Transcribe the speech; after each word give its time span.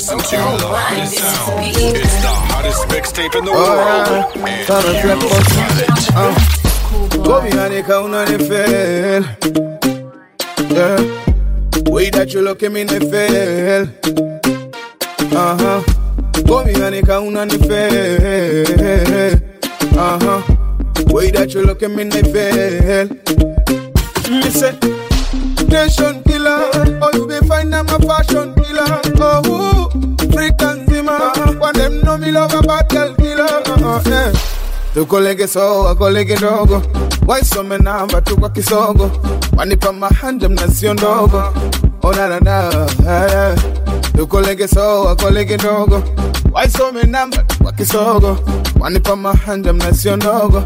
listen 0.00 0.18
to 0.18 0.24
this. 0.24 1.12
It's 1.12 2.16
the 2.22 2.32
hottest 2.48 2.88
mixtape 2.88 3.34
in 3.38 3.44
the 3.44 3.52
world. 3.52 4.32
And 4.34 4.66
time 4.66 4.82
to 4.82 4.92
you 4.92 5.00
flip 5.02 5.20
us. 5.30 5.48
got 6.10 6.32
it. 6.32 7.22
Go 7.22 7.42
behind 7.42 7.74
the 7.74 7.82
counter 7.82 8.24
and 8.32 8.42
fail. 8.48 9.22
Yeah. 10.72 11.00
Way 11.92 12.08
that 12.10 12.32
you 12.32 12.40
look 12.40 12.62
at 12.62 12.72
me 12.72 12.80
and 12.80 12.90
fail. 12.90 13.82
Uh 15.36 15.56
huh. 15.60 15.80
Go 16.44 16.64
behind 16.64 16.94
the 16.94 17.02
counter 17.04 17.40
and 17.40 17.52
fail. 17.68 19.36
Uh 19.98 20.18
huh. 20.24 20.40
Way 21.12 21.30
that 21.32 21.52
you 21.52 21.62
look 21.62 21.82
at 21.82 21.90
me 21.90 22.02
and 22.04 22.12
fail. 22.12 23.06
Me 24.30 24.48
say, 24.48 24.72
nation 25.68 26.22
killer. 26.22 26.70
Oh, 27.02 27.10
you 27.12 27.26
be 27.26 27.29
fine, 27.29 27.29
I'm 27.80 27.88
a 27.88 27.98
fashion 28.06 28.54
killer. 28.54 29.00
Oh, 29.20 29.88
freak 30.32 30.60
and 30.62 30.88
zima. 30.88 31.32
When 31.58 31.74
them 31.74 32.00
know 32.02 32.16
me 32.18 32.30
love 32.30 32.52
a 32.54 32.60
bad 32.62 32.88
girl 32.90 33.14
killer. 33.14 33.48
Uh, 33.66 34.02
yeah. 34.06 34.32
tukolege 34.94 35.46
soa 35.48 35.94
kolege 35.94 36.36
dogo 36.40 36.82
waisome 37.26 37.78
namba 37.78 38.20
tu 38.20 38.36
kwa 38.36 38.48
kisogo 38.50 39.10
wanipa 39.56 39.92
mahanja 39.92 40.48
mnasio 40.48 40.94
ndogo 40.94 41.42
onanana 42.02 42.86
tukolege 44.16 44.68
soa 44.68 45.16
kolege 45.16 45.56
dogo 45.56 46.02
waisome 46.52 47.02
namba 47.02 47.36
tu 47.42 47.58
kwa 47.62 47.72
kisogo 47.72 48.38
wanipa 48.80 49.16
mahanja 49.16 49.72
mnasio 49.72 50.16
ndogo 50.16 50.62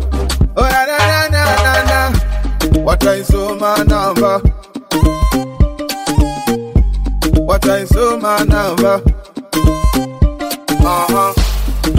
onananana 0.57 2.13
wataisoma 2.85 3.79
namba 3.85 4.41
What 7.55 7.69
I 7.69 7.85
so 7.85 8.19
my 8.19 8.43
number. 8.43 9.01
Uh 10.83 11.07
huh. 11.09 11.33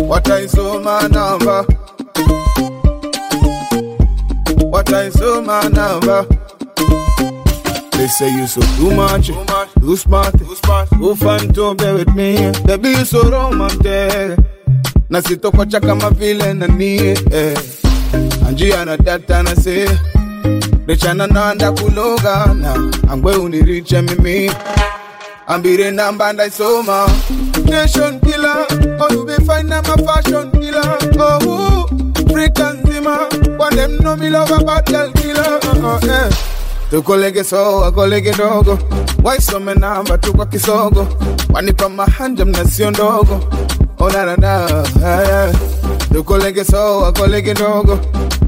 What 0.03 0.29
I 0.29 0.47
so 0.47 0.81
my 0.81 1.07
number. 1.07 1.63
What 4.67 4.91
I 4.93 5.09
so 5.11 5.41
my 5.41 5.63
number. 5.69 6.27
They 7.93 8.07
say 8.07 8.35
you 8.35 8.47
so 8.47 8.59
too 8.75 8.93
much, 8.95 9.27
too 9.79 9.95
smart, 9.95 10.37
too 10.37 10.55
smart. 10.55 10.89
Who 10.89 11.15
phantom 11.15 11.77
there 11.77 11.93
with 11.93 12.13
me? 12.13 12.51
Baby 12.65 12.89
you 12.89 13.05
so 13.05 13.23
romantic. 13.23 14.37
Na 15.09 15.21
sitokocha 15.21 15.79
kama 15.79 16.09
vile 16.09 16.53
na 16.53 16.67
nani 16.67 16.97
eh. 17.31 17.55
Anjia 18.45 18.85
na 18.85 18.97
data 18.97 19.41
na 19.43 19.55
say 19.55 19.85
Richana 20.85 21.27
nanda 21.27 21.71
kulogana 21.71 22.91
Angwe 23.09 23.35
uniriche 23.35 24.01
mimi 24.01 24.51
Ambire 25.47 25.91
namba 25.91 26.33
ndaisoma 26.33 27.07
Nation 27.65 28.19
killer 28.19 28.65
Oh 28.99 29.07
you 29.11 29.25
be 29.25 29.33
fine 29.45 29.71
I'm 29.71 29.85
a 29.85 29.97
fashion 29.97 30.51
killer. 30.51 30.97
Oh 31.19 31.87
freak 32.31 32.59
and 32.59 32.85
zima. 32.87 33.27
When 33.57 33.75
them 33.75 33.97
know 33.97 34.15
me 34.15 34.29
love 34.29 34.51
a 34.51 34.81
girl 34.83 35.11
killer. 35.13 35.59
Uh, 35.63 35.95
uh, 35.95 35.99
yeah. 36.03 36.29
tukolege 36.89 37.43
soa 37.43 37.91
kolege 37.91 38.31
dogo. 38.37 38.79
Waisome 39.23 39.73
namba 39.75 40.17
tu 40.17 40.33
kwa 40.33 40.45
kisogo? 40.45 41.07
Mahanja 41.95 42.45
mnasio 42.45 42.91
ndogo. 42.91 43.39
Onanana 43.99 44.83
yeah. 45.01 45.53
tukolege 46.13 46.63
soa 46.63 46.63
kolege 46.63 46.65
so, 46.65 47.05
I 47.07 47.11
kolege 47.13 47.53
dogo. 47.53 47.99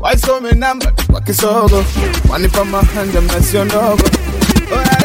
Waisome 0.01 0.51
namba 0.51 0.91
tu 0.91 1.11
kwa 1.11 1.21
kisogo? 1.21 1.83
Wanipa 2.29 2.65
mahanja 2.65 3.21
mnasio 3.21 3.65
ndogo. 3.65 4.03
Onanana 4.71 4.96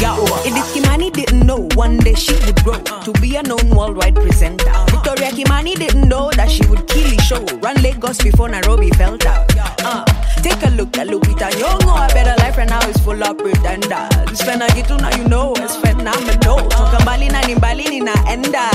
Yo, 0.00 0.12
Edith 0.44 0.68
Kimani 0.74 1.10
didn't 1.12 1.46
know 1.46 1.66
one 1.74 1.96
day 1.98 2.14
she 2.14 2.34
would 2.44 2.62
grow 2.62 2.78
to 2.78 3.12
be 3.20 3.36
a 3.36 3.42
known 3.42 3.70
worldwide 3.70 4.14
presenter. 4.14 4.70
Victoria 4.90 5.30
Kimani 5.32 5.74
didn't 5.76 6.08
know 6.08 6.30
that 6.36 6.50
she 6.50 6.64
would 6.66 6.86
kill 6.86 7.08
the 7.08 7.20
show, 7.22 7.42
run 7.58 7.76
Lagos 7.82 8.18
before 8.22 8.48
Nairobi 8.48 8.90
felt 8.90 9.24
out. 9.26 9.50
Uh, 9.82 10.04
take 10.42 10.62
a 10.62 10.70
look 10.70 10.96
at 10.98 11.08
Lupita 11.08 11.50
Nyong'o, 11.50 12.04
a 12.04 12.14
better 12.14 12.34
life 12.42 12.56
right 12.58 12.68
now 12.68 12.86
is 12.88 12.96
full 12.98 13.22
of 13.24 13.38
pretenders. 13.38 14.38
Spend 14.38 14.62
a 14.62 14.66
gitu 14.68 15.00
now 15.00 15.16
you 15.16 15.24
know, 15.28 15.54
it's 15.56 15.76
phenomenal. 15.76 16.68
Toka 16.68 16.98
mbali 17.00 17.28
na 17.32 17.40
ni 17.46 17.54
mbali 17.54 17.84
ninaenda. 17.88 18.70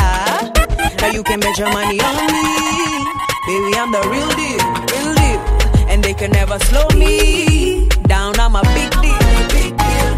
Now 1.00 1.08
you 1.12 1.24
can 1.24 1.40
bet 1.40 1.58
your 1.58 1.72
money 1.72 2.00
on 2.02 2.16
me, 2.28 3.06
baby 3.48 3.74
I'm 3.76 3.92
the 3.92 4.02
real 4.10 4.30
deal, 4.38 4.62
real 4.94 5.12
deal, 5.16 5.42
and 5.90 6.04
they 6.04 6.14
can 6.14 6.32
never 6.32 6.60
slow 6.60 6.88
me 6.96 7.88
down. 8.08 8.40
I'm 8.40 8.56
a 8.56 8.62
big 8.76 8.92
deal, 9.02 9.18
big 9.50 9.74
deal. 9.78 10.12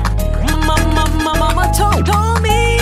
Mama, 0.43 0.75
mama, 0.97 1.33
mama 1.39 1.65
told, 1.77 2.05
told 2.05 2.41
me 2.41 2.77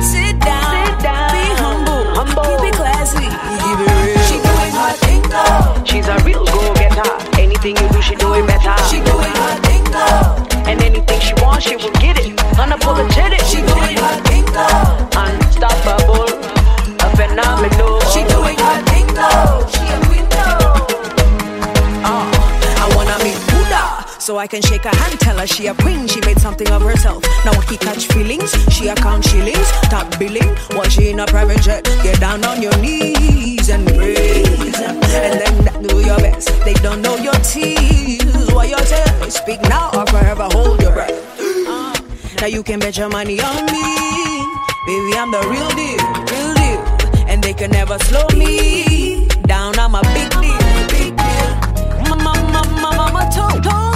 sit 0.00 0.38
down, 0.40 0.86
be 1.34 1.44
humble, 1.58 2.04
humble, 2.14 2.44
keep 2.44 2.70
it 2.70 2.74
classy, 2.74 3.26
keep 3.62 3.78
it 3.82 3.90
real. 4.06 4.22
She 4.28 4.36
doing 4.38 4.74
her 4.78 4.92
thing 5.04 5.22
though. 5.26 5.84
She's 5.84 6.06
a 6.06 6.16
real 6.24 6.44
go-getter. 6.46 7.08
Anything 7.38 7.76
you 7.76 7.88
do, 7.90 8.00
she 8.02 8.14
do 8.14 8.34
it 8.34 8.46
better. 8.46 8.76
She 8.88 8.98
doing 9.02 9.34
her 9.42 9.56
thing 9.66 9.84
though. 9.90 10.70
And 10.70 10.80
anything 10.82 11.20
she 11.20 11.34
wants, 11.42 11.66
she 11.66 11.76
will 11.76 11.92
get 11.98 12.18
it. 12.18 12.36
Unapologetic. 12.56 13.42
She 13.50 13.58
doing 13.58 13.96
her 13.98 14.16
thing 14.22 14.44
though. 14.54 15.18
Unstoppable. 15.18 16.30
A 17.00 17.16
phenomenal. 17.16 17.91
So 24.22 24.38
I 24.38 24.46
can 24.46 24.62
shake 24.62 24.84
her 24.84 24.94
hand, 24.94 25.18
tell 25.18 25.36
her 25.36 25.48
she 25.48 25.66
a 25.66 25.74
queen, 25.74 26.06
she 26.06 26.20
made 26.20 26.38
something 26.38 26.70
of 26.70 26.80
herself. 26.82 27.24
Now 27.44 27.50
I 27.50 27.76
catch 27.76 28.06
feelings, 28.06 28.52
she 28.72 28.86
account 28.86 29.24
shillings, 29.24 29.68
top 29.90 30.16
billing, 30.16 30.46
while 30.74 30.88
she 30.88 31.08
in 31.08 31.18
a 31.18 31.26
private 31.26 31.60
jet. 31.60 31.82
Get 32.04 32.20
down 32.20 32.44
on 32.44 32.62
your 32.62 32.76
knees 32.78 33.68
and 33.68 33.84
praise, 33.84 34.78
and 34.78 35.02
then 35.02 35.64
that 35.64 35.84
do 35.88 35.98
your 36.06 36.18
best. 36.18 36.46
They 36.64 36.74
don't 36.74 37.02
know 37.02 37.16
your 37.16 37.34
tears, 37.42 38.46
what 38.54 38.68
your 38.68 38.78
tell. 38.78 39.28
Speak 39.28 39.60
now 39.62 39.90
or 39.90 40.06
forever 40.06 40.46
hold 40.52 40.80
your 40.80 40.92
breath. 40.92 41.10
Uh, 41.66 41.92
now 42.40 42.46
you 42.46 42.62
can 42.62 42.78
bet 42.78 42.96
your 42.96 43.08
money 43.08 43.40
on 43.40 43.66
me, 43.74 43.82
baby. 44.86 45.18
I'm 45.18 45.32
the 45.32 45.42
real 45.50 45.70
deal, 45.74 45.98
real 46.30 46.54
deal, 46.54 47.26
and 47.26 47.42
they 47.42 47.54
can 47.54 47.72
never 47.72 47.98
slow 47.98 48.28
me 48.38 49.26
down. 49.48 49.76
I'm 49.80 49.96
a 49.96 50.02
big 50.14 50.30
deal, 50.38 50.86
big 50.94 51.16
deal. 51.16 52.06
Mama, 52.06 52.38
mama, 52.52 52.96
mama 52.96 53.30
told 53.34 53.64
me 53.64 53.91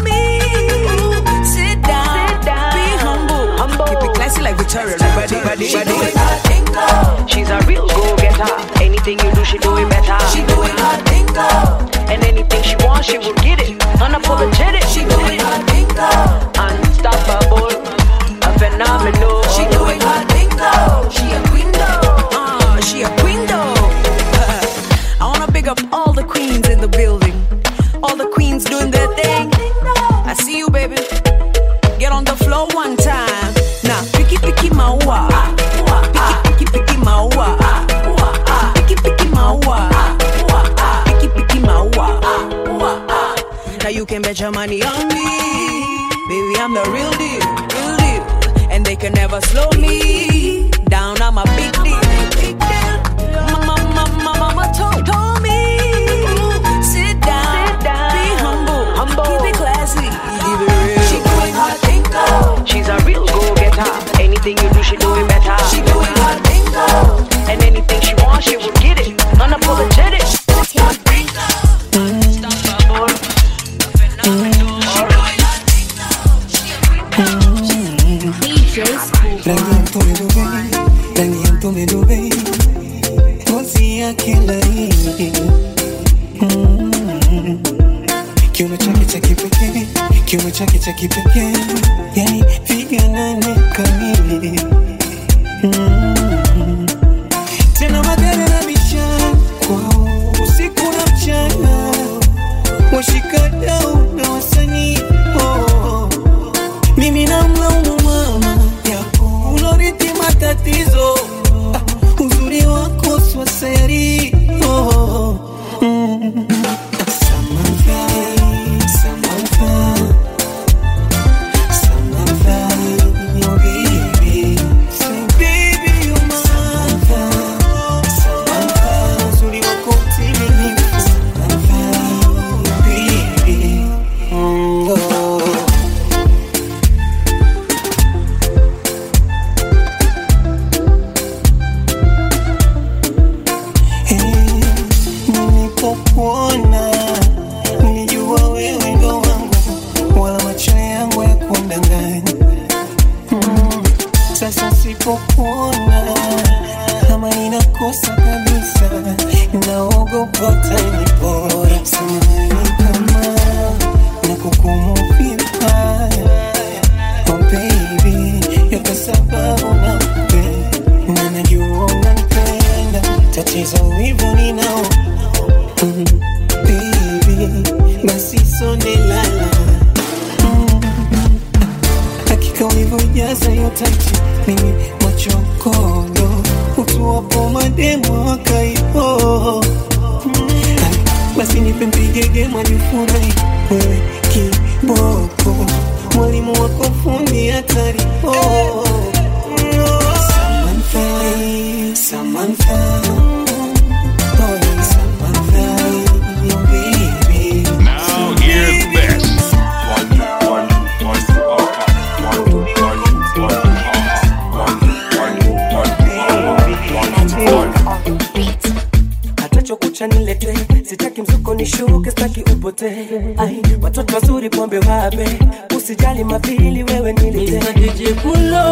wewe 226.88 227.12
nilitejipulo 227.12 228.62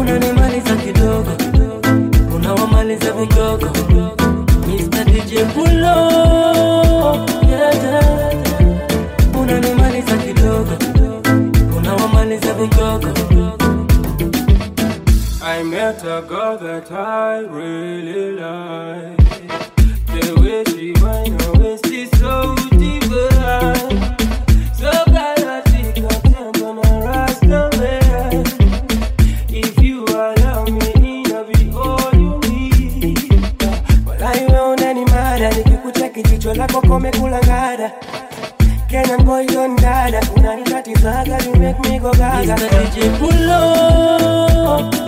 unanimaliza 0.00 0.76
kidogo. 0.76 1.30
Unawamaliza 2.36 3.12
vigogo 3.12 3.66
Mr. 4.66 5.04
DJ 5.04 5.34
Pulo 5.54 5.96
unanimaliza 9.42 10.16
kidogo. 10.16 10.72
Unawamaliza 11.76 12.54
vigogo 12.54 13.08
I 15.58 15.62
met 15.62 16.02
a 16.04 16.20
girl 16.22 16.58
that 16.58 16.90
I 16.92 17.40
really 17.46 18.32
like. 18.32 19.16
The 20.12 20.34
way 20.40 20.64
she 20.64 20.92
whine 21.02 21.25
unanitatizaga, 41.06 41.44
you 41.46 41.54
make 41.60 41.78
me 41.80 41.98
go 41.98 42.12
gaga. 42.12 42.54
Mr. 42.54 42.68
DJ 42.70 42.96
Pulo, 43.18 43.60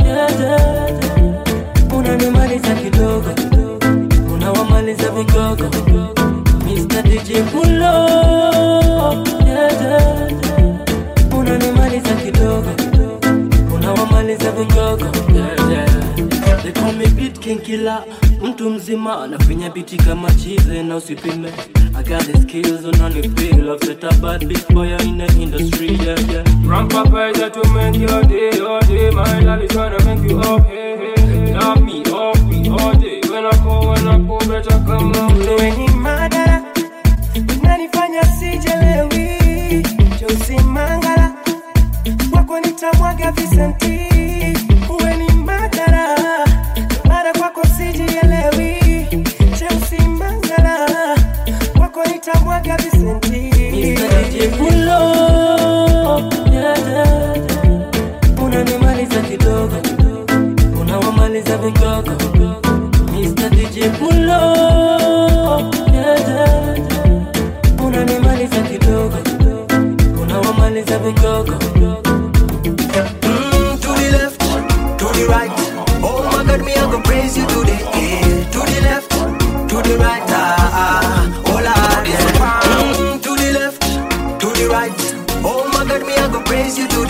yeah, 0.04 0.30
yeah, 0.40 0.88
yeah. 1.00 1.96
unanimaliza 1.98 2.74
kidogo, 2.74 3.30
unawamaliza 4.34 5.10
vigogo. 5.10 5.64
Mr. 6.64 7.02
DJ 7.02 7.42
Pulo, 7.50 7.94
yeah, 9.46 9.72
yeah, 9.82 9.82
yeah. 9.82 11.38
unanimaliza 11.38 12.14
kidogo, 12.14 12.70
unawamaliza 13.74 14.50
vigogo. 14.52 15.27
They 16.62 16.72
call 16.72 16.92
me 16.92 17.06
beat 17.16 17.40
king 17.40 17.60
killer, 17.60 18.04
mtu 18.42 18.70
mzima 18.70 19.22
anafinya 19.24 19.70
biti 19.70 19.96
kama 19.96 20.30
chize 20.34 20.82
na 20.82 20.96
usipime. 20.96 21.48
I 21.98 22.02
got 22.02 22.22
the 22.26 22.40
skills 22.42 22.84
unanifeel 22.84 23.70
I've 23.74 23.80
set 23.84 24.04
a 24.04 24.08
bad 24.20 24.42
bitch 24.42 24.68
boy 24.72 24.86
in 25.06 25.18
the 25.18 25.26
industry, 25.42 25.88
yeah, 25.96 26.18
yeah. 26.30 26.44
Ramp 26.66 26.94
up 26.94 27.10
pressure 27.10 27.50
to 27.50 27.68
make 27.72 27.96
your 27.98 28.22
day, 28.24 28.50
your 28.56 28.80
day. 28.82 29.10
My 29.10 29.40
love 29.40 29.62
is 29.62 29.70
trying 29.72 29.98
to 29.98 30.04
make 30.04 30.30
you 30.30 30.38
up, 30.40 30.64
hey, 30.66 30.96
hey, 30.96 31.26
hey. 31.26 31.54
Love 31.54 31.82
me, 31.82 32.02
off 32.04 32.40
me, 32.44 32.68
all 32.70 32.92
day. 32.94 33.20
When 33.28 33.46
I 33.46 33.50
call, 33.62 33.88
when 33.90 34.06
I 34.08 34.26
call, 34.26 34.38
better 34.48 34.78
come 34.86 35.12
on. 35.16 35.38
Wewe 35.38 35.70
ni 35.76 35.88
madara, 35.88 36.62
unanifanya 37.62 38.22
sijelewi. 38.24 39.28
Josi 40.20 40.56
Mangala, 40.64 41.34
Wako 42.32 42.60
nitamwaga 42.60 43.32
visenti. 43.32 44.08
Unawamaliza 61.48 61.56
vigogo. 61.56 62.12
Mr. 63.12 63.50
DJ 63.50 63.88
Pulo, 63.98 64.40
unanimaliza 67.86 68.62
kidogo, 68.62 69.16
unawamaliza 70.22 70.98
vigogo. 70.98 71.52
Mm, 73.22 73.78
to 73.80 73.94
the 73.94 74.10
left, 74.10 74.40
to 74.98 75.06
the 75.12 75.26
right. 75.26 75.52
Oh 76.02 76.22
my 76.32 76.44
God, 76.44 76.60
me 76.64 76.72
I 76.72 76.90
go 76.90 77.00
praise 77.02 77.36
you 77.40 77.46
today. 77.46 77.78
To 78.52 78.60
the 78.60 78.80
left, 78.82 79.10
to 79.68 79.82
the 79.82 79.96
right. 79.98 80.22
Ah, 80.28 80.70
ah. 80.74 81.42
oh 81.46 81.60
Lord. 81.60 82.08
Mm, 82.64 83.20
to 83.22 83.36
the 83.36 83.52
left, 83.52 83.82
to 84.40 84.46
the 84.52 84.68
right. 84.68 85.14
Oh 85.44 85.68
my 85.72 85.84
God, 85.88 86.06
me 86.06 86.12
I 86.14 86.28
go 86.30 86.40
praise 86.42 86.76
you 86.78 86.86
today. 86.88 87.07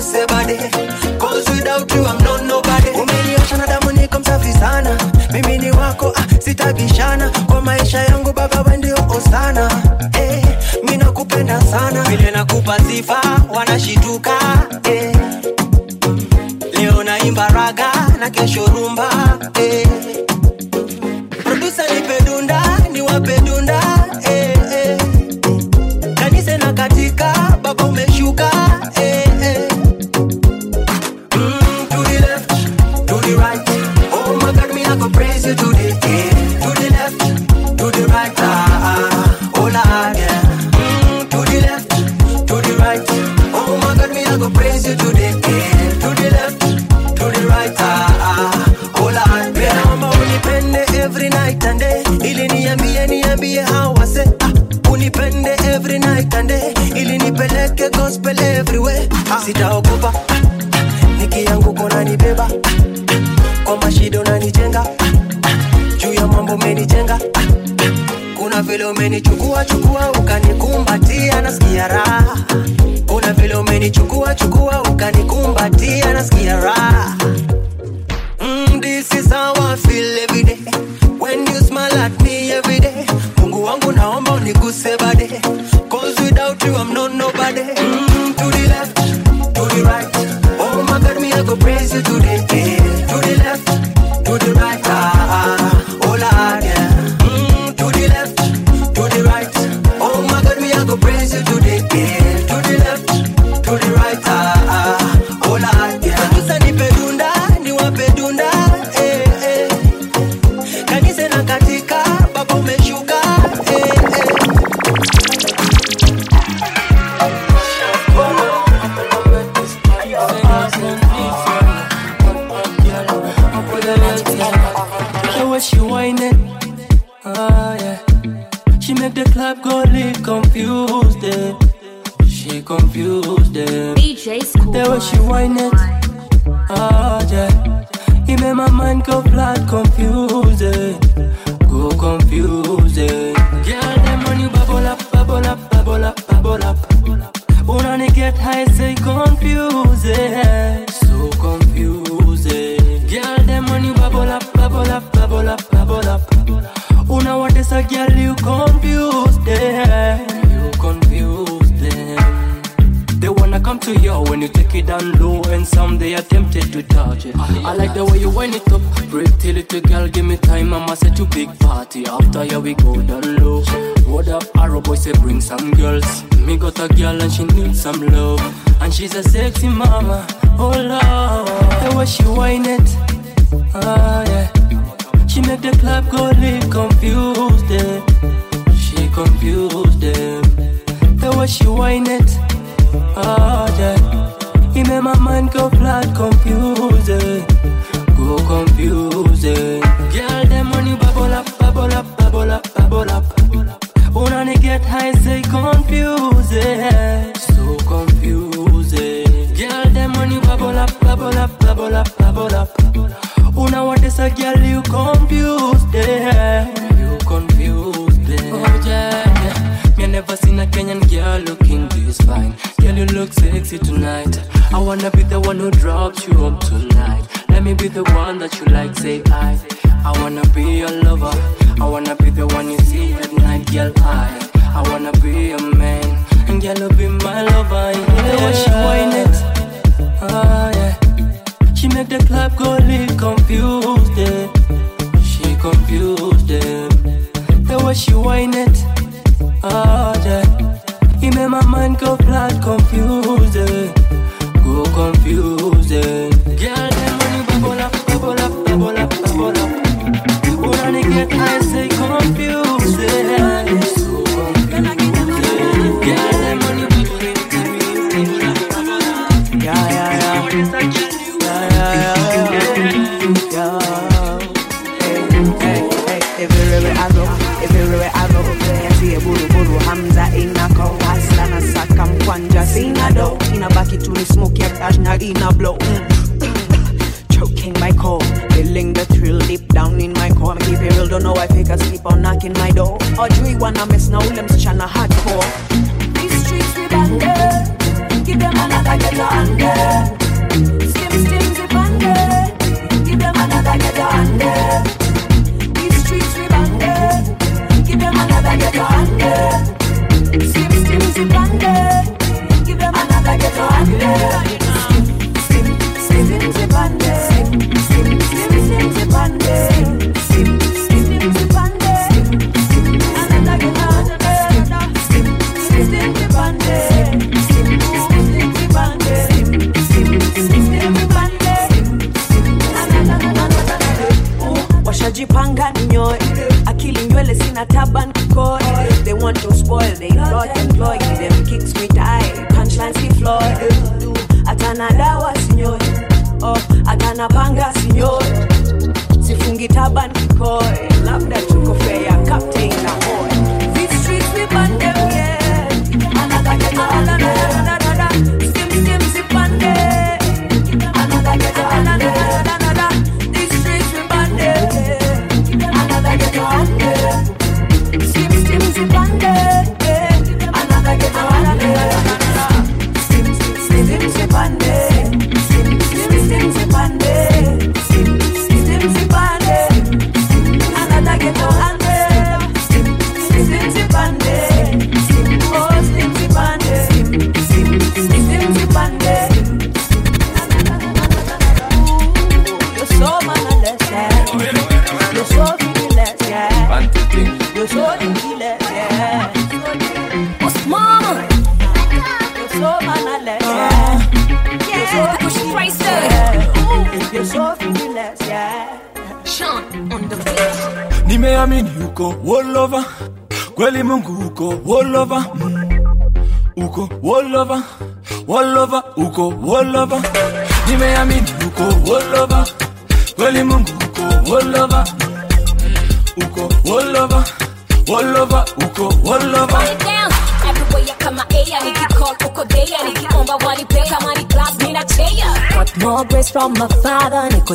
nikuguse 0.00 0.26
bade 0.26 0.58
Umeniosha 2.90 3.56
na 3.56 3.66
damu 3.66 3.92
niko 3.92 4.18
msafi 4.18 4.52
sana. 4.52 4.98
Mimi 5.32 5.58
ni 5.58 5.70
wako 5.70 6.12
ah, 6.16 6.40
sitabishana 6.42 7.30
Kwa 7.46 7.60
maisha 7.60 7.98
yangu 7.98 8.32
baba 8.32 8.60
wewe 8.62 8.76
ndio 8.76 8.96
osana 9.16 9.70
eh, 10.20 10.44
Mimi 10.84 10.96
nakupenda 10.96 11.60
sana. 11.62 12.02
Vile 12.02 12.30
nakupa 12.30 12.78
sifa 12.78 13.20
wanashituka. 13.54 14.32
Eh. 14.84 15.16
Leo 16.72 17.04
naimba 17.04 17.48
raga 17.48 17.92
na 18.20 18.30
kesho 18.30 18.66
rumba. 18.66 19.10
Eh. 19.54 19.86
Producer 21.44 21.84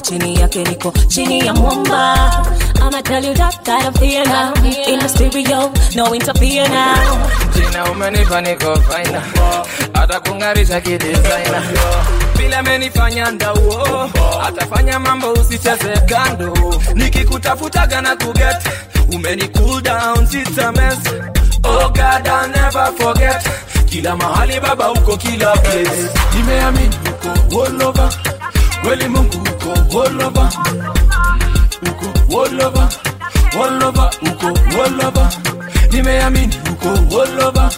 chini 0.07 0.39
yake, 0.39 0.63
niko 0.63 0.93
chini 1.07 1.39
ya 1.39 1.53
mwamba. 1.53 2.15
I'ma 2.81 3.01
tell 3.01 3.23
you 3.25 3.33
that 3.33 3.65
kind 3.65 3.87
of 3.87 3.95
fear 3.97 4.23
now. 4.25 4.53
In 4.87 4.99
the 4.99 5.07
stereo, 5.09 5.71
no 5.95 6.13
interfere 6.13 6.67
now. 6.69 7.29
jina 7.53 7.91
umenipa 7.91 8.41
niko 8.41 8.75
faina 8.81 9.21
hata 9.93 10.19
kungarisha 10.19 10.81
kidisaina 10.81 11.61
Bila 12.37 12.63
menifanya 12.63 13.31
ndauo 13.31 14.09
atafanya 14.47 14.99
mambo 14.99 15.31
usicheze 15.33 15.97
kando. 16.05 16.53
Nikikutafutaga 16.95 18.01
na 18.01 18.15
kuget 18.15 18.57
umeni 19.13 19.47
cool 19.47 19.81
down 19.81 20.27
sita 20.27 20.71
mess. 20.71 20.99
Oh 21.63 21.89
god 21.89 22.27
I'll 22.27 22.47
never 22.49 22.91
forget. 22.97 23.47
Kila 23.85 24.15
mahali 24.15 24.59
baba 24.59 24.91
uko 24.91 25.17
kila 25.17 25.51
place. 25.57 26.09
Nimeamini 26.35 26.95
uko 27.09 27.63
all 27.65 27.83
over. 27.83 28.09
Kweli 28.83 29.07
mungu 29.07 29.37
uko 29.65 29.97
wolova. 29.97 30.49
Uko 31.89 32.07
wolova. 32.29 32.89
Wolova 33.57 34.09
uko 34.21 34.47
wolova. 34.77 35.29
Nimeamini 35.91 36.55
uko 36.71 36.89
wolova. 37.15 37.69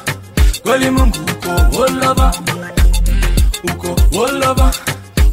Kweli 0.63 0.89
mungu 0.91 1.17
uko 1.32 1.78
wolova. 1.78 2.32
Uko 3.63 3.95
wolova. 4.17 4.71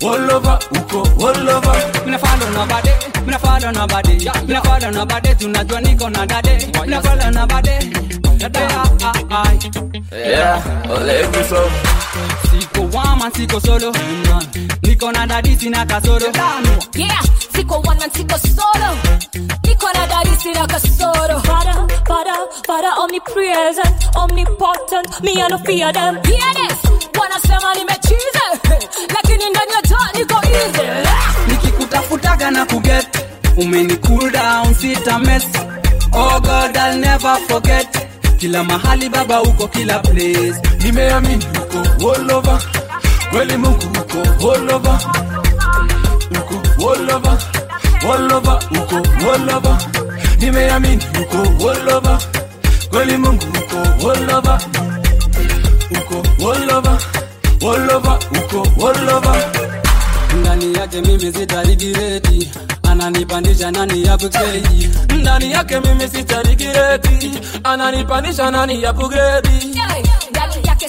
Wolova 0.03 0.59
uko 0.71 1.09
wolova. 1.19 1.77
Mnafalo 2.07 2.51
nabade 2.51 2.93
mnafalo 3.27 3.73
nabade 3.73 4.31
mnafalo 4.47 4.91
nabade 4.91 5.35
tunajua 5.35 5.81
niko 5.81 6.11
na 6.11 6.27
dade. 6.27 6.69
Mnafalo 6.87 7.31
nabade 7.31 7.79
ah, 8.45 8.89
ah, 9.03 9.13
ah. 9.31 9.45
Yeah, 10.17 10.63
ole 10.91 11.27
kusoma 11.27 11.79
Siko 12.51 12.97
wama, 12.97 13.31
siko 13.31 13.61
solo, 13.61 13.93
niko 15.05 15.13
na 15.13 15.27
dadi, 15.27 15.57
sina 15.59 15.85
kasoro. 15.87 16.27
yeah 16.97 17.21
siko 17.53 17.77
one 17.87 17.99
man 17.99 18.11
siko 18.11 18.39
solo 18.39 18.91
niko 19.65 19.89
na 19.93 20.07
dadi 20.07 20.37
sina 20.41 20.67
kasoro 20.67 21.41
Father, 21.45 21.77
Father, 22.09 22.39
Father, 22.67 22.93
omnipresent, 23.03 24.17
omnipotent. 24.17 25.23
Me, 25.23 25.43
I 25.43 25.49
no 25.49 25.59
fear 25.59 25.93
them. 25.93 26.15
Yes, 26.25 26.79
wanasema 27.21 27.75
nimechize 27.75 28.47
lakini 29.15 29.51
ndani 29.51 29.73
ya 29.75 29.83
taa 29.83 30.19
niko 30.19 30.41
easy 30.47 30.89
Nikikutafutaga 31.49 32.51
na 32.51 32.65
kuget, 32.67 33.09
umeni 33.57 33.97
cool 33.97 34.31
down, 34.31 34.75
sita 34.75 35.19
mess. 35.19 35.47
Oh 36.13 36.41
God, 36.41 36.77
I'll 36.77 36.99
never 36.99 37.37
forget. 37.49 38.09
Kila 38.39 38.65
mahali 38.65 39.09
baba 39.09 39.43
uko 39.43 39.69
kila 39.69 39.99
place. 39.99 40.61
nimeamini 40.79 41.45
uko 41.45 42.11
all 42.15 42.33
over 42.33 42.59
kweli 43.35 43.57
mungu 43.57 43.85
uko 44.01 44.51
all 44.53 44.71
over 44.75 44.99
uko 46.31 46.57
all 46.91 47.11
over 47.11 47.39
all 48.13 48.33
over 48.33 48.59
uko 48.71 48.97
all 49.33 49.51
over 49.57 49.79
nimeamini 50.39 51.03
uko 51.23 51.69
all 51.71 51.89
over 51.97 52.19
kweli 52.91 53.17
mungu 53.17 53.45
uko 53.59 54.11
all 54.11 54.31
over 54.37 54.59
uko 55.91 56.23
all 56.51 56.71
over 56.71 56.99
all 57.63 57.91
over 57.97 58.19
uko 58.39 58.87
all 58.89 59.09
over 59.09 59.45
ndani 60.41 60.75
yake 60.79 61.01
mimi 61.01 61.33
sitarigireti 61.33 62.51
ananipandisha 62.91 63.71
nani 63.71 64.05
ya 64.07 64.19
kukredi 64.19 64.91
ndani 65.21 65.53
yake 65.53 65.81
mimi 65.81 66.09
sitarigireti 66.09 67.33
ananipandisha 67.65 68.51
nani 68.51 68.83
ya 68.83 68.93
kugredi 68.93 69.65
ndani 70.31 70.67
yake 70.69 70.89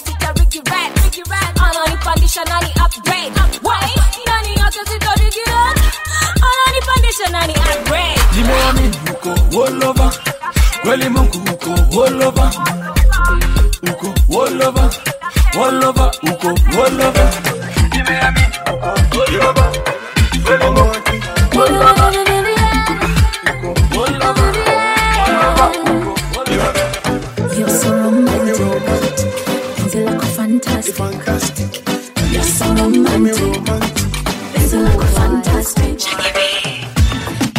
make 1.24 1.56
it 1.56 1.76
on 1.76 1.90
the 1.90 1.96
foundation 2.04 2.44
and 2.46 2.64
the 2.66 2.70
upgrade. 2.84 3.32
Why? 3.62 3.80
Nani 4.26 4.52
ato 4.60 4.82
si 4.84 4.96
to 4.98 5.12
big 5.18 5.36
it 5.36 5.48
up. 5.48 5.76
And 6.36 6.58
on 6.62 6.70
the 6.74 6.80
foundation 6.88 7.34
and 7.34 7.48
the 7.50 7.56
upgrade. 7.70 8.20
The 8.34 8.42
mommy 8.48 8.84
uko 9.12 9.32
all 9.56 9.84
over. 9.88 10.08
Gweli 10.82 11.08
mungu 11.08 11.38
uko 11.52 11.72
all 11.96 12.22
over. 12.22 12.48
Uko 13.90 14.08
all 14.34 14.62
over. 14.62 14.86
All 15.56 15.84
over. 15.84 16.10
Uko 16.30 16.50
all 16.76 17.00
over. 17.06 17.26
The 17.92 18.00
mommy 18.08 18.44
uko 18.66 19.20
all 19.20 19.42
over. 19.48 19.75
So 33.16 33.22
romantic. 33.22 33.94
Penzi 34.52 34.76
lako 34.84 35.06
fantastic. 35.16 36.00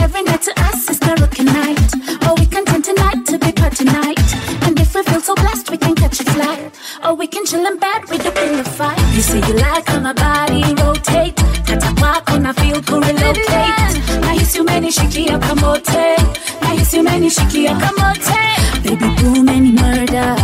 Every 0.03 0.23
night 0.23 0.41
to 0.43 0.51
us 0.67 0.89
is 0.89 0.99
karaoke 0.99 1.43
night. 1.43 1.91
Oh, 2.25 2.35
we 2.37 2.45
content 2.45 2.85
tonight 2.85 3.25
to 3.25 3.39
be 3.39 3.51
party 3.51 3.85
night. 3.85 4.19
And 4.65 4.79
if 4.79 4.93
we 4.93 5.01
feel 5.03 5.21
so 5.21 5.33
blessed, 5.35 5.71
we 5.71 5.77
can 5.77 5.95
catch 5.95 6.19
a 6.19 6.25
flight. 6.25 6.71
Or 7.03 7.15
we 7.15 7.27
can 7.27 7.45
chill 7.45 7.65
in 7.65 7.77
bed 7.79 8.01
with 8.09 8.25
a 8.25 8.31
pillow 8.31 8.63
fight. 8.63 8.99
You 9.15 9.21
say 9.21 9.39
you 9.47 9.53
like 9.55 9.87
how 9.87 9.99
my 9.99 10.13
body 10.13 10.61
rotate. 10.81 11.35
Kata 11.67 11.89
kwako 11.99 12.37
na 12.41 12.53
feel 12.53 12.81
to 12.81 12.95
relocate. 12.99 13.93
Nahisi 14.21 14.59
umenishikia 14.59 15.39
kamote. 15.39 16.17
Nahisi 16.61 16.99
umenishikia 16.99 17.75
kamote. 17.75 18.39
Baby 18.83 19.09
boo, 19.21 19.43
many 19.43 19.71
murder. 19.71 20.35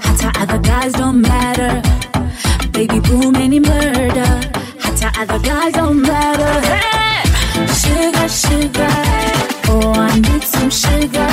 Hata 0.00 0.32
other 0.42 0.58
guys 0.58 0.92
don't 0.92 1.20
matter. 1.20 1.82
Sugar. 8.54 8.96
Oh, 9.66 9.92
I 9.96 10.14
need 10.20 10.44
some 10.44 10.70
sugar. 10.70 11.32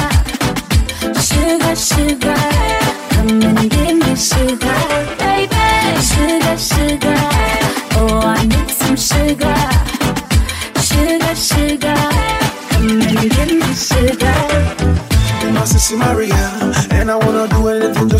Sugar, 1.28 1.76
sugar. 1.76 2.42
Come 3.14 3.44
and 3.44 3.70
give 3.70 3.96
me 4.02 4.16
sugar, 4.16 4.80
baby. 5.22 5.68
Sugar, 6.10 6.58
sugar. 6.58 7.22
Oh, 8.00 8.22
I 8.26 8.42
need 8.52 8.72
some 8.72 8.98
sugar. 8.98 9.62
Sugar, 10.90 11.36
sugar. 11.36 12.02
Come 12.72 13.02
and 13.06 13.30
give 13.36 13.54
me 13.62 13.72
sugar. 13.76 14.40
And 15.46 15.58
I 15.58 15.62
wanna 15.62 16.26
do 16.26 16.31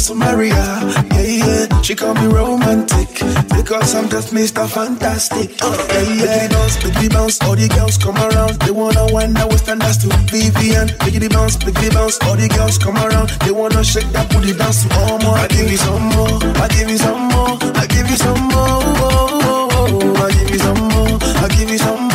anything 0.02 0.18
to 0.18 0.26
marry 0.26 0.50
her. 0.50 1.06
Yeah, 1.12 1.68
yeah, 1.68 1.82
she 1.82 1.96
call 1.96 2.14
me 2.16 2.26
romantic 2.28 3.10
because 3.56 3.96
I'm 3.96 4.10
just 4.10 4.34
Mr. 4.34 4.68
Fantastic. 4.70 5.60
Yeah, 5.62 6.02
yeah, 6.14 6.48
bounce, 6.50 6.78
biggie 6.78 7.10
bounce, 7.12 7.42
all 7.42 7.56
the 7.56 7.68
girls 7.68 7.98
come 7.98 8.18
around. 8.18 8.60
They 8.62 8.72
wanna 8.72 9.06
wind 9.14 9.36
that 9.38 9.50
Western 9.50 9.80
dance 9.80 9.98
to 9.98 10.08
Vivian. 10.32 10.88
Biggie 11.00 11.32
bounce, 11.32 11.58
biggie 11.58 11.94
bounce, 11.94 12.20
all 12.22 12.36
the 12.36 12.48
girls 12.50 12.78
come 12.78 12.98
around. 12.98 13.30
They 13.46 13.52
wanna 13.52 13.84
shake 13.84 14.10
that 14.14 14.30
booty 14.32 14.54
dance 14.54 14.84
to 14.84 14.96
all 15.00 15.20
more. 15.20 15.38
I 15.38 15.48
give 15.48 15.70
you 15.70 15.78
some 15.78 16.04
more, 16.16 16.40
I 16.62 16.68
give 16.68 16.90
you 16.90 16.98
some 16.98 17.22
more, 17.30 17.58
I 17.76 17.86
give 17.88 18.10
you 18.10 18.18
some 18.18 18.42
more. 18.50 18.82
oh. 19.06 19.52
I 20.22 20.32
give 20.32 20.50
you 20.50 20.60
some 20.60 20.78
more, 20.94 21.18
I 21.44 21.48
give 21.50 21.70
you 21.70 21.78
some 21.78 22.02
more, 22.02 22.11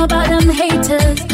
about 0.00 0.28
them 0.28 0.48
haters. 0.48 1.29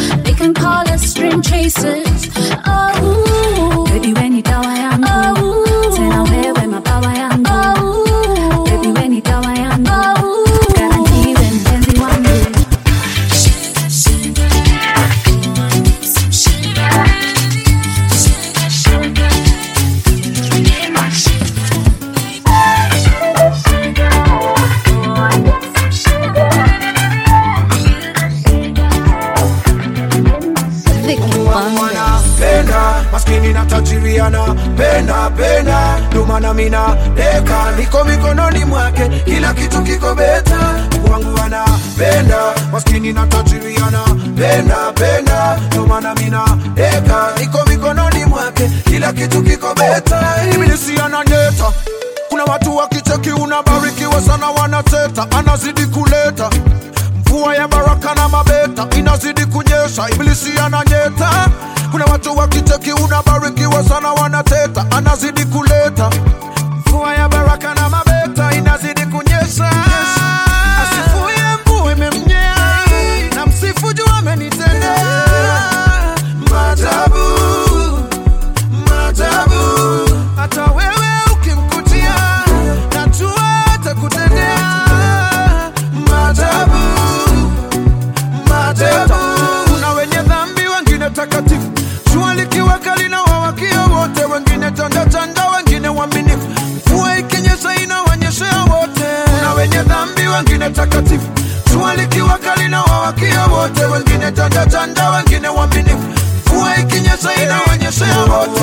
Na 43.74 43.90
tajiriana 43.90 44.92
penda. 44.94 45.58
Ndo 45.72 45.86
maana 45.86 46.14
mina 46.14 46.44
deka 46.74 47.32
niko 47.40 47.64
mikononi 47.68 48.24
mwake. 48.24 48.70
Kila 48.84 49.12
kitu 49.12 49.42
kiko 49.42 49.74
beta 49.74 50.22
ibilisi 50.54 51.00
ananyeta 51.04 51.72
kuna 52.28 52.44
watu 52.44 52.76
wakicheki 52.76 53.30
unabarikiwa 53.30 54.20
sana 54.20 54.46
wanateta. 54.50 55.26
Anazidi 55.38 55.86
kuleta. 55.86 56.50
Mvua 57.20 57.54
ya 57.56 57.68
baraka 57.68 58.14
na 58.14 58.28
mabeta. 58.28 58.86
Inazidi 58.98 59.46
kunyesha. 59.46 60.10
Ibilisi 60.14 60.50
ananyeta 60.64 61.30
kuna 61.90 62.04
watu 62.04 62.36
wakicheki 62.38 62.92
unabarikiwa 62.92 63.84
sana 63.84 64.12
wanateta. 64.12 64.86
Anazidi 64.90 65.44
kuleta 65.44 65.55
kali 103.12 103.30
na 103.32 103.46
wote 103.46 103.84
wengine 103.84 104.32
chanda 104.32 105.10
wengine 105.10 105.48
waminifu. 105.48 105.98
mvua 106.46 106.76
ikinyesha 106.76 107.34
inaonyeshea 107.42 108.18
wote. 108.18 108.60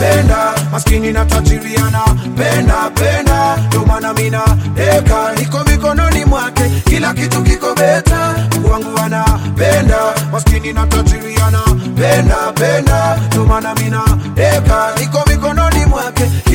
Penda 0.00 0.54
maskini 0.72 1.12
na 1.12 1.24
tajiriana. 1.24 2.00
Penda 2.36 2.90
penda 2.94 3.56
ndo 3.56 3.84
maana 3.86 4.14
mina 4.14 4.40
deka. 4.74 5.32
Niko 5.38 5.64
mikononi 5.64 6.24
mwake 6.24 6.62
kila 6.88 7.14
kitu 7.14 7.42
kiko 7.42 7.74
beta. 7.74 8.34
Mungu 8.62 8.98
anapenda 9.04 9.98
maskini 10.32 10.72
na 10.72 10.86
tajiriana. 10.86 11.60
Penda 11.96 12.36
penda 12.54 13.18
ndo 13.32 13.44
maana 13.44 13.74
mina 13.74 14.02
deka. 14.34 14.92
Niko 15.00 15.24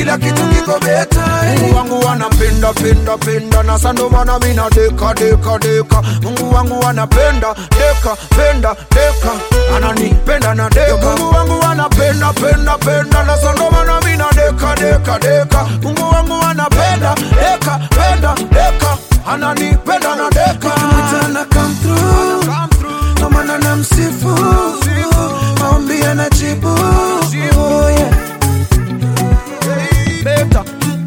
kila 0.02 0.18
kitu 0.18 0.42
kiko 0.48 0.80
beta 0.80 1.22
Mungu 1.62 1.76
wangu 1.78 2.08
anapenda 2.10 2.74
penda 2.74 3.18
penda 3.18 3.64
na 3.64 3.78
sando 3.80 4.10
maana 4.10 4.40
mina 4.40 4.70
deka 4.70 5.14
deka 5.14 5.60
deka. 5.60 6.02
Mungu 6.22 6.56
wangu 6.56 6.86
anapenda 6.88 7.54
deka 7.70 8.16
penda 8.36 8.76
deka. 8.90 9.32
Ananipenda 9.76 10.56
na 10.56 10.70
deka. 10.70 11.16
Mungu 11.18 11.36
wangu 11.36 11.64
anapenda 11.72 12.34
penda 12.34 12.78
penda 12.78 13.24
na 13.24 13.38
sando 13.38 13.72
maana 13.72 14.02
mina 14.02 14.26
deka 14.36 14.76
deka 14.76 15.20
deka. 15.20 15.66
Mungu 15.84 16.02
wangu 16.14 16.34
anapenda 16.50 17.16
deka 17.16 17.80
penda 17.90 18.36
deka. 18.36 18.98
Ananipenda 19.28 20.16
na 20.16 20.30
deka. 20.30 20.72
Mtana 20.98 21.46
come 21.46 21.76
through. 21.82 22.46
Ndo 23.18 23.30
maana 23.30 23.58
namsifu. 23.58 24.38
Maombi 25.60 26.04
anajibu 26.04 26.80
Beta. 30.24 30.64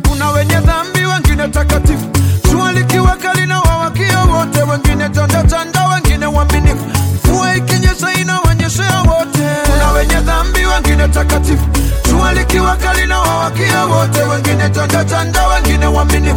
Kuna 0.08 0.30
wenye 0.30 0.54
dhambi 0.54 1.04
wengine 1.06 1.48
takatifu. 1.48 2.06
Jua 2.50 2.72
likiwaka 2.72 3.16
kali 3.16 3.46
na 3.46 3.60
wawakia 3.60 4.20
wote. 4.24 4.62
Wengine 4.62 5.08
chanda 5.48 5.88
wengine 5.88 6.26
waaminifu 6.26 6.84
mvua 7.24 7.56
ikinyesha 7.56 8.12
inawanyeshea 8.20 8.98
wote. 9.00 9.48
Kuna 9.72 9.92
wenye 9.92 10.14
dhambi 10.14 10.66
wengine 10.66 11.08
takatifu. 11.08 11.64
Jua 12.10 12.32
likiwaka 12.32 12.76
kali 12.88 13.06
na 13.06 13.18
wawakia 13.20 13.84
wote. 13.86 14.22
Wengine 14.22 14.70
chanda 14.70 15.46
wengine 15.48 15.86
waaminifu 15.86 16.36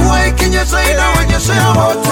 mvua 0.00 0.26
ikinyesha 0.26 0.90
inawanyeshea 0.92 1.68
wote. 1.68 2.08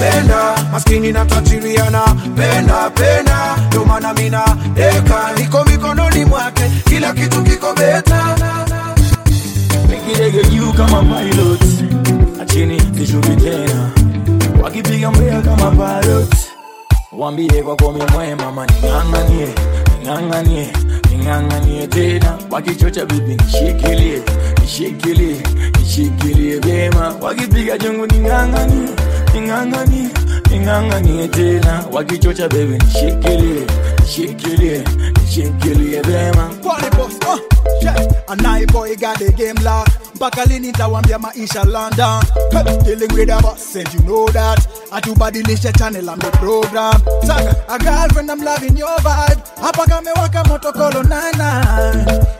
Penda 0.00 0.54
maskini 0.72 1.12
na 1.12 1.24
tajiriana. 1.24 2.00
Penda 2.36 2.90
penda 2.90 3.56
ndio 3.66 3.84
maana 3.84 4.14
mina 4.14 4.42
eka 4.76 5.32
niko 5.38 5.64
mikononi 5.64 6.24
mwake 6.24 6.62
kila 6.88 7.12
kitu 7.12 7.42
kiko 7.42 7.72
beta 7.74 8.36
Nikirege 10.18 10.48
juu 10.50 10.72
kama 10.72 11.02
pilot 11.02 11.60
achini 12.42 12.80
kishuki 12.80 13.36
tena 13.36 13.90
wakipiga 14.62 15.10
mbea 15.10 15.42
kama 15.42 15.70
pilot 15.70 16.36
wambie 17.12 17.62
kwako 17.62 17.92
mi 17.92 18.02
mwema 18.12 18.52
ma 18.52 18.66
ning'ang'anie 18.66 19.48
ning'ang'anie 21.16 21.86
tena 21.88 22.38
wakichocha 22.50 23.06
bibi 23.06 23.36
nishikilie 23.36 24.22
nishikilie 24.60 25.36
nishikilie 25.78 26.58
vyema. 26.58 27.14
Wakipiga 27.20 27.78
chungu 27.78 28.06
ning'ang'anie 28.06 28.88
ning'ang'anie 29.34 30.08
ning'ang'anie 30.50 31.28
tena. 31.28 31.84
Wakichocha 31.92 32.48
bebi 32.48 32.78
nishikilie 32.78 33.66
nishikilie 34.00 34.84
nishikilie 35.20 36.00
vyema. 36.02 36.50
Uh, 36.64 37.38
yeah. 37.82 37.96
A 38.28 38.36
night 38.36 38.72
boy 38.72 38.94
got 38.96 39.18
the 39.18 39.32
game 39.32 39.56
locked. 39.64 39.92
Mpaka 40.14 40.44
lini 40.44 40.66
nitawambia 40.66 41.18
maisha 41.18 41.64
London? 41.64 42.22
Hey, 42.52 42.78
Dealing 42.84 43.12
with 43.14 43.28
a 43.30 43.38
boss 43.42 43.76
and 43.76 43.92
you 43.94 44.00
know 44.00 44.26
that. 44.28 44.58
Atubadilisha 44.90 45.76
channel 45.76 46.08
I'm 46.08 46.18
the 46.18 46.30
program. 46.38 46.94
Saka, 47.26 47.52
a 47.68 47.78
girlfriend 47.78 48.30
I'm 48.30 48.40
loving 48.40 48.76
your 48.78 48.96
vibe. 49.00 49.42
Hapa 49.60 49.84
kamewaka 49.86 50.44
moto 50.48 50.72
kolo 50.72 51.02
nana 51.08 51.66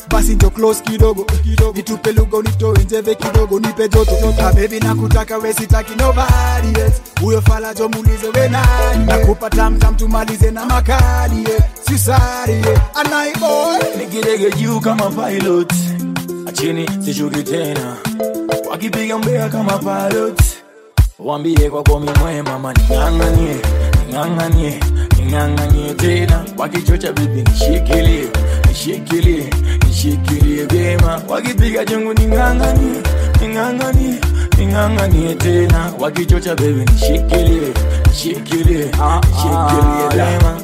Basi 0.09 0.35
njo 0.35 0.51
close 0.51 0.83
kidogo 0.83 1.27
Nitupe 1.75 2.13
lugha 2.13 2.37
unitoe 2.37 2.85
njeve 2.85 3.15
kidogo 3.15 3.61
Nipe 3.61 3.89
joto. 3.89 4.13
Ah 4.41 4.53
baby 4.53 4.81
nakutaka 4.81 5.39
we 5.39 5.53
sitaki 5.53 5.95
nobody 5.95 6.81
else 6.81 7.01
Huyo 7.21 7.43
fala 7.43 7.75
jo 7.75 7.89
muulize 7.89 8.27
we 8.35 8.49
nani 8.49 9.07
Nakupa 9.07 9.51
tam 9.51 9.79
tam 9.79 9.97
tumalize 9.97 10.51
na 10.51 10.67
makali 10.67 11.45
yeah. 11.51 11.63
Sisari 11.89 12.53
yeah. 12.53 12.81
A 12.95 13.39
boy. 13.39 13.79
Nikidege 13.99 14.51
juu 14.51 14.81
kama 14.81 15.11
pilot. 15.11 15.73
Achini 16.49 16.89
sishuki 17.05 17.43
tena. 17.43 17.97
Wakipiga 18.71 19.19
mbea 19.19 19.49
kama 19.49 19.79
pilot. 19.79 20.43
Wambie 21.19 21.71
kwa 21.71 21.83
komi 21.83 22.11
mwema 22.21 22.59
ma 22.59 22.73
ning'ang'anie 22.73 23.57
ning'ang'anie 24.09 24.81
ning'ang'anie 25.19 25.95
tena. 25.95 26.45
Wakichocha 26.59 27.13
bibi 27.13 27.43
nishikilie 27.43 28.29
nishikilie 28.81 29.51
nishikilie 29.87 30.65
vyema. 30.67 31.23
Wakipiga 31.29 31.85
chungu 31.85 32.15
ning'ang'anie 32.15 33.03
ning'ang'anie 33.41 34.21
ning'ang'anie 34.59 35.35
tena. 35.35 35.93
Wakichocha 35.99 36.55
bebi 36.55 36.85
nishikilie 36.93 37.73
nishikilie 38.09 38.91
ah, 39.01 39.03
ah, 39.03 39.21
nishikilie 39.21 40.09
vyema. 40.25 40.61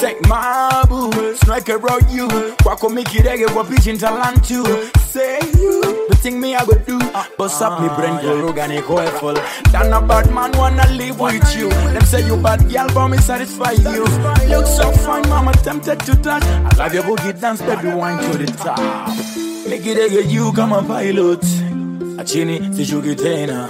Say 0.00 0.14
my 0.28 0.84
boo, 0.88 1.34
strike 1.36 1.68
around 1.68 2.10
you. 2.10 2.28
Kwako 2.72 2.88
mikirege 2.88 3.46
kwa 3.48 3.64
pitch 3.64 3.86
in 3.86 3.98
talent 3.98 4.48
too. 4.48 4.64
Say 5.10 5.38
you, 5.60 6.06
the 6.08 6.16
thing 6.22 6.40
me 6.40 6.54
I 6.56 6.64
go 6.64 6.72
do. 6.86 6.98
Bust 7.36 7.60
up 7.60 7.82
me 7.82 7.88
brain, 7.88 8.16
go 8.22 8.48
it 8.48 8.86
go 8.86 9.06
full. 9.20 9.34
Then 9.70 9.92
a 9.92 10.00
bad 10.00 10.32
man 10.32 10.52
wanna 10.52 10.86
live 10.92 11.20
with 11.20 11.54
you. 11.54 11.68
Them 11.68 12.02
say 12.06 12.26
you 12.26 12.38
bad 12.38 12.60
girl, 12.72 12.88
but 12.94 13.08
me 13.08 13.18
satisfy 13.18 13.72
you. 13.72 14.04
Look 14.48 14.66
so 14.66 14.90
fine, 15.04 15.28
mama 15.28 15.52
tempted 15.52 16.00
to 16.00 16.16
touch. 16.16 16.42
I 16.44 16.70
love 16.78 16.94
your 16.94 17.02
boogie 17.02 17.38
dance, 17.38 17.60
baby, 17.60 17.88
wine 17.88 18.16
to 18.32 18.38
the 18.38 18.46
top. 18.46 18.78
Mikirege 19.68 20.30
you 20.32 20.50
come 20.54 20.70
kama 20.70 20.82
pilot. 20.82 21.42
Achini 22.18 22.74
sishuki 22.74 23.14
tena. 23.16 23.68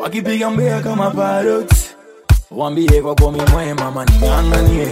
Wakipiga 0.00 0.50
mbea 0.50 0.80
kama 0.80 1.10
pilot. 1.10 1.74
Wambie 2.50 3.02
kwa 3.02 3.14
komi 3.14 3.40
mwema, 3.52 3.90
ma 3.90 4.04
ning'ang'anie 4.04 4.88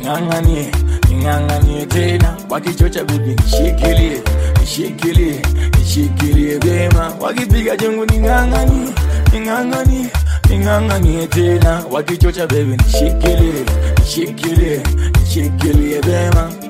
ning'ang'anie 0.00 0.72
ning'ang'anie 1.12 1.86
tena 1.86 2.36
wakichocha 2.50 3.04
bibi 3.04 3.34
nishikilie 3.34 4.22
nishikilie 4.60 5.42
nishikilie 5.78 6.58
vyema 6.58 7.12
wakipiga 7.20 7.76
jengo 7.76 8.06
ning'ang'anie 8.06 8.92
ning'ang'anie 9.32 10.06
ning'ang'anie 10.50 11.26
tena 11.26 11.84
wakichocha 11.90 12.46
bebi 12.46 12.76
nishikilie 12.76 13.64
nishikilie 14.00 14.80
nishikilie 15.20 16.00
vyema. 16.00 16.61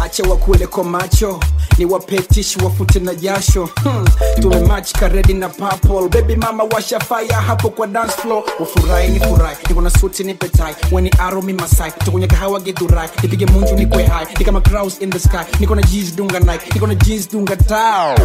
Acha 0.00 0.22
wakuele 0.22 0.66
kwa 0.66 0.84
macho. 0.84 1.40
Ni 1.78 1.84
wapetishi 1.84 2.58
wafute 2.64 2.98
na 3.00 3.14
jasho. 3.14 3.68
Hmm. 3.82 4.04
tumemach 4.40 4.92
karedi 4.92 5.34
na 5.34 5.48
papol 5.48 6.08
bebi 6.08 6.36
mama 6.36 6.64
washa 6.64 7.00
fire 7.00 7.32
hapo 7.34 7.70
kwa 7.70 7.86
dance 7.86 8.12
floor. 8.12 8.42
Ufurahi 8.60 9.08
ni 9.08 9.20
furahi 9.20 9.56
niko 9.68 9.80
na 9.82 9.90
suti 9.90 10.24
ni 10.24 10.34
petai 10.34 10.74
weni 10.92 11.10
aro 11.18 11.42
mi 11.42 11.52
masai. 11.52 11.92
Tukunye 12.04 12.26
kahawa 12.26 12.60
githurai 12.60 13.08
nipige 13.22 13.46
munju 13.46 13.74
ni 13.74 13.86
kwehai 13.86 14.26
ni 14.38 14.44
kama 14.44 14.60
crows 14.60 14.98
in 15.00 15.10
the 15.10 15.18
sky. 15.18 15.44
Niko 15.60 15.74
na 15.74 15.82
jeans 15.82 16.16
dunga 16.16 16.40
nike. 16.40 16.70
Niko 16.74 16.86
na 16.86 16.94
jeans 16.94 17.28
dunga 17.30 17.56
tao 17.56 18.16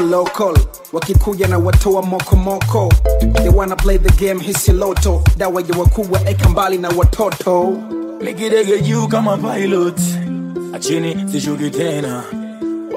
local 0.00 0.54
wakikuja 0.92 1.48
na 1.48 1.58
watoa 1.58 2.02
mokomoko 2.02 2.88
they 3.34 3.48
wanna 3.48 3.76
play 3.76 3.98
the 3.98 4.26
game 4.26 4.40
hisi 4.42 4.72
loto. 4.72 5.22
Dawa 5.36 5.62
ya 5.62 5.74
mbali 6.48 6.78
na 6.78 6.88
watoto. 6.88 7.78
Mikidege 8.20 8.80
juu 8.80 9.08
kama 9.08 9.36
pilot. 9.36 10.00
Achini 10.74 11.16
sishuki 11.32 11.70
tena. 11.70 12.22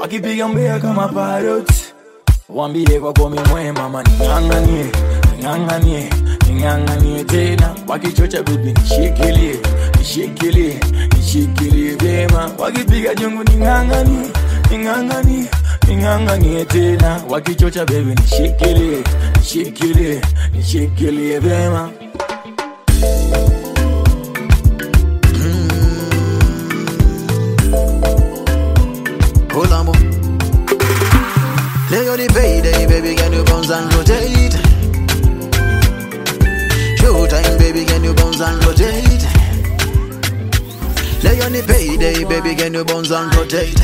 Wakipiga 0.02 0.48
mbea 0.48 0.80
kama 0.80 1.08
pilot 1.08 1.74
wambie 2.50 3.00
kwa 3.00 3.14
komi 3.14 3.40
mwema 3.50 3.90
ning'ang'anie 4.04 4.86
ning'ang'anie 5.38 6.10
ning'ang'anie 6.48 7.24
tena. 7.24 7.76
Wakichocha 7.88 8.44
bibi 8.44 8.74
nishikilie 8.82 9.60
nishikilie 10.00 10.80
nishikilie 11.18 11.96
vyema. 11.96 12.52
Wakipiga 12.58 13.16
jungu 13.16 13.44
ning'ang'anie 13.44 14.30
ning'ang'anie 14.72 15.46
ning'ang'anie 15.88 16.66
tena 16.66 17.22
wakichocha 17.30 17.86
bebi 17.86 18.16
nishikilie 18.16 19.04
nishikilie 19.38 20.22
nishikilie 20.54 21.40
vyema 21.40 21.92
Colombo. 29.50 29.92
Lay 31.92 32.08
on 32.10 32.18
the 32.18 32.28
payday, 32.34 32.88
baby, 32.88 33.16
can 33.16 33.34
you 33.34 33.44
bounce 33.44 33.70
and 33.70 33.94
rotate? 33.94 34.56
Showtime, 37.00 37.60
baby, 37.60 37.86
can 37.86 38.04
you 38.04 38.14
bounce 38.14 38.42
and 38.42 38.64
rotate? 38.66 39.24
Lay 41.24 41.42
on 41.42 41.54
payday, 41.68 42.24
baby, 42.24 42.56
can 42.56 42.74
you 42.74 42.84
bounce 42.84 43.12
and 43.12 43.34
rotate? 43.36 43.80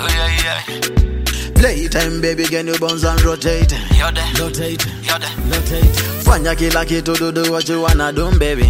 Oh 0.00 0.08
yeah, 0.08 0.42
yeah. 0.44 1.52
Playtime, 1.54 2.20
baby, 2.20 2.44
can 2.44 2.66
you 2.68 2.78
bounce 2.78 3.04
and 3.04 3.20
rotate? 3.22 3.72
Rotate, 4.38 4.86
rotate. 5.08 5.92
Fanya 6.24 6.54
kila 6.56 6.84
kitu, 6.84 7.14
do 7.18 7.32
do 7.32 7.50
what 7.50 7.68
you 7.68 7.80
wanna 7.82 8.12
do, 8.12 8.30
baby. 8.38 8.64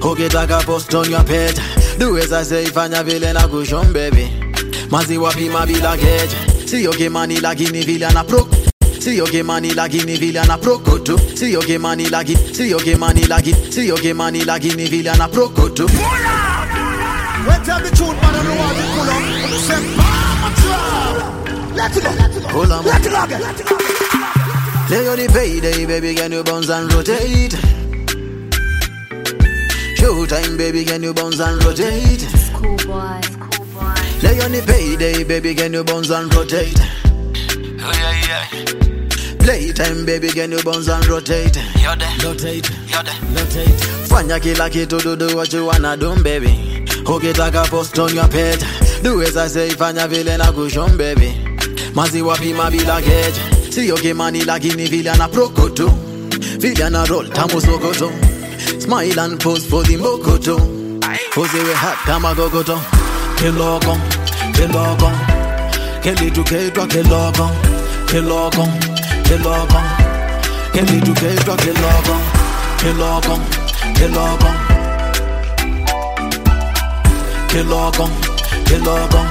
Ukitaka 0.00 0.62
post 0.64 0.94
on 0.94 1.10
your 1.10 1.24
page, 1.24 1.58
do 1.98 2.16
as 2.16 2.32
I 2.32 2.42
say, 2.44 2.64
fanya 2.66 3.02
vile 3.04 3.32
na 3.32 3.40
kushon, 3.48 3.92
baby. 3.92 4.28
maziwa 4.90 5.32
pima 5.34 5.66
bila 5.66 5.96
geja 5.96 6.36
siyo 6.66 6.92
kimani 6.92 7.40
lakini 7.40 7.82
vile 7.84 8.06
ana 8.06 8.24
pro. 8.24 8.48
Siyo 9.00 9.26
kimani 9.26 9.74
lakini 9.74 10.16
vile 10.16 10.40
ana 10.40 10.58
prokoto 10.58 11.20
siyo 11.34 11.60
kimani 11.60 12.08
laki 12.08 12.36
siyo 12.52 12.78
kimani 12.78 13.26
laki 13.26 13.54
siyo 13.70 13.94
kimani 13.96 14.44
lakini 14.44 14.84
vile 14.86 15.10
ana 15.10 15.28
prokoto 15.28 15.86
When 17.46 17.62
tell 17.64 17.80
the 17.80 17.90
truth, 17.96 18.16
man, 18.22 18.34
I 18.34 18.42
know 18.42 18.54
how 18.56 18.72
to 18.74 18.82
pull 18.92 19.08
up. 19.08 19.22
I'm 19.22 19.48
just 19.50 19.66
saying, 19.68 19.96
mama, 19.96 20.17
Let 21.74 21.96
it 21.96 22.02
go, 22.02 22.10
let 22.10 22.36
it 22.36 22.42
go, 22.42 22.48
Hold 22.48 22.72
on. 22.72 22.84
let 22.84 23.04
it 23.06 23.12
go 23.12 23.24
again. 23.24 23.40
Lay 24.90 25.06
on 25.06 25.18
the 25.18 25.28
payday, 25.32 25.84
baby, 25.86 26.14
can 26.14 26.32
you 26.32 26.42
bounce 26.42 26.68
and 26.70 26.92
rotate? 26.92 27.52
Showtime, 29.98 30.56
baby, 30.56 30.84
can 30.84 31.02
you 31.02 31.12
bounce 31.12 31.40
and 31.40 31.62
rotate? 31.62 32.20
Schoolboy, 32.20 33.20
Lay 34.22 34.40
on 34.40 34.52
the 34.52 34.62
payday, 34.66 35.24
baby, 35.24 35.54
can 35.54 35.72
you 35.74 35.84
bounce 35.84 36.10
and 36.10 36.32
rotate? 36.34 36.78
Oh 36.80 37.92
yeah, 37.94 38.26
yeah. 38.26 38.97
Playtime, 39.48 40.04
baby, 40.04 40.28
can 40.28 40.52
you 40.52 40.62
bounce 40.62 40.88
and 40.88 41.06
rotate? 41.06 41.56
Rotate, 41.82 42.22
rotate. 42.22 42.68
Fanya 44.06 44.38
kila 44.38 44.68
kitu, 44.68 45.00
do 45.02 45.16
do 45.16 45.34
what 45.34 45.50
you 45.54 45.64
wanna 45.64 45.96
do, 45.96 46.22
baby. 46.22 46.84
Ukitaka 47.06 47.64
post 47.70 47.98
on 47.98 48.14
your 48.14 48.28
page, 48.28 48.60
do 49.02 49.22
as 49.22 49.38
I 49.38 49.46
say, 49.46 49.70
fanya 49.70 50.06
vile 50.06 50.36
na 50.36 50.52
kushon, 50.52 50.98
baby. 50.98 51.32
Maziwa 51.94 52.36
pima 52.36 52.70
bila 52.70 53.00
gauge. 53.00 53.40
Sio 53.72 53.96
kimani 53.96 54.44
lakini 54.44 54.86
vile 54.86 55.10
ana 55.12 55.28
prokoto. 55.28 55.88
Vile 56.58 56.84
ana 56.84 57.06
roll 57.06 57.26
tamu 57.30 57.58
sokoto. 57.58 58.12
Smile 58.82 59.18
and 59.18 59.40
pose 59.40 59.64
for 59.66 59.82
the 59.82 59.96
mokoto. 59.96 60.56
Usiwe 61.36 61.74
hot 61.74 61.96
kama 62.04 62.34
gogoto. 62.34 62.78
Kiloko, 63.36 63.96
kiloko. 64.52 65.10
Kelitu 66.02 66.44
keitwa 66.44 66.86
kiloko, 66.86 67.50
kiloko, 68.06 68.68
che 69.28 69.36
loco, 69.36 69.78
che 70.72 70.82
mi 70.82 70.96
educator, 70.96 71.54
che 71.56 71.72
loco, 71.72 72.14
che 72.78 72.92
loco, 72.92 73.38
che 73.92 74.08
loco, 74.08 74.50
che 77.46 77.62
loco, 77.62 78.10
che 78.64 78.78
loco, 78.78 79.26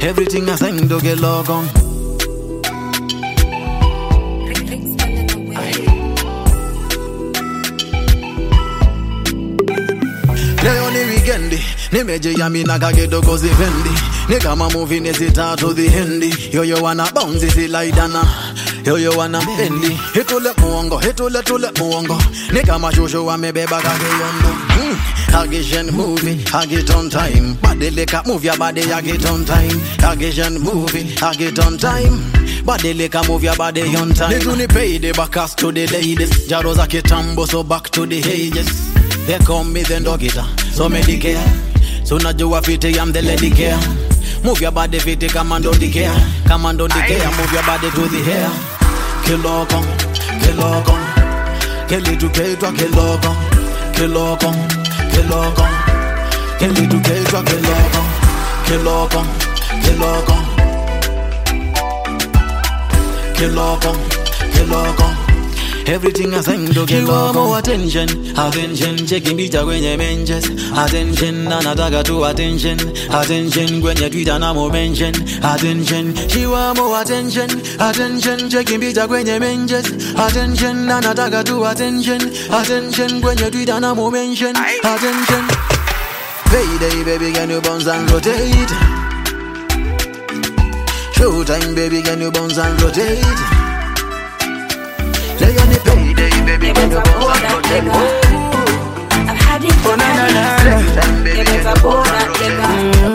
everything 0.00 0.48
I 0.48 0.56
sang 0.56 0.80
do 0.86 0.96
che 0.96 1.14
loco. 1.14 1.62
Leo 10.62 10.88
ni 10.88 11.04
wikendi, 11.04 11.62
nimeje 11.90 12.32
yami 12.32 12.62
nakagedo 12.64 13.20
kozi 13.20 13.48
vendi. 13.48 14.16
Nikama 14.28 14.68
movie 14.74 15.00
nizitatu 15.00 15.74
the 15.74 15.88
hendi 15.88 16.28
Yoyo 16.52 16.82
wana 16.82 17.10
bounce 17.14 17.46
isi 17.46 17.66
laidana 17.66 18.20
yoyo 18.88 19.10
wana 19.10 19.40
bendi 19.56 19.98
hitule 20.14 20.50
muongo 20.58 20.98
hitule 20.98 21.42
tule 21.42 21.68
muongo 21.78 22.22
ni 22.52 22.60
kama 22.60 22.92
shushu 22.94 23.26
wamebeba 23.26 23.80
kageyondo 23.82 24.48
mm. 24.80 24.96
Hagishan 25.32 25.90
movie, 25.90 26.36
hagit 26.50 26.90
on 26.96 27.10
time. 27.10 27.54
Badilika 27.62 28.22
move 28.26 28.44
your 28.46 28.56
body, 28.56 28.80
hagit 28.80 29.30
on 29.30 29.44
time. 29.44 29.78
Hagishan 29.98 30.58
movie, 30.58 31.04
hagit 31.16 31.58
on 31.66 31.76
time. 31.76 32.18
Badilika 32.64 33.22
move 33.28 33.44
your 33.44 33.54
body 33.56 33.82
on 33.96 34.14
time. 34.14 34.30
Need 34.30 34.40
to 34.42 34.68
pay 34.68 34.96
the 34.96 35.12
backers 35.12 35.54
to 35.56 35.70
the 35.70 35.86
ladies. 35.88 36.48
Jaroza 36.48 36.86
kitambo, 36.86 37.46
so 37.46 37.62
back 37.62 37.90
to 37.90 38.06
the 38.06 38.16
ages. 38.16 38.90
They 39.26 39.38
call 39.38 39.64
me 39.64 39.82
the 39.82 39.96
dogita, 40.00 40.44
so 40.72 40.88
medicare. 40.88 41.44
So 42.06 42.18
najua 42.18 42.62
fiti, 42.64 42.98
I'm 42.98 43.12
the 43.12 43.20
lady 43.20 43.50
care. 43.50 43.78
Move 44.42 44.62
your 44.62 44.72
body 44.72 44.98
fiti, 44.98 45.28
come 45.28 45.52
and 45.52 45.62
don't 45.64 45.78
care. 45.92 46.16
Come 46.46 46.64
and 46.64 46.78
don't 46.78 46.90
care, 46.90 47.30
move 47.36 47.52
your 47.52 47.62
body 47.64 47.90
to 47.90 48.08
the 48.08 48.22
hair. 48.24 48.77
Kelogan, 49.28 49.84
Kelogan, 50.40 51.02
Kelly 51.86 52.16
du 52.16 52.28
Kedra 52.30 52.72
Kelogan, 52.72 53.36
Kelogan, 53.92 54.56
Kelogan, 55.12 55.72
Kelly 56.58 56.86
du 56.88 56.98
Kedra 57.02 57.42
Kelogan, 57.44 58.06
Kelogan, 58.64 59.26
Kelogan, 59.84 60.44
Kelogan, 63.36 63.96
Kelogan. 64.54 65.27
Everything 65.88 66.34
I 66.34 66.42
sing 66.42 66.66
to 66.74 66.84
get 66.84 67.04
more 67.06 67.58
attention. 67.58 68.08
Attention, 68.36 69.06
checking 69.06 69.38
picha 69.38 69.64
kwenye 69.64 69.96
menjes 69.96 70.44
Attention, 70.76 71.46
anataka 71.50 72.04
tu 72.04 72.24
attention. 72.26 72.78
Attention, 73.08 73.80
kwenye 73.80 74.10
Twitter 74.10 74.38
na 74.38 74.52
mention. 74.52 75.14
Attention, 75.42 76.14
she 76.28 76.46
want 76.46 76.76
more 76.78 77.00
attention. 77.00 77.48
Attention, 77.80 78.50
checking 78.50 78.80
picha 78.80 79.08
kwenye 79.08 79.38
menjes 79.38 79.86
Attention, 80.14 80.90
anataka 80.90 81.42
tu 81.44 81.64
attention. 81.64 82.20
Attention, 82.52 83.22
kwenye 83.22 83.50
Twitter 83.50 83.80
na 83.80 83.94
mention. 83.94 84.54
Attention. 84.56 85.44
Payday, 86.50 87.04
baby, 87.04 87.32
can 87.32 87.48
you 87.48 87.62
bounce 87.62 87.86
and 87.86 88.10
rotate? 88.10 88.72
Showtime, 91.16 91.74
baby, 91.74 92.02
can 92.02 92.20
you 92.20 92.30
bounce 92.30 92.58
and 92.58 92.78
rotate? 92.82 93.67
Lay 95.40 95.54
on 95.56 95.68
the 95.70 95.78
payday, 95.86 96.30
baby, 96.46 96.72
when 96.72 96.90
you 96.90 97.00
go 97.02 97.30
and 97.30 97.42
go 97.46 97.58
them. 97.68 97.86
I'm 99.28 99.36
having 99.36 99.76
fun, 99.82 99.98
na 99.98 100.08
na 100.18 100.26
na. 100.34 100.44
Baby, 101.24 101.56
when 101.64 101.76
go 101.82 101.92
and 102.02 102.28
go 102.28 102.34
them. 102.42 102.56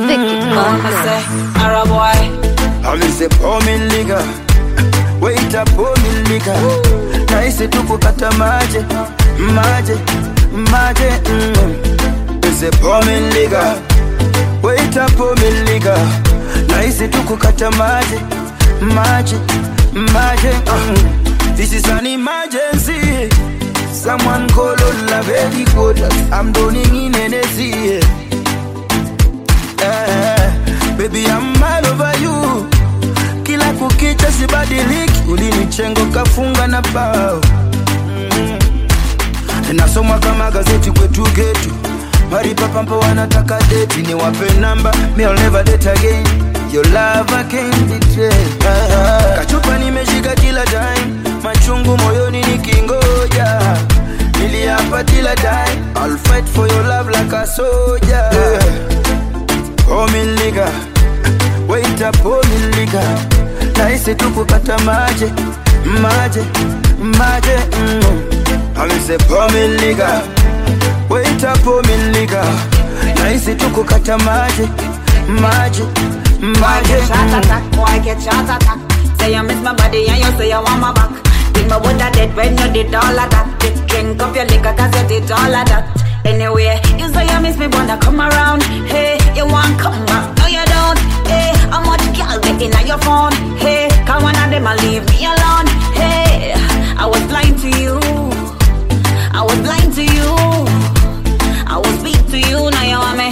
Think 0.07 0.23
it, 0.31 0.43
mama 0.55 0.91
say, 1.03 1.21
Arab 1.59 1.87
boy. 1.91 2.19
Only 2.87 3.07
say 3.09 3.27
pour 3.29 3.59
me 3.65 3.77
liquor, 3.91 4.23
wait 5.19 5.53
up 5.55 5.67
pour 5.75 5.93
me 6.03 6.11
liquor. 6.29 6.55
Naisi 7.31 7.67
magic, 7.67 8.31
magic, 8.39 8.85
maji, 9.57 9.95
maji. 10.71 11.09
Mm. 11.27 12.53
Say 12.53 12.71
pour 12.79 13.01
me 13.05 13.15
liquor, 13.35 13.71
wait 14.61 14.95
up 14.97 15.11
pour 15.17 15.35
me 15.41 15.49
liquor. 15.67 15.97
Nice 16.69 16.97
to 16.99 17.07
cook 17.25 17.41
Naisi 17.41 17.67
tukukata 17.67 17.69
magic, 17.77 18.23
maji, 18.95 19.37
maji. 20.13 20.51
Mm. 20.65 21.32
This 21.55 21.73
is 21.73 21.85
an 21.89 22.05
emergency. 22.05 23.29
Someone 23.91 24.49
call 24.49 24.75
on 24.83 25.05
la 25.07 25.21
good 25.73 25.99
I'm 26.31 26.51
drowning 26.51 26.95
in 26.95 27.15
energy. 27.15 27.99
Yeah. 29.79 30.97
Baby 30.97 31.25
I'm 31.27 31.61
all 31.63 31.85
over 31.87 32.13
you. 32.19 32.69
Kila 33.43 33.73
kukicha 33.73 34.31
sibadiliki. 34.31 35.21
Ulinichengo 35.29 36.05
kafunga 36.05 36.67
na 36.67 36.81
bao. 36.81 37.41
Mm. 38.07 38.59
Nasoma 39.75 40.19
kama 40.19 40.51
gazeti 40.51 40.91
kwetu 40.91 41.23
getu. 41.23 41.71
Maripa 42.31 42.67
pampa 42.67 42.95
wanataka 42.95 43.59
deti 43.69 44.01
Ni 44.01 44.13
wape 44.13 44.53
namba. 44.59 44.91
Me 45.17 45.23
I'll 45.25 45.33
never 45.35 45.63
date 45.63 45.85
again. 45.91 46.25
Your 46.71 46.83
love 46.85 47.29
I 47.31 47.43
can't 47.43 47.87
betray. 47.87 48.45
Ah, 48.67 49.35
Kachupa 49.37 49.77
nimeshika 49.77 50.35
kila 50.35 50.65
time 50.65 51.23
Machungu 51.43 51.97
moyoni 51.97 52.41
nikingoja. 52.41 53.59
Niliapa 54.39 55.03
kila 55.03 55.35
time 55.35 55.83
I'll 55.95 56.17
fight 56.17 56.45
for 56.49 56.67
your 56.67 56.83
love 56.83 57.09
like 57.09 57.31
a 57.33 57.45
soldier. 57.47 58.29
Me 60.11 60.23
nigga. 60.35 60.67
Wait 61.67 62.01
up 62.01 62.15
me 62.25 62.59
nigga. 62.75 63.03
Naisi 63.77 64.15
tu 64.15 64.29
kukata 64.31 64.77
maje 64.79 65.31
Maje, 66.01 66.41
maje 66.99 67.57
mm. 67.79 68.79
Amise 68.81 69.17
me 69.53 69.77
nigga. 69.77 70.21
Wait 71.09 71.43
up 71.43 71.67
oh 71.67 71.81
me 71.81 71.95
nigga. 72.13 72.43
Naisi 73.15 73.55
tu 73.55 73.69
kukata 73.69 74.17
maje 74.17 74.67
maje 75.41 75.83
Maji 76.41 76.59
Boy, 76.59 76.83
get 76.87 77.07
shot 77.07 77.33
attack, 77.39 77.71
boy, 77.71 78.03
get 78.03 78.21
shot 78.21 78.43
attack. 78.49 78.79
Say 79.19 79.33
you 79.35 79.43
miss 79.43 79.61
my 79.63 79.73
body 79.73 80.07
and 80.09 80.17
you 80.19 80.37
say 80.37 80.49
you 80.49 80.55
want 80.61 80.79
my 80.81 80.91
back. 80.93 81.09
Think 81.53 81.69
my 81.69 81.77
woulda 81.77 82.09
dead 82.13 82.35
when 82.35 82.57
you 82.57 82.69
did 82.73 82.93
all 82.95 83.19
of 83.19 83.29
that. 83.29 83.47
Did 83.59 83.77
drink 83.87 84.21
up 84.21 84.35
your 84.35 84.45
liquor 84.45 84.73
cause 84.73 84.93
you 85.01 85.21
did 85.21 85.31
all 85.31 85.53
of 85.53 85.65
that. 85.69 85.85
Anyway, 86.25 86.79
you 86.97 87.07
say 87.13 87.27
you 87.27 87.39
miss 87.41 87.57
me, 87.57 87.67
wanna 87.67 87.97
come 87.99 88.19
around. 88.21 88.63
Hey, 88.87 89.19
you 89.35 89.45
want 89.45 89.77
come 89.79 90.05
back? 90.05 90.31
No, 90.39 90.47
you 90.47 90.63
don't. 90.71 90.99
Hey, 91.27 91.51
how 91.67 91.83
much 91.83 92.03
girl 92.15 92.39
getting 92.39 92.73
on 92.73 92.87
your 92.87 92.97
phone? 92.99 93.33
Hey, 93.59 93.89
cause 94.07 94.23
one 94.23 94.35
of 94.35 94.47
them 94.49 94.67
a 94.67 94.73
leave 94.81 95.05
me 95.11 95.27
alone. 95.27 95.67
Hey, 95.93 96.55
I 96.97 97.05
was 97.05 97.21
blind 97.27 97.59
to 97.59 97.69
you. 97.75 97.99
I 99.35 99.41
was 99.43 99.59
blind 99.59 99.91
to 99.99 100.03
you. 100.03 100.31
I 101.67 101.77
was 101.77 101.97
weak 102.03 102.23
to 102.31 102.39
you, 102.39 102.71
now 102.71 102.87
you 102.87 102.99
want 103.03 103.17
me. 103.19 103.29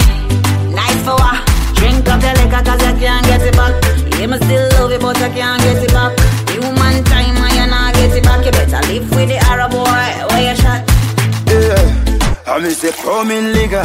Nice 0.74 1.00
for 1.06 1.16
what? 1.16 1.40
Drink 1.74 2.06
up 2.12 2.20
your 2.20 2.34
liquor 2.44 2.60
cause 2.60 2.82
you 2.84 2.94
can't 3.00 3.24
get 3.24 3.40
it 3.40 3.56
back. 3.56 3.72
Yeah, 4.20 4.26
me 4.26 4.36
still 4.36 4.68
love 4.76 4.92
you, 4.92 4.98
but 4.98 5.16
I 5.16 5.30
can't 5.30 5.62
get 5.62 5.82
it 5.82 5.92
back. 5.92 6.41
I 8.74 8.80
live 8.88 9.10
with 9.10 9.28
the 9.28 9.36
Arab 9.50 9.70
boy 9.72 9.84
where 10.30 10.50
you 10.50 10.56
shot. 10.56 10.80
Yeah, 11.46 12.52
I 12.52 12.58
miss 12.60 12.80
the 12.80 12.88
promin 13.02 13.52
liga. 13.54 13.82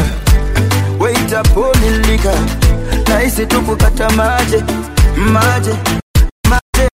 Waita 1.00 1.44
poni 1.54 1.90
liga. 2.08 2.34
Naisi 3.10 3.46
tu 3.46 3.62
kukata 3.62 4.10
maji, 4.12 4.58
maji, 5.34 5.74
maji. 6.50 6.88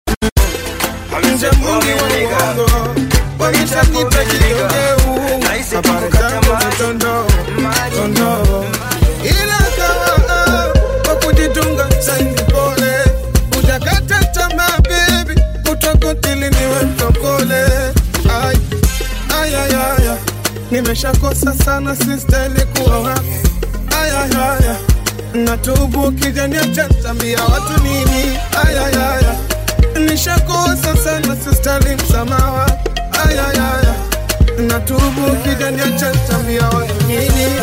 I 1.13 1.19
miss 1.21 1.41
the 1.41 1.49
promin 1.61 1.99
liga. 2.13 2.41
Waita 3.39 3.83
nipe 3.91 4.25
kidogo. 4.25 5.00
Sana 21.91 22.05
sistahili 22.05 22.61
kuoa. 22.65 22.99
wako 22.99 23.21
Ay, 24.01 24.11
ay, 24.11 24.29
ay, 24.41 24.69
ay. 24.69 25.41
natubu 25.43 26.11
kijaniacha 26.11 26.87
watu 27.43 27.83
nini 27.83 28.37
Ay, 28.65 28.77
ay, 28.79 28.93
ay, 28.95 29.25
ay. 29.95 30.03
nishakosa 30.05 30.97
sana 31.03 31.35
sistahili 31.49 31.95
msamaha 31.95 32.51
wako 32.51 32.77
Ay, 33.27 33.39
ay, 33.39 33.57
ay, 33.57 33.87
ay. 34.59 34.65
natubu 34.65 35.35
kijaniacha 35.43 36.11
watu 36.13 37.03
nini 37.07 37.59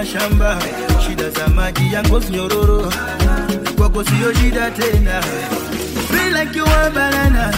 nimejaza 0.00 0.06
shamba, 0.06 0.58
shida 1.06 1.30
za 1.30 1.48
maji 1.48 1.92
ya 1.92 2.02
ngozi 2.02 2.32
nyororo, 2.32 2.92
kwako 3.76 4.04
sio 4.04 4.34
shida 4.34 4.70
tena. 4.70 5.20
You 6.54 6.64
want 6.64 6.94
banana 6.94 7.52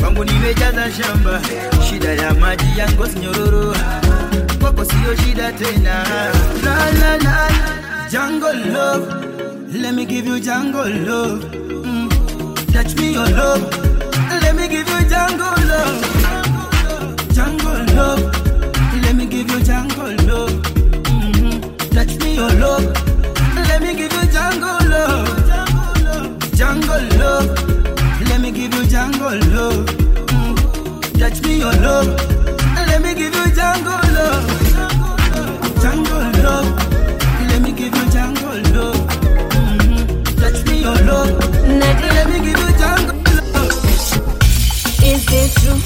kwangu 0.00 0.24
nimejaza 0.24 0.90
shamba, 0.92 1.40
shida 1.88 2.08
ya 2.14 2.34
maji 2.34 2.78
ya 2.78 2.90
ngozi 2.92 3.18
nyororo, 3.18 3.76
kwako 4.60 4.84
sio 4.84 5.16
shida 5.24 5.52
tena. 5.52 6.04
La 6.64 6.90
la 6.92 7.16
la, 7.16 7.48
jungle 8.10 8.72
love, 8.72 9.06
let 9.72 9.94
me 9.94 10.04
give 10.06 10.26
you 10.26 10.40
jungle 10.40 10.88
love. 10.88 11.44
Mm. 11.84 12.08
Touch 12.72 12.94
me 12.96 13.12
your 13.12 13.28
love, 13.28 13.62
let 14.42 14.54
me 14.56 14.66
give 14.68 14.88
you 14.88 15.08
jungle 15.08 15.56
love. 15.68 16.00
Jungle 17.34 17.94
love, 17.94 18.22
let 19.02 19.14
me 19.14 19.26
give 19.26 19.50
you 19.50 19.60
jungle 19.60 20.16
love. 20.26 20.49
Your 22.40 22.48
love, 22.52 22.84
let 23.68 23.82
me 23.82 23.94
give 23.94 24.10
you 24.12 24.24
jungle 24.32 24.78
love. 24.88 25.28
Jungle 26.54 27.04
love, 27.20 27.48
let 28.28 28.40
me 28.40 28.50
give 28.50 28.72
you 28.74 28.86
jungle 28.86 29.36
love. 29.52 29.84
Mm. 30.32 31.18
Touch 31.18 31.42
me 31.42 31.58
your 31.58 31.74
love, 31.84 32.06
let 32.88 33.02
me 33.02 33.14
give 33.14 33.34
you 33.34 33.46
jungle 33.52 34.00
love. 34.16 34.46
Jungle 35.82 36.42
love, 36.42 36.68
let 37.50 37.60
me 37.60 37.72
give 37.72 37.94
you 37.94 38.06
jungle 38.10 38.58
love. 38.74 39.00
Mhm. 39.52 40.24
Touch 40.40 40.64
me 40.64 40.80
your 40.80 40.96
love, 41.10 41.30
let 41.66 42.26
me 42.30 42.38
give 42.40 42.58
you 42.58 42.72
jungle 42.80 43.18
love. 43.52 43.76
Is 45.04 45.24
it 45.30 45.52
true? 45.60 45.80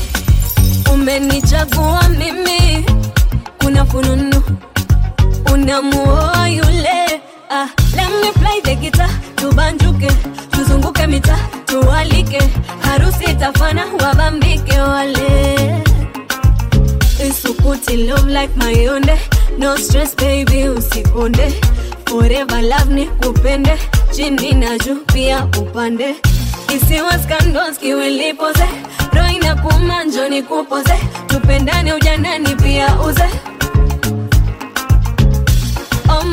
Umenichagua 0.95 2.09
mimi, 2.09 2.87
kuna 3.59 3.85
fununu 3.85 4.43
unamuoa 5.55 6.49
yule. 6.49 7.21
Ah, 7.51 7.69
let 7.97 8.11
me 8.21 8.31
play 8.33 8.61
the 8.63 8.75
guitar, 8.81 9.09
tubanjuke, 9.37 10.09
tuzunguke 10.51 11.07
mita, 11.07 11.39
tualike, 11.67 12.43
harusi 12.81 13.25
itafana, 13.25 13.85
wabambike 14.03 14.79
wale. 14.79 15.83
Isukuti 17.29 17.97
love 18.09 18.27
like 18.31 18.53
mayonde, 18.57 19.17
no 19.59 19.77
stress 19.77 20.15
baby, 20.17 20.69
usikonde. 20.69 21.55
Forever 22.07 22.63
love 22.63 22.93
ni 22.95 23.07
kupende, 23.07 23.79
chini 24.17 24.53
na 24.53 24.79
juu 24.79 24.97
pia 25.13 25.45
upande. 25.45 26.15
Isiwe 26.77 27.13
scandals 27.25 27.79
kiwilipoze, 27.79 28.65
roina 29.13 29.55
kumanjo 29.55 30.29
ni 30.29 30.43
kupoze 30.43 30.95
tupendane 31.27 31.93
ujanani 31.93 32.55
pia 32.57 33.01
uze. 33.01 33.29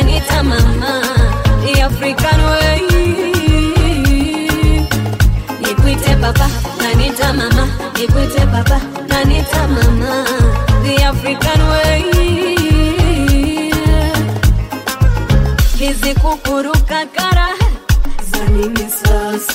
na 0.00 0.06
nita 0.06 0.42
mama. 0.42 0.92
The 1.62 1.82
way. 2.50 2.80
Nikuite 5.60 6.16
papa 6.20 6.46
na 6.80 6.94
mama, 7.32 7.64
nikuite 7.98 8.46
papa 8.52 8.80
na 9.08 9.24
mama. 9.68 10.24
The 10.84 10.94
African 11.04 11.60
way. 11.70 12.02
Hizi 15.78 16.14
kukuruka 16.14 17.06
kara 17.16 17.48
za 18.32 18.44
nini 18.44 18.88
sasa? 18.90 19.52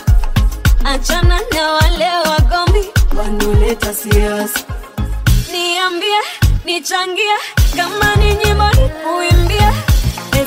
Achana 0.86 1.40
na 1.54 1.72
wale 1.74 2.10
wagombi 2.30 2.84
wanaoleta 3.18 3.94
siasa. 3.94 4.60
Niambie 5.52 6.22
nichangie 6.66 7.36
kama 7.76 8.16
ni 8.16 8.34
nyimbo 8.36 8.64
nikuimbie 8.70 9.65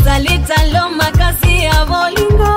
ezalitalo 0.09 0.89
makasi 0.97 1.65
ya 1.65 1.85
bolingo. 1.85 2.57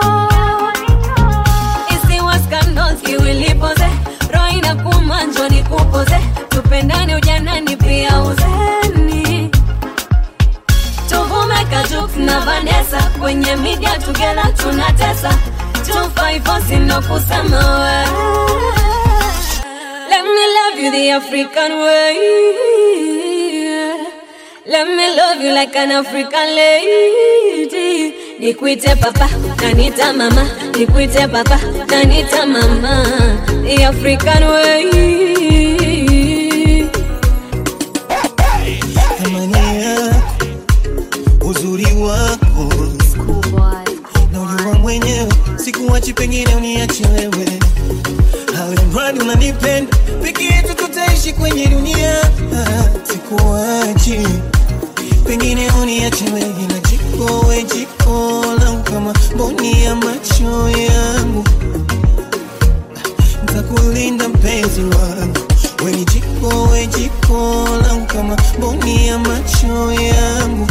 Isiwa 1.94 2.40
scandals 2.40 3.04
iwilipoze 3.10 3.90
roho 4.34 4.48
inakuma 4.58 5.24
njoo 5.24 5.48
nikupoze 5.50 6.20
tupendane 6.50 7.16
ujanani 7.16 7.76
pia 7.78 8.22
uzeni. 8.22 9.52
Tuvume 11.10 11.66
kajuk 11.72 12.16
na 12.18 12.40
Vanessa 12.40 13.02
kwenye 13.20 13.56
media 13.56 14.00
tugela 14.00 14.44
tunatesa. 14.44 15.30
254 15.84 16.62
sino 16.68 17.02
kusema 17.02 17.80
we. 17.80 18.06
Let 20.10 20.24
me 20.24 20.46
love 20.58 20.84
you 20.84 20.92
the 20.92 21.12
African 21.12 21.72
way. 21.72 23.21
Let 24.66 24.88
me 24.88 25.16
love 25.18 25.42
you 25.42 25.54
like 25.54 25.76
an 25.76 25.92
African 25.92 26.48
lady. 26.56 28.14
Nikuite 28.40 28.96
papa, 29.02 29.28
nanita 29.62 30.14
mama. 30.16 30.44
Nikuite 30.78 31.28
papa, 31.32 31.58
nanita 31.92 32.46
mama. 32.48 33.04
The 33.64 33.84
African 33.84 34.44
way. 34.48 34.82
uzuri 41.42 41.86
wako 42.02 42.74
mwenyewe 44.82 45.28
sikuwachi 45.56 46.14
pengine 46.14 46.56
uniache 46.56 47.04
wewe 47.08 47.60
hawe 48.58 49.12
unanipenda 49.22 49.98
peke 50.24 50.44
yetu 50.44 50.76
tutaishi 51.22 51.34
kwenye 51.34 51.68
dunia. 51.68 52.22
Sikuwachi 53.04 54.28
pengine 55.28 55.72
uniache 55.82 56.26
wewe 56.26 56.68
na 56.68 56.80
jiko 56.90 57.48
we 57.48 57.64
jiko 57.64 58.44
langu 58.66 58.84
kama 58.84 59.14
mboni 59.36 59.84
ya 59.84 59.96
macho 59.96 60.70
yangu. 60.70 61.44
Ntakulinda 63.44 64.28
mpenzi 64.30 64.82
wangu. 64.82 65.38
Weni 65.86 66.06
jiko 66.06 66.64
we 66.72 66.88
jiko 66.88 67.68
langu 67.88 68.06
kama 68.06 68.38
mboni 68.58 69.08
ya 69.08 69.20
macho 69.20 69.92
yangu. 69.94 70.68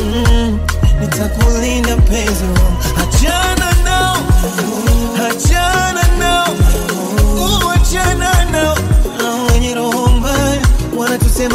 Mm, 0.00 0.58
nitakulinda 1.00 1.96
mpenzi 1.96 2.44
wangu 2.44 2.61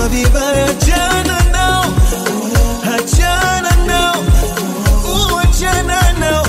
wanatusema 0.07 0.29
vibaya 0.29 0.65
achana 0.69 1.43
nao. 1.51 1.85
Achana 2.95 3.71
nao. 3.87 4.23
Uachana 5.33 6.13
nao. 6.19 6.45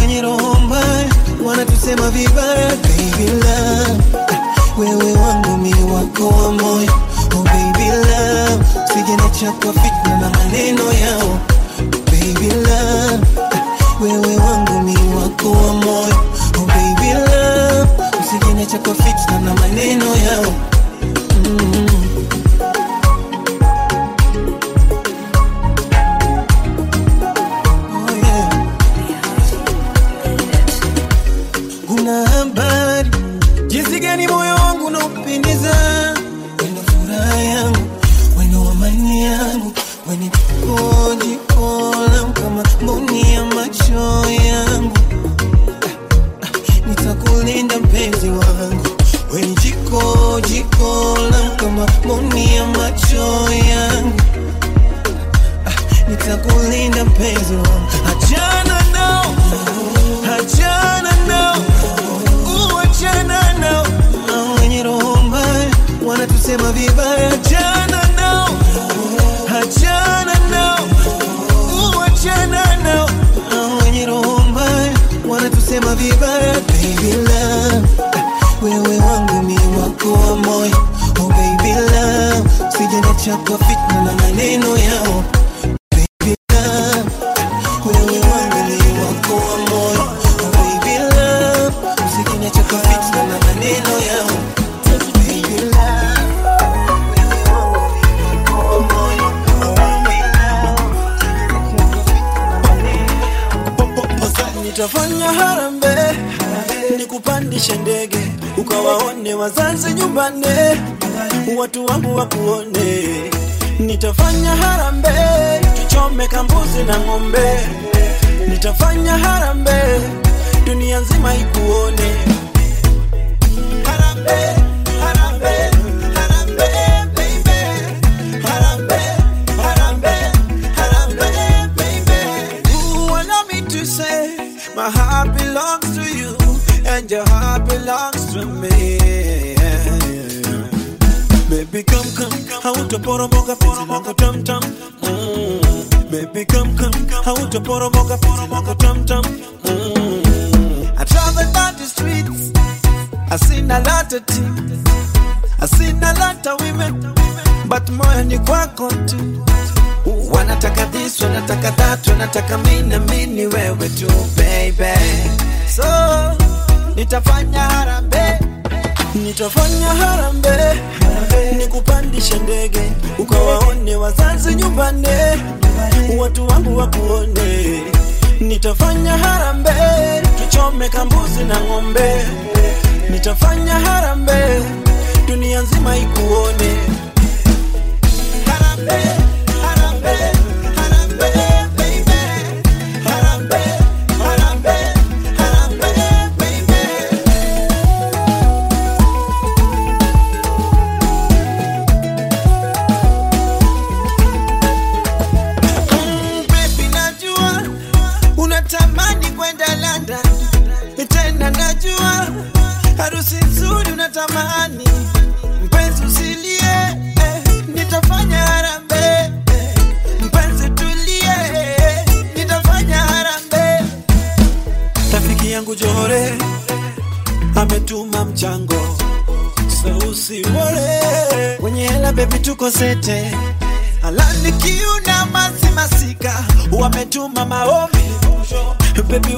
Wenye 0.00 0.22
roho 0.22 0.54
mbaya 0.60 1.04
wanatusema 1.44 2.10
vibaya 2.10 2.68
baby 2.76 3.30
love. 3.30 4.02
Wewe 4.78 5.12
wangu 5.12 5.56
mi 5.56 5.74
wako 5.74 6.28
wa 6.28 6.52
moyo. 6.52 6.92
Oh 7.36 7.42
baby 7.42 7.86
love. 7.90 8.64
Sijenacha 8.94 9.52
kwa 9.52 9.72
fitna 9.72 10.18
na 10.20 10.30
maneno 10.30 10.92
yao. 10.92 11.38
Baby 12.04 12.50
love. 12.50 13.26
Wewe 14.00 14.36
wangu 14.36 14.80
mi 14.82 14.96
wako 15.14 15.50
wa 15.50 15.72
moyo. 15.74 16.16
Oh 16.58 16.66
baby 16.66 17.12
love. 17.12 17.88
Usijenacha 18.20 18.78
kwa 18.78 18.94
fitna 18.94 19.38
na 19.44 19.54
maneno 19.54 20.04
yao 20.04 20.52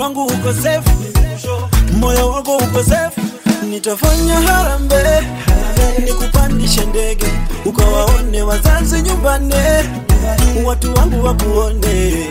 wangu 0.09 0.24
uko 0.24 0.52
safe. 0.52 0.90
Moyo 2.00 2.30
wangu 2.30 2.56
uko 2.56 2.82
safe. 2.82 3.20
Nitafanya 3.70 4.34
harambee. 4.34 5.20
Nikupandishe 6.04 6.84
ndege. 6.84 7.26
Ukawaone 7.64 8.42
wazazi 8.42 9.02
nyumbani. 9.02 9.54
Watu 10.64 10.94
wangu 10.94 11.24
wakuone. 11.24 12.26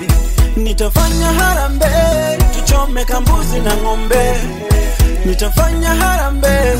Nitafanya 0.56 1.26
harambee. 1.28 2.38
Tuchome 2.54 3.06
kambuzi 3.06 3.60
na 3.60 3.76
ng'ombe. 3.78 4.34
Nitafanya 5.26 5.90
harambee. 5.96 6.76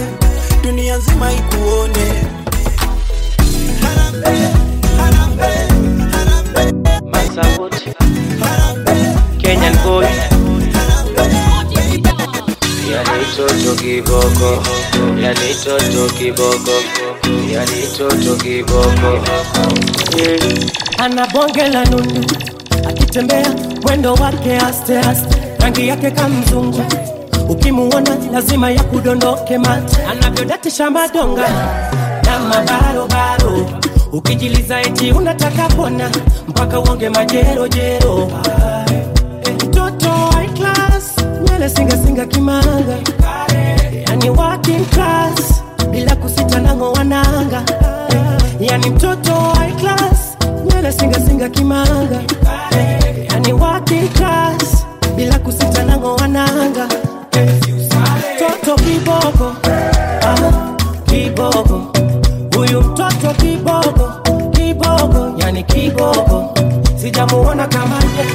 Dunia 0.64 0.98
nzima 0.98 1.32
ikuone. 1.34 2.24
Masabut, 7.12 7.74
Kenyan 9.42 9.76
boy. 9.84 10.06
Yani 12.98 13.26
toto 13.38 13.72
kiboko, 13.82 14.50
yani 15.22 15.50
toto 15.64 16.04
kiboko, 16.18 16.76
yani 17.54 17.82
toto 17.98 18.34
kiboko. 18.42 19.12
Ana 21.00 21.28
bonge 21.34 21.68
la 21.70 21.86
nundu 21.86 22.22
akitembea 22.90 23.46
mwendo 23.84 24.14
wake 24.14 24.58
aste 24.58 25.02
rangi 25.60 25.88
yake 25.88 26.12
kamzungu 26.12 26.84
ukimuona 27.50 28.18
lazima 28.34 28.72
ya 28.72 28.84
kudondoke 28.84 29.58
mate 29.58 29.98
anavyodatisha 30.12 30.90
madonga 30.90 31.48
na 32.26 32.40
mabarobaro 32.40 33.70
ukijiliza 34.12 34.82
eti 34.82 35.12
unataka 35.12 35.68
pona 35.70 36.10
mpaka 36.48 36.80
uonge 36.80 37.10
majerojero 37.10 38.32
high 38.44 38.77
class 40.58 41.16
nywele 41.44 41.70
singasinga 41.70 42.26
kimanga. 42.26 42.98
Yani 44.08 44.30
working 44.30 44.86
class 44.86 45.64
bila 45.92 46.16
kusita 46.16 46.60
nango 46.60 46.92
wananga. 46.94 47.64
Yani 48.60 48.90
mtoto 48.90 49.34
high 49.34 49.74
class 49.76 50.38
nywele 50.66 50.92
singasinga 50.92 51.50
kimanga. 51.50 52.22
Yani 53.32 53.54
working 53.54 54.10
class 54.10 54.86
bila 55.16 55.40
kusita 55.40 55.84
nango 55.84 56.16
wananga. 56.16 56.88
Mtoto 58.36 58.76
kiboko 58.76 59.56
ah, 60.22 60.76
kiboko. 61.06 61.82
Huyu 62.56 62.82
mtoto 62.82 63.34
kiboko 63.38 64.12
kiboko. 64.52 65.34
Yani 65.38 65.64
kiboko. 65.64 66.54
Sijamuona 67.02 67.68
kama 67.68 67.96
ye, 67.96 68.26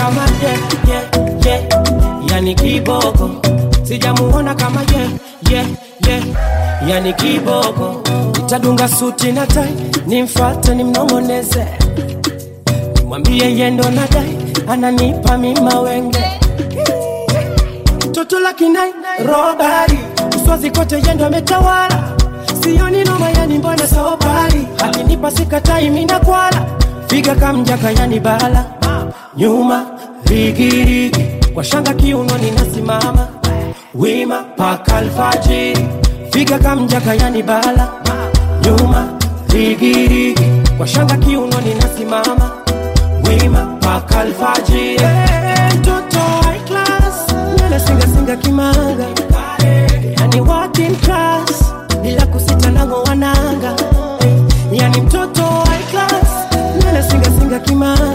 kama 0.00 0.24
ye, 0.42 0.52
ye, 0.90 0.98
ye. 1.46 1.54
yani 2.30 2.54
kiboko 2.54 3.30
sijamuona 3.84 4.54
kama 4.54 4.80
ye, 4.92 5.02
ye, 5.50 5.60
ye. 6.08 6.16
yani 6.88 7.12
kiboko 7.12 8.02
itadunga 8.38 8.88
suti 8.88 9.32
na 9.32 9.46
tai 9.46 9.72
nimfate 10.06 10.74
nimnong'oneze. 10.74 11.64
Nimwambie 12.96 13.56
yendo 13.58 13.90
na 13.90 14.06
dai 14.06 14.32
ananipa 14.68 15.36
mima 15.38 15.70
toto 18.14 18.38
la 18.40 18.52
kinai 18.52 18.92
robari. 19.28 19.98
Uswazi 20.36 20.70
kote 20.70 20.96
yendo 21.06 21.26
ametawala. 21.26 22.16
Sioni 22.62 23.04
noma 23.04 23.30
yani 23.30 23.58
mbona 23.58 23.86
sobari 23.86 24.66
akinipa 24.84 25.30
sikatai 25.30 25.90
mina 25.90 26.18
kwala. 26.20 26.66
Figa 27.08 27.34
kamjaka 27.34 27.90
yani 27.90 28.20
bala 28.20 28.79
nyuma 29.36 29.86
rigirigi 30.24 31.24
kwa 31.54 31.64
shanga 31.64 31.94
kiunoni 31.94 32.50
nasimama 32.50 33.28
wima 33.94 34.42
paka 34.56 34.96
alfajiri. 34.96 35.88
Figa 36.32 36.58
kamjaka 36.58 37.14
yani 37.14 37.42
bala. 37.42 37.88
Nyuma 38.64 39.08
rigirigi 39.48 40.40
kwa 40.76 40.86
shanga 40.86 41.16
kiunoni 41.16 41.74
nasimama 41.74 42.50
wima 43.28 43.76
paka 43.80 44.20
alfajiri. 44.20 45.06
Mtoto 45.78 46.18
high 46.42 46.60
class. 46.68 47.26
Nywele 47.58 47.80
singasinga 47.80 48.36
kimanga 48.36 49.06
yani 50.20 50.40
working 50.40 50.96
class. 50.96 51.72
Bila 52.02 52.26
kusita 52.26 52.70
nango 52.70 53.02
wananga. 53.02 53.74
Yani 54.72 55.00
mtoto 55.00 55.42
high 55.42 55.84
class. 55.90 56.30
Nywele 56.80 57.02
singasinga 57.10 57.58
kimanga 57.58 58.09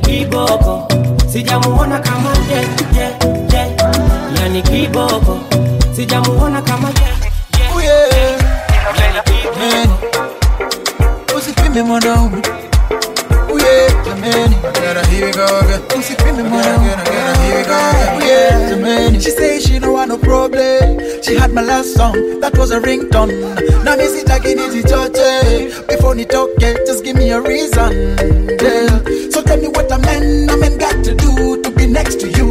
kiboko. 0.00 0.88
Sijamuona 1.32 1.98
kama 2.00 2.30
ye, 2.50 2.60
ye, 2.96 3.06
ye. 3.52 3.76
yani 4.40 4.62
kiboko. 4.62 5.38
Sijamuona 5.96 6.62
kama 6.62 6.88
ye, 6.88 7.09
she 19.20 19.30
say 19.30 19.60
she 19.60 19.78
no 19.78 19.92
want 19.92 20.08
no 20.08 20.18
problem. 20.18 20.98
She 21.22 21.34
had 21.36 21.52
my 21.52 21.62
last 21.62 21.94
song 21.94 22.40
that 22.40 22.56
was 22.58 22.70
a 22.70 22.80
ringtone. 22.80 23.30
Now 23.84 23.96
me 23.96 24.06
sit 24.06 24.24
again 24.30 24.58
it 24.58 24.84
choche 24.86 25.86
before 25.88 26.14
ni 26.14 26.24
talk 26.24 26.50
yeah, 26.58 26.74
just 26.86 27.04
give 27.04 27.16
me 27.16 27.30
a 27.30 27.40
reason 27.40 28.16
yeah. 28.60 28.88
so 29.30 29.42
tell 29.42 29.58
me 29.60 29.68
what 29.68 29.90
a 29.92 29.98
man 29.98 30.48
a 30.50 30.56
man 30.56 30.78
got 30.78 31.04
to 31.04 31.14
do 31.14 31.62
to 31.62 31.70
be 31.70 31.86
next 31.86 32.20
to 32.20 32.28
you. 32.30 32.50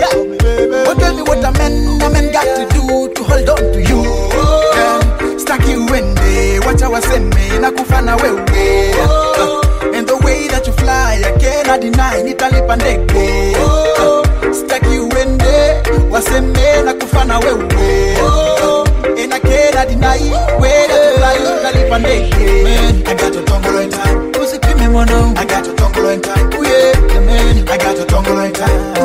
Yeah. 0.00 0.86
oh, 0.88 0.94
tell 0.98 1.14
me 1.16 1.22
what 1.22 1.38
a 1.44 1.50
man 1.58 1.72
a 2.02 2.10
man 2.10 2.32
got 2.32 2.44
to 2.44 2.64
do 2.74 3.12
to 3.14 3.22
hold 3.24 3.48
on 3.48 3.58
to 3.72 3.80
you 3.80 4.02
yeah. 4.76 5.00
staki 5.38 5.76
uende 5.76 6.58
wacha 6.66 6.88
waseme 6.88 7.58
na 7.60 7.70
kufana 7.70 8.16
wewe 8.16 8.94
uh, 9.00 9.96
and 9.96 10.06
the 10.08 10.16
way 10.24 10.48
that 10.48 10.66
you 10.66 10.72
fly 10.74 11.22
I 11.24 11.32
cannot 11.38 11.80
deny 11.80 12.22
nitalipa 12.22 12.76
ndege 12.76 13.56
uh, 13.56 14.19
na 17.30 17.38
kufana 17.38 17.38
wewe 17.38 19.22
and 19.22 19.32
I 19.34 19.38
cannot 19.40 19.88
deny 19.88 20.18
way 20.58 20.86
that 20.88 21.00
you 21.04 21.12
fly 21.18 21.38
nitalipa 21.38 21.98
ndege 21.98 22.62
man 22.64 22.94
I 23.06 23.14
got 23.14 23.34
your 23.34 23.44
tongue 23.44 23.82
in 23.82 23.90
time 23.90 24.32
usipime 24.42 24.88
mwanao 24.88 25.32
I 25.36 25.44
got 25.46 25.66
your 25.66 25.76
time 25.76 25.94
oh 26.56 26.62
man 27.22 27.68
I 27.68 27.78
got 27.78 27.96
your 27.96 28.06
tongue 28.06 28.46
in 28.46 28.52
time 28.52 28.96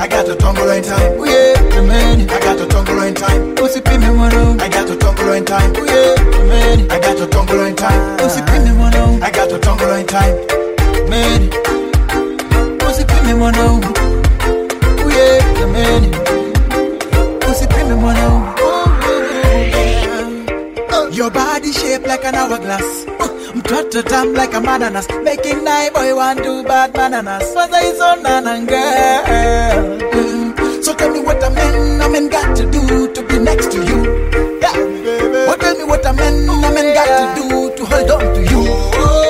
I 0.00 0.08
got 0.08 0.26
your 0.26 0.36
time 0.36 1.12
oh 1.18 1.24
yeah. 1.24 1.54
Man 1.78 2.20
I 2.30 2.38
got 2.40 2.58
your 2.58 2.66
time 2.68 2.88
I 2.90 3.12
got 3.12 3.70
your 3.70 3.80
time 3.82 4.20
oh 4.50 4.58
I 4.60 4.68
got 4.68 4.88
your 4.88 4.98
time 4.98 5.40
I 9.22 9.30
got 9.30 9.50
your 9.50 9.58
time 9.60 10.34
oh 10.90 11.08
man 15.72 16.29
usipime 17.90 17.94
mwanao 17.94 18.54
Your 21.12 21.30
body 21.30 21.72
shaped 21.72 22.06
like 22.06 22.24
an 22.24 22.34
hourglass. 22.34 23.06
Mtoto 23.54 24.02
tam 24.02 24.32
like 24.32 24.54
a 24.54 24.60
bananas. 24.60 25.06
Making 25.24 25.64
night 25.64 25.92
boy 25.92 26.14
want 26.14 26.42
to 26.42 26.62
bad 26.62 26.92
bananas. 26.92 27.52
Was 27.54 27.70
I 27.72 27.92
so 27.92 28.14
nana 28.22 28.64
girl? 28.64 30.00
So 30.82 30.94
tell 30.94 31.10
me 31.10 31.20
what 31.20 31.42
a 31.42 31.50
man, 31.50 32.00
a 32.00 32.08
man 32.08 32.28
got 32.28 32.56
to 32.56 32.64
do 32.70 33.12
to 33.12 33.22
be 33.26 33.38
next 33.38 33.70
to 33.72 33.78
you. 33.78 34.04
Yeah. 34.62 34.72
Oh, 35.50 35.56
tell 35.60 35.76
me 35.76 35.84
what 35.84 36.06
a 36.06 36.12
man, 36.12 36.48
a 36.48 36.70
man 36.72 36.94
got 36.94 37.36
to 37.36 37.42
do 37.42 37.70
to 37.76 37.84
hold 37.84 38.10
on 38.10 38.34
to 38.34 38.40
you. 38.40 38.62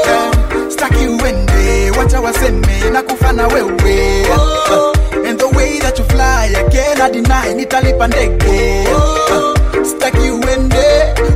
Yeah. 0.06 0.30
Staki 0.70 1.06
uende, 1.08 1.90
wacha 1.98 2.20
waseme 2.20 2.90
na 2.92 3.02
kufana 3.02 3.48
wewe. 3.48 4.26
Uh, 4.30 4.36
and 4.36 4.38
the 4.38 4.44
way 4.44 4.59
that 5.91 5.99
you 5.99 6.05
fly, 6.05 6.53
I 6.55 6.62
cannot 6.70 7.12
deny, 7.12 7.55
nitalipa 7.55 8.07
ndege. 8.09 8.84
Oh. 8.95 9.55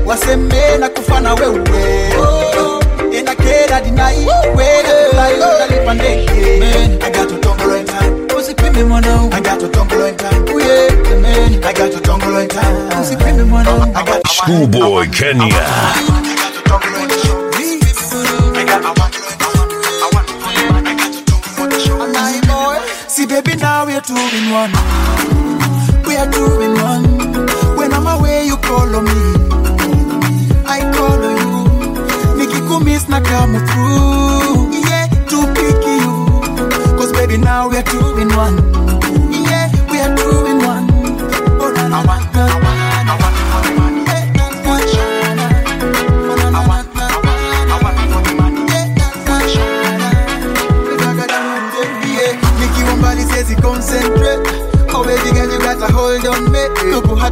Wasembe 0.07 0.79
na 0.81 0.89
kufa 0.89 1.21
na 1.21 1.35
wewe. 1.35 2.13
Oh, 2.19 2.81
inakera 3.13 3.81
dinai 3.81 4.27
wewe 4.57 5.11
fly 5.11 5.35
utalipa 5.35 5.95
ndege. 5.95 6.63
I 7.03 7.11
got 7.11 7.29
to 7.29 7.37
tongolo 7.39 7.77
in 7.79 7.87
time 7.87 8.37
usipime 8.39 8.85
mwanao 8.85 9.31
I 9.33 9.41
got 9.41 9.61
to 9.61 9.69
tongolo 9.69 10.09
in 10.09 10.17
time 10.17 10.45
oh 10.55 10.59
yeah 10.61 11.21
man 11.21 11.65
I 11.65 11.73
got 11.73 11.93
to 11.93 12.01
tongolo 12.01 12.43
in 12.43 12.49
time 12.49 13.01
usipime 13.03 13.43
mwanao 13.45 13.83
I 13.95 14.05
got 14.05 14.27
Schoolboy 14.29 15.07
Kenya. 15.07 15.65
See, 17.55 17.81
baby, 23.45 23.57
now 23.61 23.85
we're 23.87 24.01
two 24.01 24.15
in 24.15 24.51
one. 24.51 24.73
We 26.07 26.17
are 26.17 26.31
two 26.31 26.61
in 26.61 26.75
one. 26.81 27.05
When 27.77 27.93
I'm 27.93 28.07
away, 28.07 28.45
you 28.47 28.57
call 28.59 28.95
on 28.95 29.05
me. 29.05 29.21
I 30.67 30.81
call 30.95 31.25
on 31.25 31.37
you. 31.37 31.65
Nikikumiss 32.39 33.09
na 33.09 33.21
come 33.21 33.55
through. 33.69 34.73
Yeah, 34.89 35.07
to 35.31 35.39
pick 35.55 35.81
you. 35.87 36.97
Cause 36.99 37.13
baby, 37.13 37.37
now 37.39 37.69
we 37.69 37.77
are 37.77 37.83
two 37.83 38.19
in 38.19 38.29
one. 38.37 38.57
Yeah, 39.33 39.69
we 39.91 39.99
are 40.01 40.15
two 40.17 40.47
in 40.47 40.59
one. 40.59 40.87
Oh, 41.61 41.73
na, 41.75 41.89
na, 41.89 42.03
na, 42.03 42.19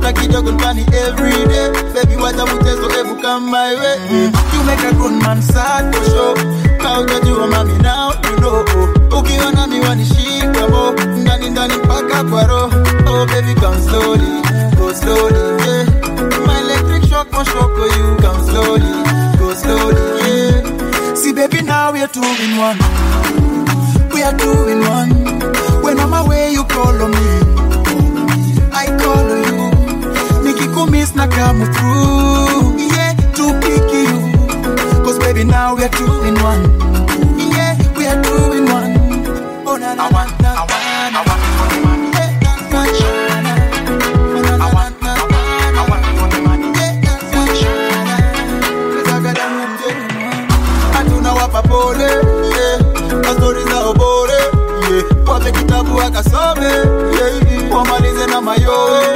Tupu 0.03 0.07
hata 0.07 0.13
kidogo 0.21 0.53
ndani 0.53 0.81
every 0.83 1.47
day 1.47 1.71
Baby 1.95 2.17
wacha 2.23 2.47
mchezo 2.47 2.91
ebu 3.01 3.15
come 3.23 3.51
my 3.51 3.75
way. 3.75 4.31
You 4.55 4.65
make 4.65 4.85
a 4.89 4.93
grown 4.95 5.19
man 5.23 5.43
sad 5.43 5.95
for 5.95 6.05
sure. 6.11 6.45
Na 6.83 7.01
utajua 7.01 7.47
mami 7.47 7.73
now 7.83 8.13
you 8.31 8.37
know. 8.37 8.65
Ukiona 9.19 9.67
miwani 9.67 10.07
shika 10.07 10.69
mo 10.69 10.93
Ndani 11.17 11.51
ndani 11.51 11.75
mpaka 11.77 12.25
kwa 12.25 12.45
roho. 12.47 12.73
Oh 13.07 13.27
baby 13.27 13.55
come 13.61 13.81
slowly 13.83 14.43
Go 14.77 14.93
slowly 14.95 15.39
yeah. 15.67 15.87
My 16.47 16.59
electric 16.61 17.09
shock 17.11 17.33
mo 17.33 17.45
shock 17.45 17.71
you. 17.79 18.17
Come 18.21 18.45
slowly 18.51 18.93
Go 19.39 19.55
slowly 19.55 20.01
yeah. 20.27 21.15
See 21.15 21.33
baby 21.33 21.63
now 21.63 21.93
we're 21.93 22.09
two 22.09 22.23
in 22.23 22.59
one. 22.59 22.79
We 24.13 24.23
are 24.23 24.37
two 24.37 24.69
in 24.69 24.81
one. 24.81 25.11
When 25.83 25.99
I'm 26.01 26.13
away, 26.15 26.51
you 26.53 26.65
call 26.65 27.03
on 27.03 27.11
me. 27.11 27.19
I 28.73 28.87
call 28.99 29.31
on 29.31 29.39
you. 29.39 29.42
Nikikumiss 30.83 31.15
na 31.15 31.27
come 31.29 31.65
through. 31.73 32.77
Yeah, 32.79 33.15
to 33.37 33.55
pick 33.61 33.87
you. 33.95 34.19
Cause 35.05 35.19
baby, 35.19 35.45
now 35.45 35.75
we 35.77 35.85
are 35.85 35.89
two 35.89 36.23
in 36.25 36.35
one. 36.43 36.63
Yeah, 37.39 37.77
we 37.97 38.07
are 38.07 38.21
two 38.23 38.53
in 38.53 38.65
one. 38.67 38.97
Oh, 39.67 39.77
na 39.77 39.95
na 39.95 40.09
na. 40.11 40.27
Eh. 40.43 40.63
Oh. 41.15 41.63
Eh, 42.19 42.31
yeah. 52.51 52.79
Za 53.71 53.81
obore 53.87 54.33
yeah. 54.91 55.53
Kitabu 55.53 56.01
akasome. 56.01 56.73
Wamalize 57.71 58.27
na 58.27 58.41
mayowe 58.41 59.12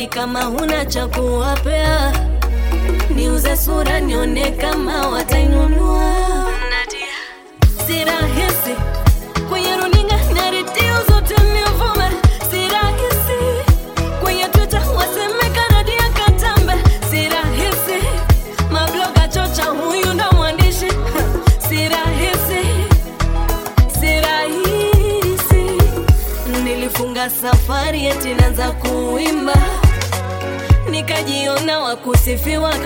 kurekodi 0.00 0.06
kama 0.06 0.42
huna 0.44 0.84
cha 0.84 1.06
kuwapea. 1.06 2.12
Niuze 3.14 3.56
sura 3.56 4.00
nione 4.00 4.50
kama 4.50 5.08
watainunua 5.08 6.09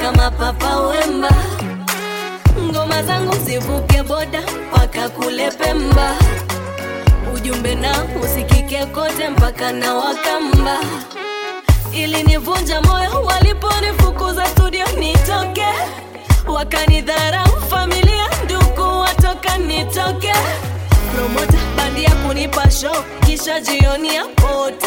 kama 0.05 0.31
papa 0.31 0.81
wemba. 0.81 1.31
Ngoma 2.63 3.03
zangu 3.03 3.35
zivuke 3.45 4.03
boda 4.03 4.43
mpaka 4.69 5.09
kule 5.09 5.51
pemba. 5.51 6.17
Ujumbe 7.35 7.75
na 7.75 8.05
usikike 8.25 8.87
kote 8.87 9.29
mpaka 9.29 9.73
na 9.73 9.95
wakamba. 9.95 10.79
Ili 11.93 12.23
nivunja 12.23 12.81
moyo 12.81 13.23
waliponifukuza 13.23 14.47
studio 14.47 14.87
nitoke. 14.99 15.67
Wakanidharau 16.47 17.61
familia 17.71 18.29
ndugu 18.45 19.01
watoka 19.01 19.59
nitoke. 19.59 20.33
Promota 21.15 21.59
bandia 21.77 22.11
kunipa 22.11 22.71
show 22.71 22.97
kisha 23.27 23.61
jioni 23.61 24.15
ya 24.15 24.25
pote 24.25 24.87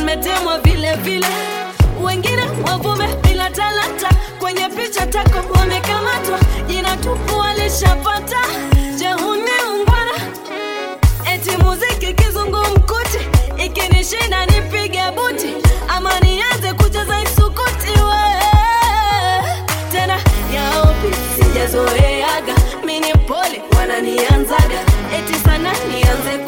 nimetemwa 0.00 0.58
vile 0.58 0.94
vile. 0.94 1.26
Wengine 2.02 2.42
wavume 2.66 3.08
bila 3.22 3.50
talanta. 3.50 4.08
Kwenye 4.38 4.68
picha 4.68 5.06
tako 5.06 5.58
wamekamatwa. 5.58 6.38
Jina 6.66 6.96
tupu 6.96 7.38
walishapata 7.38 8.38
jehuni 8.98 9.50
ungwana? 9.74 10.12
Eti 11.34 11.50
muziki 11.56 12.14
kizungumkuti. 12.14 13.18
Ikinishinda 13.64 14.46
nipige 14.46 15.02
buti. 15.16 15.54
Ama 15.88 16.20
nianze 16.20 16.72
kucheza 16.72 17.20
isukuti 17.22 17.90
we. 17.90 18.42
Tena 19.92 20.18
yaopi 20.54 21.14
sijazoeaga. 21.36 22.54
Mini 22.84 23.12
pole 23.12 23.62
wananianzaga. 23.78 24.80
Eti 25.18 25.34
sana 25.44 25.72
nianze 25.88 26.38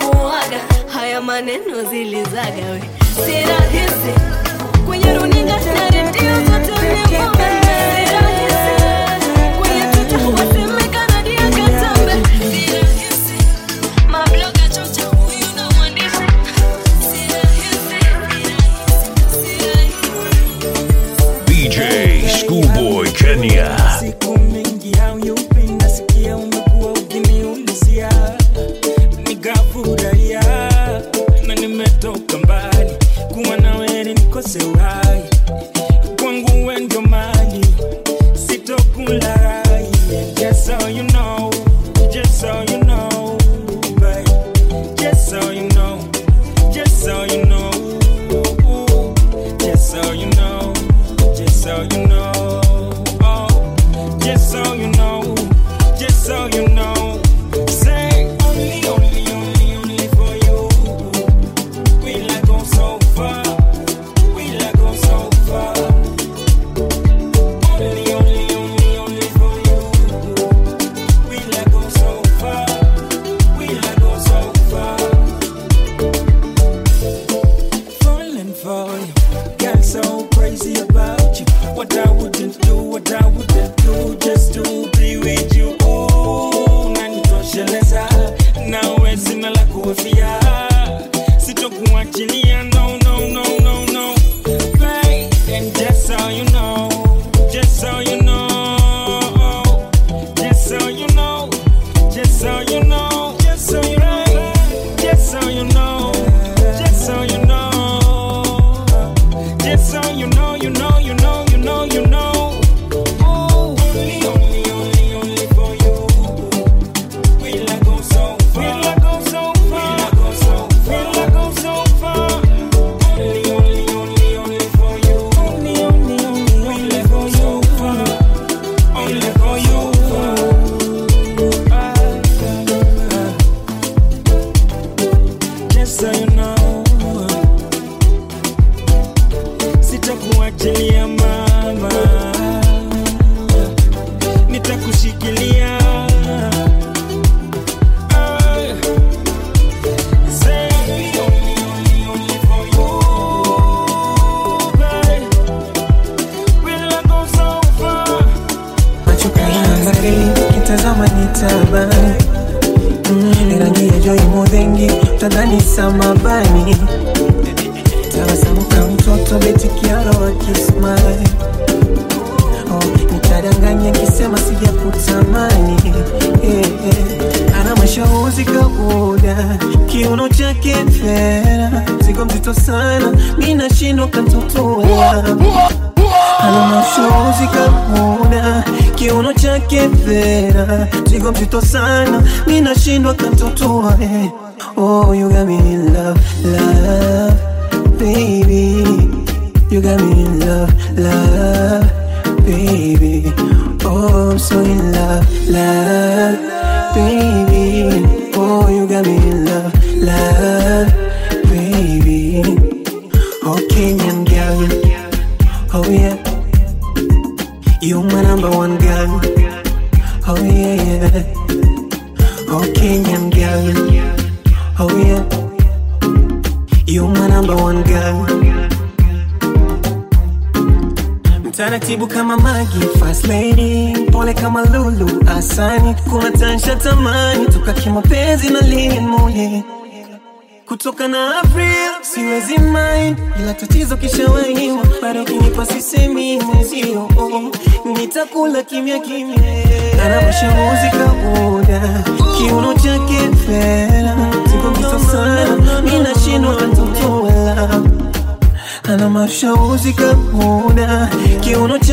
maneno 1.33 1.83
zilizaga 1.91 2.71
we. 2.73 2.81
Si 3.27 3.33
rahisi. 3.33 4.13
Kwenye 4.87 5.15
runinga 5.15 5.57
na 5.57 5.89
redio 5.91 6.35
zote 6.45 6.73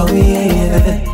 Oh 0.00 0.06
yeah. 0.14 1.04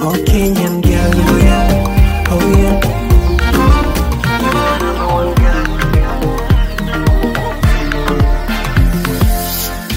Oh 0.00 0.14
Kenyan 0.26 0.82
girl. 0.82 1.12
Oh 1.30 1.38
yeah, 1.38 2.28
oh 2.30 2.58
yeah. 2.58 3.88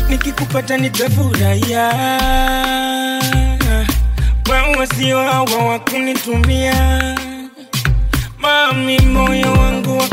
nikikupata 0.09 0.77
nitafurahia, 0.77 1.87
wewe 4.49 4.87
sio 4.87 5.19
hawa 5.19 5.65
wa 5.65 5.79
kunitumia, 5.79 6.73
mami, 8.39 8.99
moyo 8.99 9.51
wangu 9.53 9.97
wa 9.97 10.07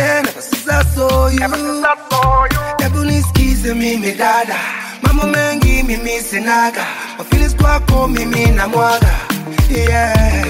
love 0.00 0.24
again 0.24 0.26
Ever 0.28 0.40
since 0.42 0.68
I 0.68 0.82
saw 0.94 1.28
you. 1.28 2.58
Hebu 2.84 3.04
nisikize 3.04 3.74
mimi 3.74 4.12
dada. 4.12 4.56
Mambo 5.02 5.26
mengi 5.26 5.82
mimi 5.82 6.20
sinaga 6.20 6.86
Mafeelings 7.18 7.56
kwako 7.56 8.08
mimi 8.08 8.46
na 8.46 8.68
mwaga. 8.68 9.10
Yeah. 9.70 10.46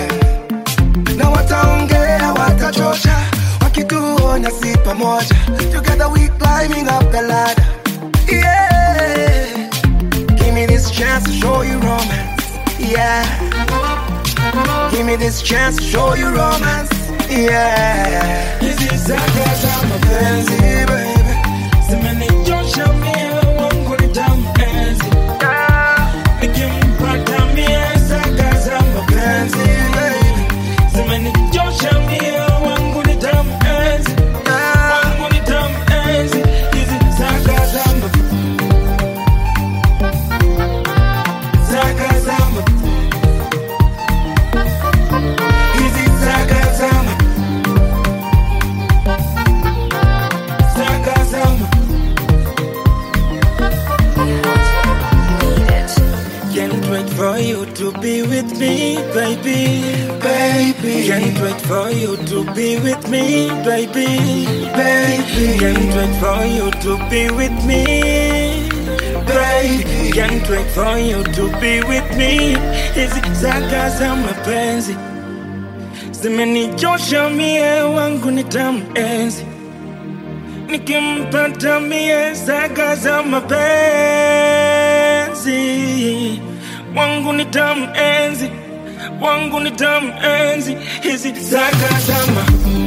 Na 1.17 1.29
wataongea 1.31 2.33
watachosha 2.33 3.17
Wakituona 3.63 4.51
si 4.51 4.77
pamoja 4.79 5.35
Together 5.73 6.09
we 6.09 6.29
climbing 6.39 6.89
up 6.89 7.11
the 7.13 7.23
ladder. 7.23 7.65
Yeah. 8.29 9.71
Give 10.37 10.55
me 10.55 10.67
this 10.67 10.91
chance 10.91 11.25
to 11.25 11.33
show 11.33 11.63
you 11.63 11.79
romance. 11.81 12.43
Yeah. 12.79 13.25
Give 14.91 15.05
me 15.07 15.17
this 15.17 15.43
chance 15.43 15.77
to 15.77 15.83
show 15.83 16.15
you 16.15 16.29
romance. 16.29 16.91
Yeah. 17.31 18.61
hizi 18.61 18.99
saka 18.99 19.55
za 19.63 19.89
mapenzi 19.89 20.57
baby 20.87 21.35
zimenichosha 21.91 22.93
mia 22.93 23.20
me, 58.61 58.97
baby. 59.15 59.83
Baby. 60.21 61.07
Can't 61.09 61.41
wait 61.41 61.61
for 61.63 61.91
you 61.91 62.17
to 62.31 62.45
be 62.55 62.77
with 62.79 63.09
me, 63.09 63.49
baby. 63.65 64.07
Baby. 64.77 65.59
Can't 65.59 65.95
wait 65.97 66.15
for 66.21 66.45
you 66.45 66.71
to 66.85 66.93
be 67.11 67.31
with 67.31 67.57
me. 67.65 67.85
Baby. 69.27 70.11
Can't 70.13 70.49
wait 70.51 70.71
for 70.77 70.99
you 70.99 71.25
to 71.25 71.45
be 71.61 71.81
with 71.89 72.09
me. 72.17 72.57
Hizi 72.95 73.21
saka 73.41 73.91
za 73.91 74.17
mapenzi 74.17 74.97
zimenichosha 76.23 77.31
mie, 77.31 77.61
eh, 77.61 77.95
wangu 77.95 78.31
ni 78.31 78.45
tamenzi 78.45 79.45
nikimpata 80.69 81.81
mie 81.81 82.35
saka 82.35 82.93
eh, 82.93 82.99
za 82.99 83.23
mapenzi 83.23 83.61
wangu 86.97 87.33
ni 87.33 87.45
damu 87.45 87.89
enzi 87.97 88.51
wangu 89.21 89.61
ni 89.61 89.71
damu 89.71 90.13
enzi 90.23 90.77
hizi 91.03 91.33
zagazama 91.33 92.43
mm. 92.67 92.80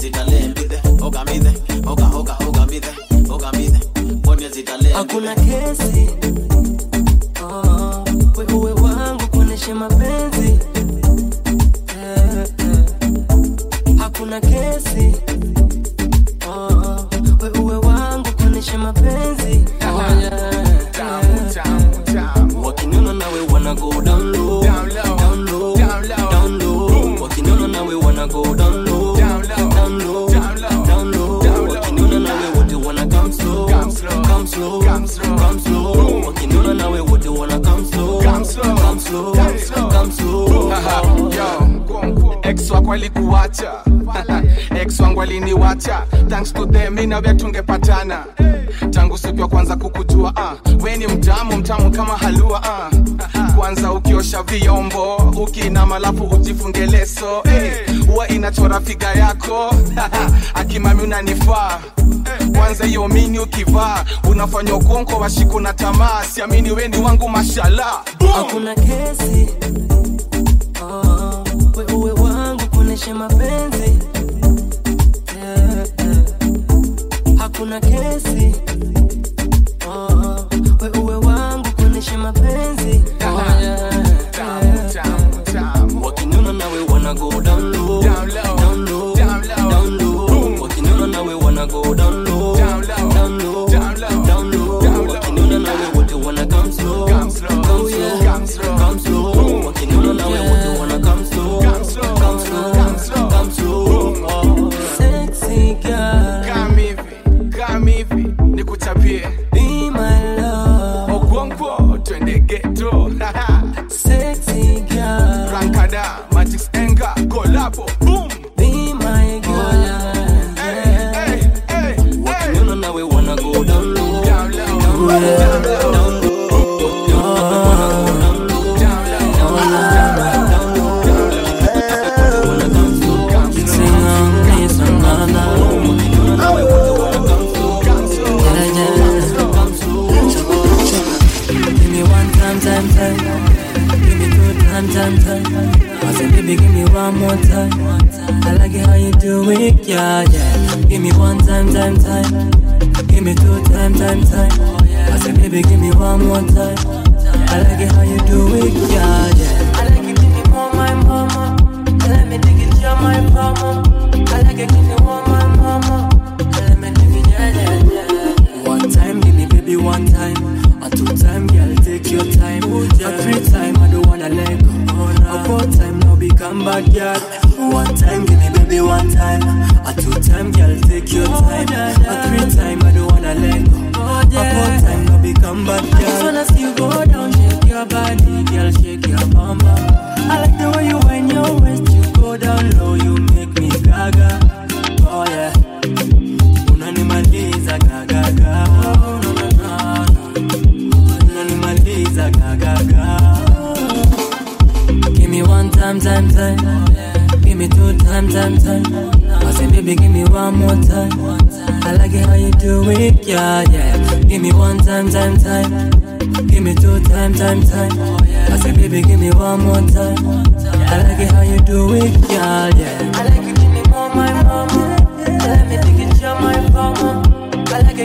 zitalembize 0.00 0.80
ogamize 1.02 1.52
oga 1.86 2.06
oga 2.16 2.36
hakuna 4.94 5.34
kesi. 5.34 6.19
nachora 58.50 58.80
figa 58.80 59.12
yako. 59.12 59.74
Akimami 60.54 61.02
unanifaa. 61.02 61.78
Kwanza 62.56 62.84
hiyo 62.84 63.08
mini 63.08 63.38
ukivaa 63.38 64.04
unafanya 64.30 64.74
ukonko 64.74 65.16
washiku 65.16 65.60
na 65.60 65.72
tamaa. 65.72 66.24
Siamini 66.24 66.70
weni 66.72 66.96
wangu 66.96 67.28
mashala 67.28 67.86
hakuna 68.34 68.74
kesi. 68.74 69.48
Yeah, 75.36 75.86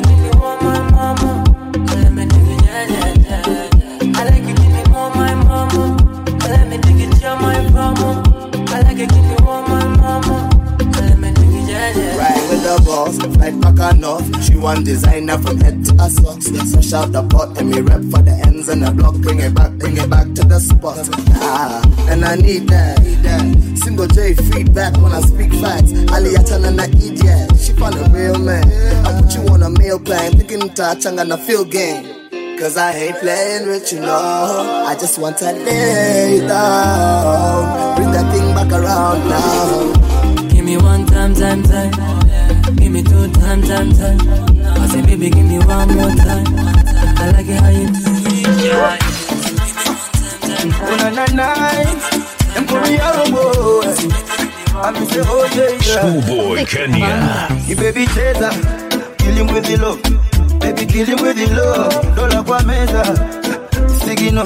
que 0.02 0.35
right 13.46 13.62
back 13.62 13.98
north. 13.98 14.44
She 14.44 14.56
want 14.56 14.86
designer 14.86 15.38
from 15.38 15.60
head 15.60 15.84
to 15.86 15.94
her 15.96 16.10
socks. 16.10 16.46
So 16.72 16.82
shout 16.82 17.12
the 17.12 17.24
pot 17.24 17.58
and 17.58 17.70
me 17.70 17.82
rep 17.82 18.02
for 18.12 18.22
the 18.22 18.42
ends 18.46 18.70
and 18.70 18.84
the 18.84 18.92
block. 18.92 19.16
Bring 19.16 19.40
it 19.40 19.54
back, 19.54 19.72
bring 19.74 19.98
it 19.98 20.10
back 20.10 20.26
to 20.34 20.44
the 20.44 20.60
spot. 20.60 20.98
Ah, 21.36 21.82
and 22.10 22.26
I 22.26 22.36
need 22.36 22.68
that. 22.70 23.02
Need 23.04 23.24
that. 23.24 23.78
Single 23.78 24.08
J 24.08 24.34
feedback 24.34 24.94
when 24.98 25.12
I 25.12 25.22
speak 25.22 25.52
facts. 25.62 25.92
Ali 26.12 26.34
Atan 26.36 26.62
that 26.64 26.80
I 26.80 26.88
eat 26.98 27.24
yeah. 27.24 27.48
She 27.58 27.74
found 27.74 27.96
a 27.96 28.10
real 28.10 28.40
man. 28.40 28.66
I 29.06 29.22
put 29.22 29.36
you 29.36 29.42
on 29.54 29.64
a 29.64 29.70
meal 29.70 30.00
plan. 30.00 30.32
Thinking 30.34 30.70
touch, 30.74 31.06
I'm 31.06 31.16
gonna 31.16 31.38
feel 31.38 31.66
game. 31.66 32.14
Cause 32.58 32.78
I 32.78 32.94
ain't 32.94 33.18
playing 33.18 33.68
with 33.68 33.92
you, 33.92 34.00
no. 34.00 34.16
I 34.88 34.96
just 34.96 35.20
want 35.20 35.38
to 35.40 35.52
lay 35.52 36.40
down. 36.48 37.96
Bring 37.98 38.12
that 38.12 38.34
thing 38.34 38.48
back 38.56 38.72
around 38.72 39.28
now. 39.28 40.48
Give 40.48 40.64
me 40.64 40.78
one 40.78 41.06
time, 41.06 41.36
time, 41.36 41.64
time. 41.64 42.25
Give 42.96 43.04
me 43.04 43.12
two 43.12 43.28
time, 43.42 43.62
time, 43.62 43.92
time. 43.92 44.20
I 44.64 44.88
say, 44.88 45.02
baby, 45.02 45.30
give 45.30 45.46
me 45.46 45.60
one 45.60 45.90
more 45.96 46.16
time. 46.16 46.46
I 47.20 47.32
like 47.36 47.46
it 47.46 47.60
how 47.60 47.68
you 47.68 47.88
do 47.92 48.00
it. 48.32 48.48
Una 50.80 51.10
na 51.12 51.26
na, 51.36 51.48
em 52.56 52.64
me 52.64 52.72
boy. 53.32 53.84
I'm 54.80 54.96
say 55.08 55.22
oh 55.28 55.44
yeah 55.56 55.72
yeah. 55.72 56.22
Schoolboy 56.24 56.64
Kenya. 56.66 57.50
You 57.68 57.76
baby 57.76 58.06
chaser, 58.16 58.52
kill 59.18 59.36
him 59.36 59.48
with 59.54 59.66
the 59.66 59.76
love. 59.76 60.02
Baby 60.62 60.86
kill 60.86 61.06
him 61.06 61.22
with 61.22 61.36
the 61.36 61.48
love. 61.54 62.16
Dola 62.16 62.44
kwa 62.44 62.60
meza, 62.64 63.04
sigino, 64.06 64.44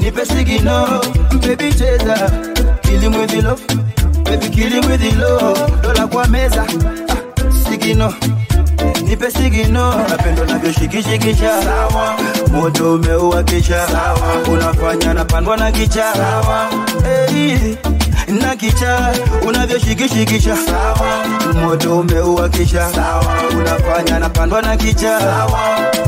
nipe 0.00 0.24
sigino. 0.26 1.00
Baby 1.40 1.70
chaser, 1.70 2.18
kill 2.82 3.00
him 3.00 3.12
with 3.12 3.30
the 3.30 3.42
love. 3.42 3.62
Baby 4.24 4.48
kill 4.50 4.70
him 4.72 4.90
with 4.90 5.00
the 5.00 5.12
love. 5.20 5.82
Dola 5.82 6.06
kwa 6.08 6.26
meza, 6.26 6.64
sigino. 7.84 8.12
Nipe 9.04 9.30
sigino, 9.30 9.94
napendo 10.08 10.44
navyoshikishikisha 10.44 11.50
moto 12.52 12.94
umeuwakisha, 12.94 13.86
unafanya 14.52 15.14
napandwa 15.14 15.56
na 15.56 15.72
kicha. 15.72 16.04
Na 18.40 18.56
kicha. 18.56 19.12
Unavyoshikishikisha 19.48 20.56
moto 21.62 21.98
umeuwakisha, 21.98 22.88
unafanya 23.58 24.18
napandwa 24.18 24.62
na 24.62 24.76
kicha. 24.76 25.18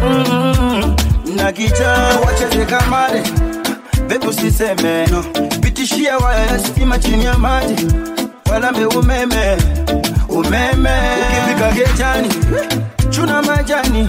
Mm, 0.02 0.96
na 1.36 1.52
kicha. 1.52 1.92
Wacheze 2.26 2.64
kamare 2.66 3.22
bebu 4.08 4.32
no. 5.10 5.22
pitishia 5.60 6.18
waya 6.18 6.58
stima 6.58 6.98
chini 6.98 7.24
ya 7.24 7.38
maji 7.38 7.86
walambe 8.50 8.84
umeme 8.86 9.56
umeme. 10.28 10.90
Ukifika 11.30 11.70
getani 11.72 12.28
chuna 13.10 13.42
majani. 13.42 14.08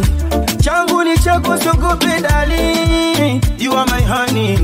Changu 0.62 1.04
ni 1.04 1.18
chako 1.18 1.58
sogope 1.58 2.22
dali. 2.22 3.42
You 3.58 3.74
are 3.74 3.86
my 3.86 4.02
honey. 4.02 4.58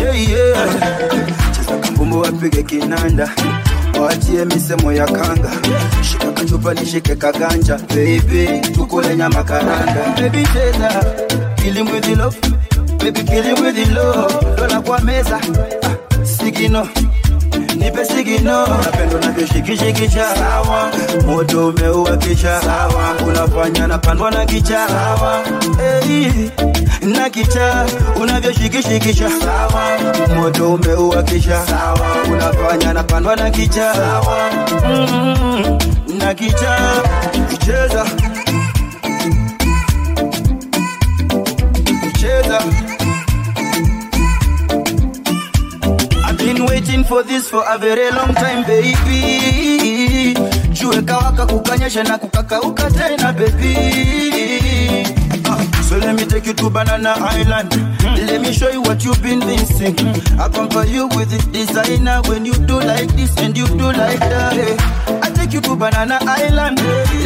Yeah, 0.00 0.28
yeah. 0.30 0.68
cheza 1.52 1.76
kambumbu 1.80 2.20
wapige 2.20 2.62
kinanda. 2.62 3.28
Wachie 4.00 4.44
misemo 4.44 4.92
ya 4.92 5.06
kanga. 5.06 5.50
Shika 6.02 6.32
kachupa 6.32 6.74
nishike 6.74 7.14
kaganja. 7.16 7.76
Baby 7.88 8.60
tukule 8.74 9.16
nyama 9.16 9.44
karanga. 9.44 10.14
Baby 10.20 10.46
cheza 10.52 11.04
kill 11.56 11.74
him 11.74 11.86
with 11.92 12.04
the 12.04 12.14
love. 12.16 12.36
Baby 12.98 13.22
kill 13.22 13.42
him 13.42 13.64
with 13.64 13.74
the 13.76 13.94
love. 13.94 14.56
Dola 14.56 14.80
kwa 14.80 15.00
meza. 15.00 15.40
Ah, 15.82 16.26
sigino 16.26 16.88
nipe 17.84 18.04
sigino 18.04 18.66
napendo 18.66 19.18
navyoshikishikisha 19.18 20.26
moto 21.26 21.68
umeuwakisha 21.68 22.60
unafanya 23.26 23.86
napandwa 23.86 24.30
na 24.30 24.46
kicha. 24.46 24.86
Hey, 26.06 26.50
na 27.02 27.30
kicha. 27.30 27.86
Unavyoshikishikisha 28.20 29.30
moto 30.36 30.74
umeuwakisha 30.74 31.60
unafanya 32.32 32.92
napandwa 32.92 33.36
na 33.36 33.50
kicha. 33.50 33.94
Mm, 34.88 35.78
na 36.18 36.34
kicha. 36.34 36.78
Cheza 37.66 38.06
waiting 46.94 47.04
for 47.08 47.22
this 47.24 47.50
for 47.50 47.64
a 47.68 47.76
very 47.78 48.08
long 48.12 48.32
time 48.34 48.62
baby 48.64 50.34
jue 50.72 51.02
kawaka 51.02 51.46
kukanyesha 51.46 52.04
na 52.04 52.18
kukakauka 52.18 52.90
tena 52.90 53.32
baby 53.32 55.04
Ah, 55.46 55.60
So 55.82 55.98
let 55.98 56.14
me 56.14 56.24
take 56.24 56.46
you 56.46 56.54
to 56.54 56.70
Banana 56.70 57.14
Island. 57.18 57.74
Let 58.16 58.40
me 58.40 58.50
show 58.52 58.70
you 58.70 58.80
what 58.80 59.04
you've 59.04 59.20
been 59.22 59.40
missing. 59.40 59.94
I 60.40 60.48
pamper 60.48 60.84
you 60.86 61.06
with 61.08 61.28
the 61.28 61.38
designer 61.52 62.22
when 62.28 62.46
you 62.46 62.54
do 62.54 62.80
like 62.80 63.12
this 63.14 63.36
and 63.38 63.54
you 63.56 63.66
do 63.66 63.92
like 63.92 64.20
that. 64.20 64.54
Hey, 64.54 64.76
I 65.20 65.30
take 65.34 65.52
you 65.52 65.60
to 65.62 65.76
Banana 65.76 66.18
Island. 66.22 66.80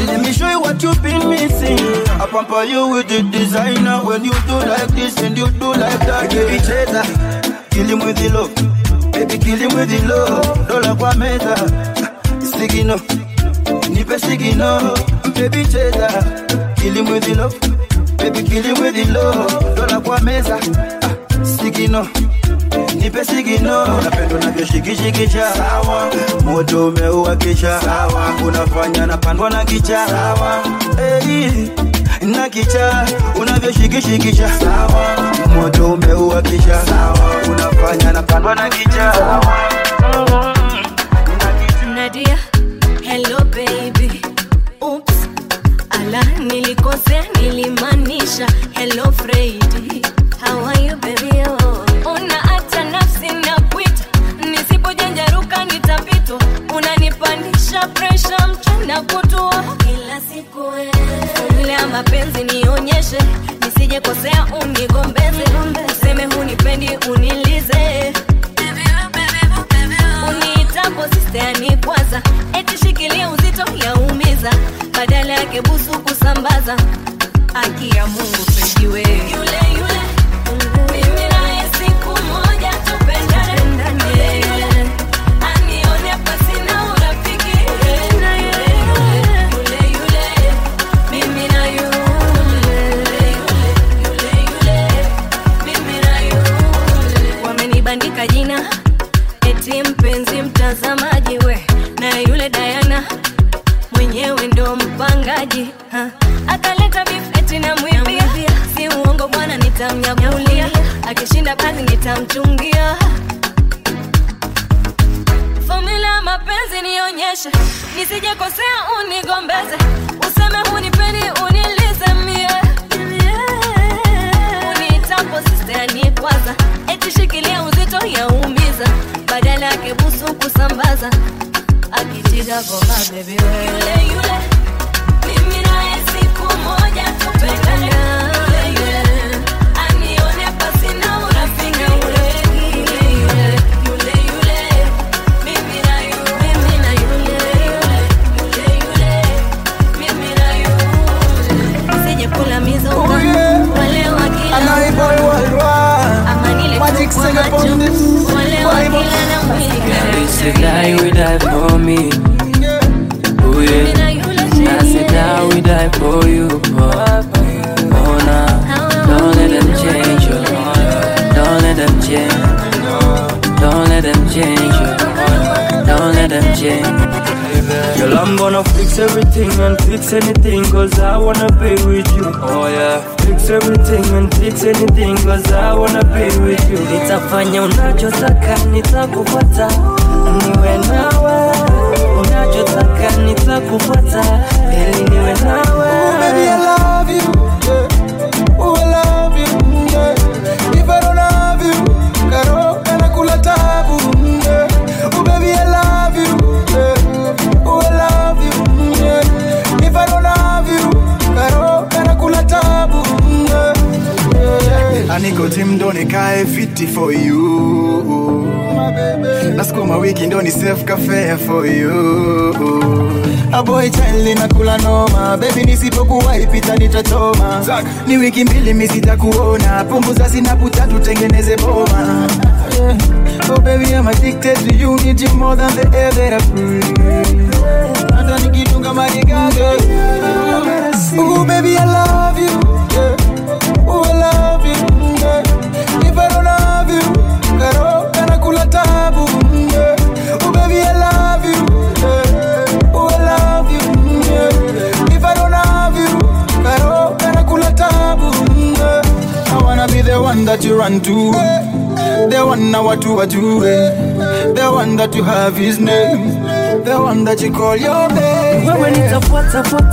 Let 0.08 0.20
me 0.20 0.32
show 0.32 0.50
you 0.50 0.60
what 0.60 0.82
you've 0.82 1.00
been 1.00 1.28
missing. 1.30 1.78
I 2.18 2.26
pamper 2.26 2.64
you 2.64 2.88
with 2.88 3.06
the 3.08 3.22
designer 3.30 4.00
when 4.04 4.24
you 4.24 4.32
do 4.48 4.56
like 4.66 4.88
this 4.96 5.16
and 5.22 5.38
you 5.38 5.48
do 5.50 5.70
like 5.74 6.00
that. 6.08 6.30
Baby 6.30 6.58
chaser, 6.58 7.04
kill 7.70 7.86
him 7.86 7.98
with 8.00 8.16
the 8.16 8.30
love. 8.30 8.77
Baby 9.18 9.38
kill 9.38 9.58
him 9.58 9.74
with 9.76 9.90
the 9.90 9.98
love. 10.08 10.68
Dola 10.68 10.94
kwa 10.94 11.14
meza, 11.14 11.56
sigino, 12.58 13.00
nipe 13.90 14.18
sigino. 14.18 14.94
Baby 15.34 15.64
chaser, 15.64 16.10
kill 16.76 16.94
him 16.94 17.06
with 17.10 17.24
the 17.24 17.34
love. 17.34 17.54
Baby 18.18 18.42
kill 18.48 18.62
him 18.62 18.80
with 18.82 18.94
the 18.94 19.04
love. 19.12 19.74
Dola 19.76 20.00
kwa 20.00 20.20
meza, 20.20 20.56
ah, 21.02 21.44
sigino. 21.44 22.06
Nipe 23.00 23.24
sigino, 23.24 23.86
napendo 24.02 24.38
navyoshikishikisha 24.38 25.46
moto 26.44 26.88
umeuwakisha, 26.88 27.80
unafanya 28.46 29.06
napandwa 29.06 29.50
na 29.50 29.64
kicha 29.64 30.06
Sawa. 30.08 30.62
hey, 30.96 31.50
na 32.22 32.48
kicha 32.48 33.06
unavyoshikishikisha 33.40 34.48
moto 35.54 35.92
umeuwakisha, 35.92 36.82
unafanya 37.50 38.12
napandwa 38.12 38.54
na 38.54 38.68
kicha. 38.70 39.12
Nadia, 41.94 42.38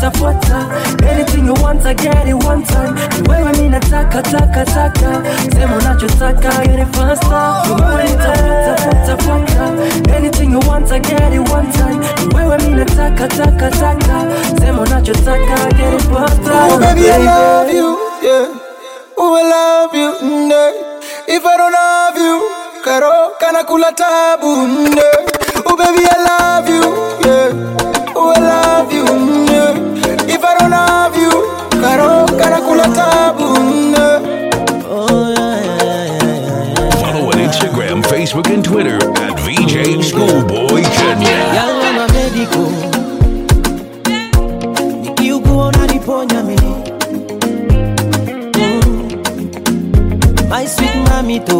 nitafuata 0.06 0.12
fuata 0.12 0.66
fuata 1.00 1.12
anything 1.12 1.46
you 1.48 1.54
want 1.64 1.86
I 1.86 1.94
get 1.94 2.28
it 2.28 2.34
one 2.46 2.64
time. 2.66 2.94
Ni 3.22 3.30
wewe 3.30 3.52
mi 3.54 3.70
nataka 3.70 4.22
taka 4.22 4.66
taka. 4.66 5.22
Sema 5.54 5.76
unachotaka 5.78 6.66
get 6.66 6.80
it 6.80 6.96
faster 6.96 7.76
wewe 7.90 8.04
nitafuata 8.04 8.78
fuata 8.78 9.18
fuata 9.18 10.16
anything 10.16 10.52
you 10.52 10.60
want 10.70 10.92
I 10.92 11.00
get 11.00 11.34
it 11.34 11.50
one 11.52 11.72
time. 11.72 12.00
Ni 12.28 12.36
wewe 12.36 12.58
mi 12.58 12.70
nataka 12.76 13.28
taka 13.28 13.70
taka. 13.72 14.26
Sema 14.60 14.82
unachotaka 14.82 15.66
get 15.78 15.94
it 15.94 16.02
faster 16.02 16.54
Oh 16.54 16.80
baby 16.80 17.10
I 17.12 17.18
love 17.18 17.74
you 17.74 17.98
yeah. 18.24 18.48
Oh 19.18 19.36
I 19.36 19.44
love 19.44 19.96
you 19.98 20.14
yeah. 20.50 20.72
If 21.28 21.46
I 21.46 21.58
don't 21.58 21.74
have 21.74 22.18
you 22.18 22.42
Karo 22.84 23.32
kanakula 23.40 23.92
tabu 23.92 24.48
mm, 24.56 24.96
yeah. 24.96 25.66
Oh 25.66 25.76
baby 25.76 26.06
I 26.06 26.18
love 26.30 26.70
you 26.70 26.84
yeah. 27.26 28.16
Oh 28.16 28.32
I 28.36 28.40
love 28.40 28.94
you 28.94 29.05
love 30.70 31.16
you 31.18 31.32
karo 31.82 32.26
kana 32.40 32.60
kula 32.68 32.88
tabu 32.96 33.46
Follow 37.02 37.28
on 37.32 37.38
Instagram, 37.48 38.02
Facebook, 38.04 38.48
and 38.54 38.64
Twitter 38.64 38.98
at 39.26 39.36
VJ 39.46 40.04
Schoolboy 40.04 40.82
Kenya. 40.98 42.46
My 50.50 50.66
sweet 50.66 50.96
mami 51.10 51.40
to 51.48 51.60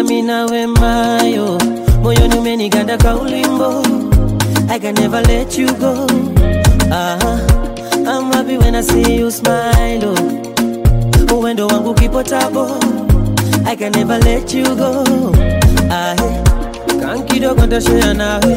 tumepitia 0.00 0.02
mimi 0.02 0.22
na 0.22 0.46
wemayo, 0.46 1.58
moyoni 2.02 2.34
umeniganda 2.38 2.96
kaulimbo. 2.96 3.82
I 4.68 4.78
can 4.78 4.94
never 4.94 5.20
let 5.22 5.58
you 5.58 5.66
go. 5.74 6.06
Ah, 6.92 7.18
I'm 8.06 8.32
happy 8.32 8.56
when 8.58 8.74
I 8.76 8.80
see 8.82 9.16
you 9.16 9.30
smile. 9.30 10.04
Oh. 10.04 11.34
Uwendo 11.36 11.66
wangu 11.66 11.94
kipotabo. 11.94 12.78
I 13.66 13.76
can 13.76 13.92
never 13.92 14.18
let 14.18 14.54
you 14.54 14.64
go. 14.76 15.04
Ah, 15.90 16.14
kan 17.00 17.22
kidogo 17.26 17.66
ntashare 17.66 18.14
nawe, 18.14 18.56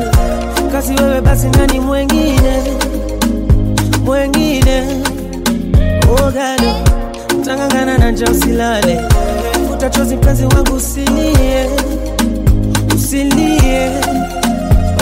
kasi 0.71 0.93
wewe 0.93 1.21
basi 1.21 1.47
nani 1.49 1.79
mwengine 1.79 2.63
mwengine 4.05 4.83
ogado 6.11 6.73
tangangana 7.45 7.97
na 7.97 8.11
nja 8.11 8.25
usilale, 8.31 9.01
futa 9.83 9.89
chozi 9.89 10.15
mpenzi 10.15 10.43
wangu 10.45 10.73
usilie, 10.75 11.69
usilie 12.95 13.91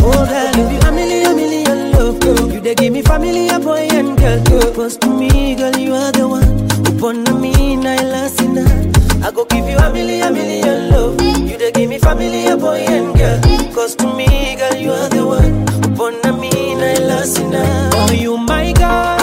Oh 0.03 0.25
girl, 0.25 0.71
you 0.71 0.79
a 0.87 0.91
million, 0.91 1.35
million 1.35 1.91
love 1.91 2.19
girl, 2.19 2.51
you 2.51 2.59
dey 2.61 2.73
give 2.75 2.91
me 2.91 3.01
family, 3.03 3.47
a 3.49 3.59
boy 3.59 3.87
and 3.91 4.17
girl. 4.17 4.43
girl. 4.43 4.73
Cause 4.73 4.97
to 4.97 5.07
me, 5.09 5.53
girl, 5.55 5.77
you 5.77 5.93
are 5.93 6.11
the 6.11 6.27
one. 6.27 6.67
Upon 6.97 7.23
me, 7.39 7.75
na 7.75 7.95
elasina. 7.95 8.65
I 9.23 9.29
go 9.31 9.45
give 9.45 9.69
you 9.69 9.77
a 9.77 9.91
million, 9.93 10.33
million 10.33 10.89
love. 10.89 11.21
You 11.21 11.57
dey 11.57 11.71
give 11.71 11.87
me 11.89 11.99
family, 11.99 12.47
a 12.47 12.57
boy 12.57 12.79
and 12.87 13.15
girl. 13.15 13.39
Cause 13.75 13.95
to 13.97 14.07
me, 14.15 14.55
girl, 14.55 14.75
you 14.75 14.91
are 14.91 15.09
the 15.09 15.25
one. 15.27 15.63
Upon 15.93 16.39
me, 16.39 16.49
na 16.75 16.87
elasina. 16.97 17.91
Oh, 17.93 18.11
you 18.11 18.35
my 18.37 18.71
girl. 18.73 19.20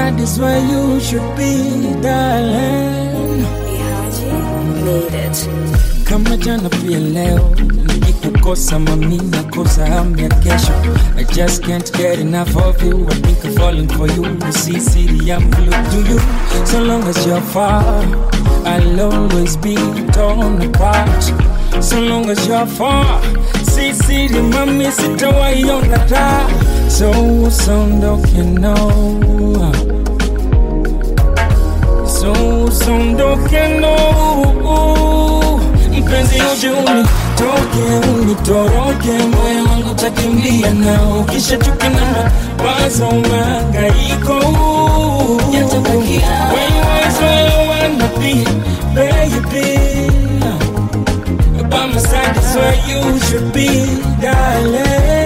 By 0.00 0.10
my 0.12 0.24
where 0.40 0.60
you 0.64 0.98
should 0.98 1.36
be 1.36 1.92
darling. 2.00 3.42
Need 4.84 5.14
it. 5.14 5.48
kama 6.04 6.36
jana 6.36 6.68
pia 6.68 6.98
leo 6.98 7.50
nikikukosa 7.86 8.78
mami 8.78 9.16
nakosa 9.16 9.86
hamu 9.86 10.18
ya 10.18 10.28
kesho. 10.28 10.72
I 11.18 11.24
just 11.24 11.62
can't 11.64 11.92
get 11.92 12.18
enough 12.18 12.56
of 12.56 12.82
you. 12.82 13.06
I 13.08 13.14
think 13.14 13.44
I'm 13.44 13.52
falling 13.52 13.88
for 13.88 14.08
you. 14.08 14.24
You 14.24 14.52
see 14.52 14.80
city 14.80 15.32
I'm 15.32 15.50
glued 15.50 15.90
to 15.90 15.98
you. 16.10 16.18
So 16.64 16.80
long 16.82 17.02
as 17.02 17.26
you're 17.26 17.42
far 17.52 18.02
I'll 18.64 19.00
always 19.00 19.58
be 19.58 19.74
torn 20.12 20.62
apart. 20.62 21.24
So 21.84 22.00
long 22.00 22.30
as 22.30 22.48
you're 22.48 22.66
far 22.66 23.22
See 23.62 23.92
city 23.92 24.40
mami 24.40 24.90
sitawaiona 24.92 25.98
taa 25.98 26.48
So 26.88 27.10
usondoke 27.10 28.42
no 28.60 29.29
usondoke 32.80 33.68
no 33.80 33.96
mpenzi 35.98 36.42
uje 36.52 36.70
unitoke 36.70 38.08
unitoroke 38.20 39.08
moyo 39.08 39.64
wangu 39.70 39.94
takimbia 39.94 40.70
nao 40.70 41.24
kisha 41.30 41.56
chuki 41.56 41.88
na 41.88 42.30
mawazo 42.64 43.06
mangaiko 43.10 44.34
yatabakia 45.52 46.30
Where 46.52 46.80
I 47.22 47.68
wanna 47.68 48.08
be 48.18 48.34
By 51.70 51.86
my 51.86 51.98
side 52.00 52.36
is 52.36 52.56
where 52.56 52.78
you 52.88 53.20
should 53.20 53.52
be 53.52 53.68
darling 54.20 55.19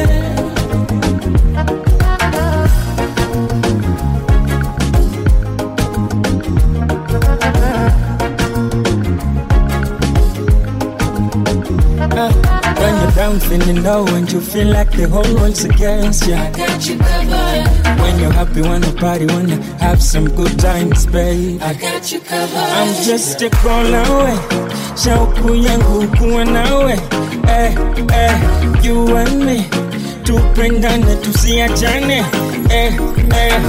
down, 13.58 13.66
feeling 13.66 13.82
low, 13.82 14.06
and 14.14 14.30
you 14.32 14.40
feel 14.40 14.68
like 14.68 14.90
the 14.92 15.08
whole 15.08 15.34
world's 15.34 15.64
against 15.64 16.26
you. 16.26 16.34
I 16.34 16.50
got 16.50 16.88
you 16.88 16.98
covered. 16.98 18.00
When 18.00 18.18
you're 18.18 18.32
happy, 18.32 18.62
wanna 18.62 18.92
party, 18.92 19.26
wanna 19.26 19.56
have 19.78 20.02
some 20.02 20.28
good 20.34 20.58
times, 20.58 21.06
babe. 21.06 21.60
I 21.62 21.74
got 21.74 22.10
you 22.12 22.20
covered. 22.20 22.56
I'm 22.56 22.94
just 23.04 23.42
a 23.42 23.50
call 23.50 23.86
away. 23.86 24.36
Shauku 24.96 25.54
yangu 25.54 26.08
kuwa 26.18 26.44
nawe. 26.44 26.92
Eh, 27.48 27.74
eh, 28.12 28.40
you 28.82 29.16
and 29.16 29.44
me. 29.44 29.66
Tupendane, 30.22 31.16
tusiachane. 31.16 32.24
Eh, 32.70 32.92
eh. 33.34 33.62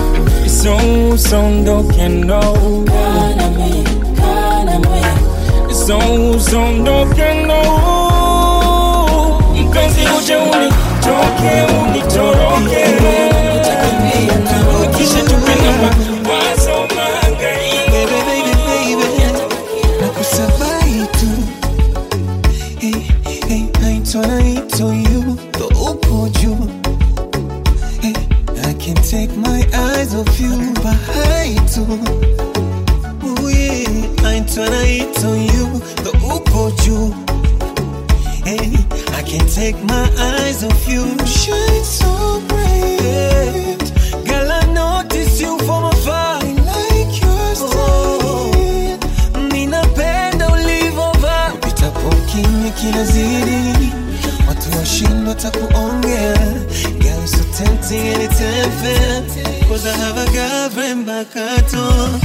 So, 0.47 0.75
usondoke, 1.13 2.09
no. 2.09 2.85
Kana 2.87 3.49
me, 3.51 3.83
kana 4.15 4.79
me. 4.79 5.73
So, 5.73 5.97
usondoke, 5.99 7.45
no. 7.47 7.94
Uje 10.17 10.35
unitoke, 10.37 11.53
unitoroke. 11.83 12.85
Kisha 14.97 15.21
tupende 15.23 15.69
mawazo 16.23 16.87
naitwa 24.21 24.85
you 24.95 25.37
ndo 25.55 25.67
upo 25.91 26.29
juu 26.29 26.67
hey, 28.01 28.13
I 28.69 28.73
can't 28.73 29.09
take 29.11 29.31
my 29.37 29.61
eyes 29.73 30.13
off 30.15 30.39
you 30.39 30.73
bahai 30.83 31.55
tu 31.73 31.81
Ooh, 33.25 33.49
yeah. 33.49 34.21
you 34.23 35.44
washindwa 55.45 55.51
takuongea 55.51 56.35
Girl, 56.99 57.27
so 57.27 57.43
tempting 57.57 58.07
and 58.07 58.23
it's 58.23 59.67
Cause 59.67 59.85
I 59.85 59.97
have 59.97 60.17
a 60.17 60.25
girlfriend 60.31 61.05
back 61.05 61.35
at 61.35 61.71
home 61.71 62.21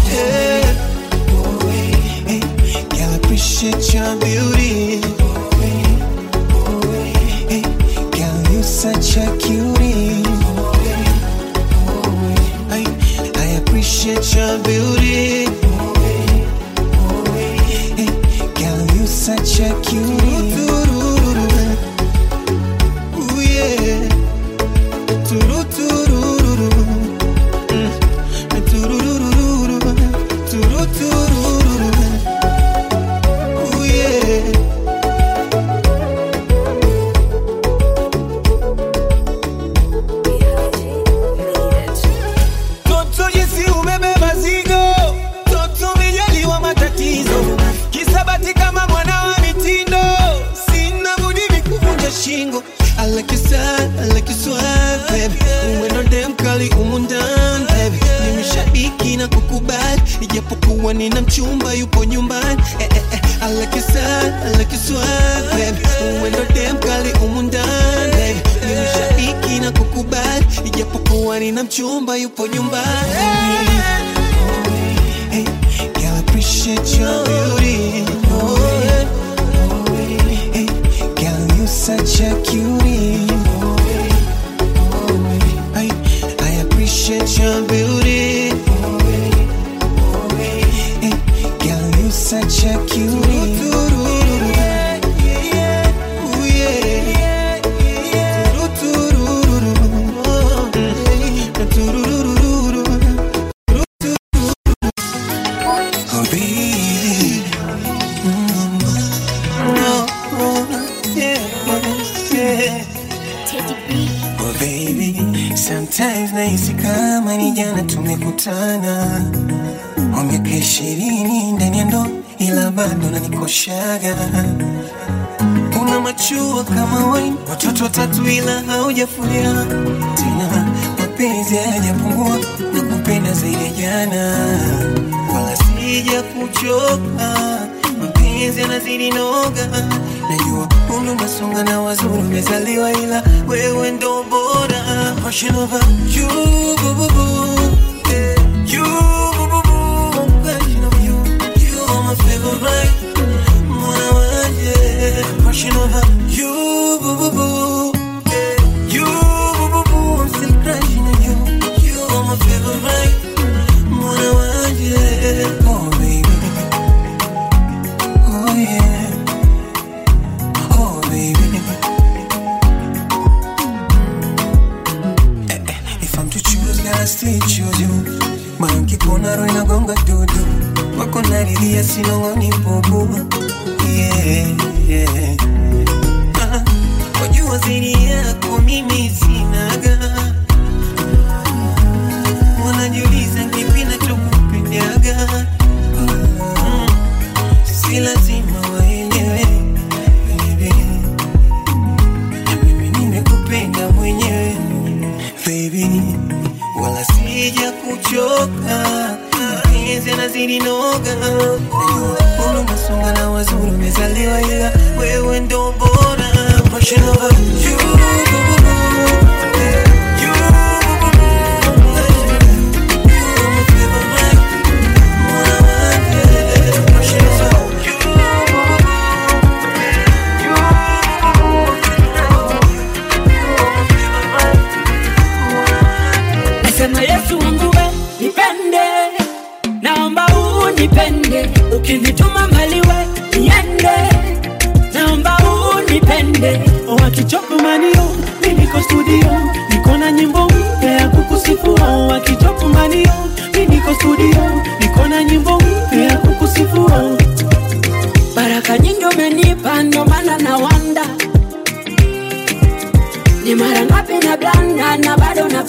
I 13.36 13.56
appreciate 13.56 14.34
your 14.34 14.58
beauty 14.58 14.99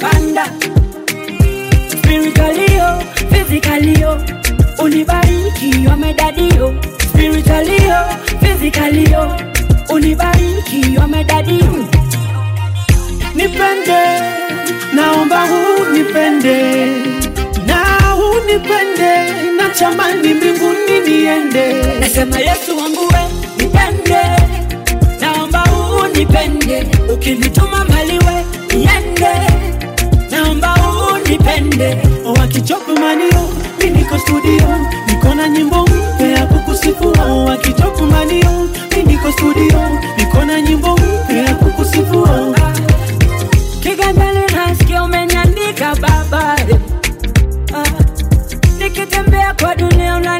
unanipanda 0.01 0.45
spiritualio 1.89 3.03
fisikalio 3.31 4.21
unibariki 4.79 5.87
wamedadio. 5.89 6.73
Spiritualio 7.09 7.95
fisikalio 8.41 9.31
unibariki 9.89 10.97
wamedadio. 10.97 11.85
Nipende 13.35 14.01
naomba 14.93 15.47
unipende. 15.81 16.85
Na 17.65 18.15
unipende 18.15 19.31
natamani 19.57 20.33
mbinguni 20.33 20.99
niende. 21.07 21.83
Nasema 21.99 22.39
yesu 22.39 22.77
wangu 22.77 23.13
nipende. 23.57 24.21
Naomba 25.21 25.63
unipende. 26.03 26.87
Ukinituma 27.13 27.85
mali 27.85 28.19
nipende 31.31 31.97
wakichopa 32.39 32.91
oh, 32.91 32.99
manio, 32.99 33.49
mimi 33.79 34.05
studio, 34.19 34.67
niko 35.07 35.35
na 35.35 35.47
nyimbo 35.49 35.83
mpya 35.87 36.27
ya 36.27 36.45
kukusifu. 36.45 37.07
Oh, 37.21 37.45
wakichopa 37.45 38.05
manio, 38.05 38.69
mimi 38.97 39.19
studio, 39.31 39.81
niko 40.17 40.45
na 40.45 40.61
nyimbo 40.61 40.97
mpya 40.97 41.37
ya 41.43 41.55
kukusifu. 41.55 42.27
Kigandani 43.83 44.39
nasikia 44.55 45.03
umeniandika 45.03 45.95
baba, 45.95 46.55
ah, 47.75 47.83
nikitembea 48.79 49.53
kwa 49.53 49.75
dunia 49.75 50.15
una 50.15 50.39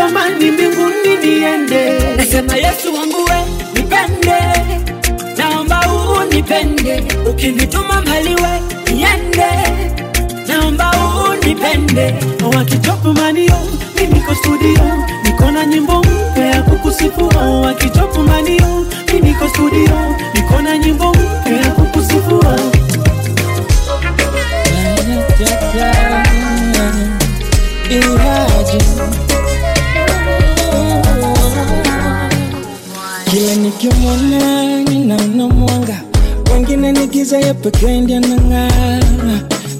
natamani 0.00 0.50
mbinguni 0.50 1.16
niende, 1.24 1.98
nasema 2.16 2.56
Yesu 2.56 2.94
wangu 2.94 3.24
we 3.24 3.36
nipende, 3.74 4.36
naomba 5.38 5.80
unipende, 6.20 7.02
ukinituma 7.30 8.02
mbali 8.02 8.34
we 8.34 8.60
niende, 8.94 9.46
naomba 10.48 10.92
unipende. 11.30 12.14
Wakitopumani 12.56 13.50
oh, 13.50 13.68
mimi 13.96 14.14
niko 14.14 14.34
studio, 14.34 15.04
niko 15.24 15.50
na 15.50 15.66
nyimbo 15.66 15.98
mpya 16.32 16.46
ya 16.46 16.62
kukusifu. 16.62 17.30
Wakitopumani 17.62 18.60
oh, 18.62 18.86
mimi 19.12 19.28
niko 19.28 19.48
studio, 19.48 20.16
niko 20.34 20.62
na 20.62 20.78
nyimbo 20.78 21.10
mpya 21.10 21.19
nikimwona 33.82 34.82
ninaona 34.82 35.46
mwanga, 35.54 36.00
wengine 36.52 36.92
ni 36.92 37.06
giza, 37.06 37.38
ya 37.38 37.54
pekee 37.54 38.00
ndiye 38.00 38.18
anang'aa. 38.18 39.00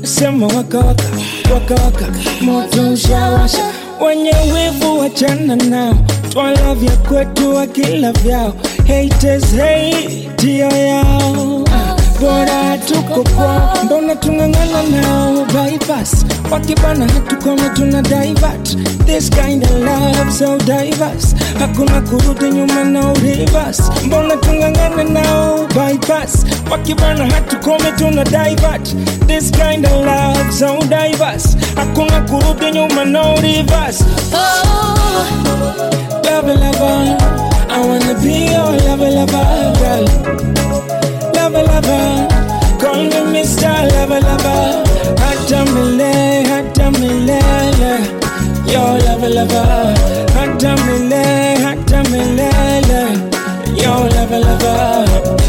Sema 0.02 0.46
wakawaka 0.46 1.04
wakawaka, 1.54 2.06
moto 2.40 2.90
ushawasha, 2.92 3.64
wenye 4.06 4.32
wivu 4.54 4.98
wachana 4.98 5.56
nao, 5.56 5.94
twala 6.32 6.74
vya 6.74 6.96
kwetu 6.96 7.54
wakila 7.54 8.12
vyao, 8.12 8.54
haters 8.88 9.44
hate 9.56 10.58
yao. 10.58 11.59
Bora 12.20 12.78
tuko 12.78 13.24
kwao 13.36 13.84
mbona 13.84 14.16
tungangana 14.16 14.82
nao? 14.82 15.44
Bypass. 15.46 16.24
Wakibana 16.50 17.06
hatukome 17.12 17.68
tuna 17.74 18.02
divert 18.02 18.76
this 19.06 19.30
kind 19.30 19.62
of 19.64 19.70
love 19.70 20.30
so 20.32 20.58
diverse. 20.58 21.34
Hakuna 21.58 22.00
kurudi 22.00 22.50
nyuma 22.50 22.84
no 22.84 23.14
reverse. 23.14 23.82
Mbona 24.06 24.36
tungangana 24.36 25.04
nao? 25.04 25.66
Bypass. 25.74 26.44
Wakibana 26.70 27.26
hatukome 27.26 27.92
tuna 27.98 28.24
divert 28.24 28.94
this 29.26 29.50
kind 29.50 29.86
of 29.86 29.92
love 30.04 30.52
so 30.52 30.78
diverse. 30.88 31.56
Hakuna 31.76 32.20
kurudi 32.20 32.70
nyuma 32.72 33.04
no 33.04 33.34
reverse. 33.36 34.04
Oh, 34.32 35.26
lover 36.24 36.54
lover 36.54 37.16
I 37.72 37.80
wanna 37.86 38.14
be 38.20 38.46
your 38.52 38.72
lover 38.88 39.10
lover 39.10 39.72
girl 39.78 40.59
lover 41.62 41.82
lover. 41.82 42.28
Call 42.80 43.04
me 43.04 43.40
Mr. 43.40 43.72
lover 43.92 44.20
lover. 44.20 44.84
Hata 45.22 45.64
milele 45.72 46.44
hata 46.48 46.90
milele 46.90 47.92
your 48.72 48.98
lover 49.06 49.28
lover. 49.28 49.94
Hata 50.34 50.76
milele 50.84 51.58
hata 51.64 52.02
milele 52.10 53.02
your 53.76 54.08
lover 54.14 54.40
lover 54.40 55.39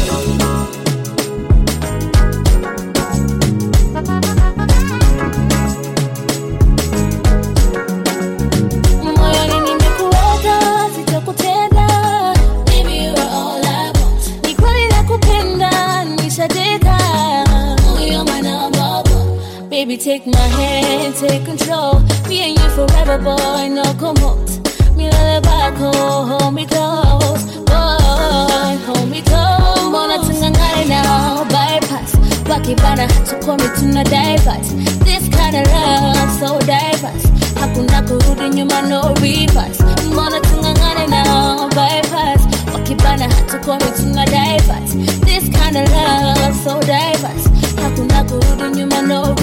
take 20.02 20.26
my 20.26 20.36
hand, 20.58 21.14
take 21.14 21.44
control. 21.44 22.00
Me 22.28 22.42
and 22.42 22.58
you 22.58 22.68
forever, 22.70 23.18
boy, 23.18 23.68
no 23.68 23.84
come 24.00 24.16
out. 24.18 24.50
Me 24.96 25.08
back, 25.10 25.74
oh, 25.78 26.26
hold 26.26 26.54
me 26.54 26.66
close. 26.66 27.44
Boy, 27.70 28.76
hold 28.86 29.08
me 29.08 29.22
close. 29.22 29.86
Mbona 29.88 30.18
tungangane 30.18 30.88
now, 30.88 31.44
bypass. 31.44 32.16
Wakibana 32.48 33.06
tukome 33.28 33.68
tuna 33.78 34.02
divert. 34.02 34.64
This 35.04 35.28
kind 35.28 35.54
of 35.56 35.66
love, 35.70 36.30
so 36.40 36.58
diverse. 36.58 37.26
Hakuna 37.60 38.02
kurudi 38.02 38.48
nyuma, 38.56 38.82
no 38.88 39.14
reverse. 39.20 39.82
Mbona 40.10 40.40
tungangane 40.40 41.06
now, 41.10 41.68
bypass. 41.68 42.40
Wakibana 42.72 43.28
tukome 43.46 43.86
tuna 43.96 44.24
divert. 44.26 44.88
This 45.24 45.48
kind 45.48 45.76
of 45.76 45.88
love, 45.92 46.56
so 46.64 46.80
diverse. 46.80 47.61
Hakuna 47.92 48.24
kurudi 48.24 48.76
nyuma, 48.76 49.02
no. 49.02 49.34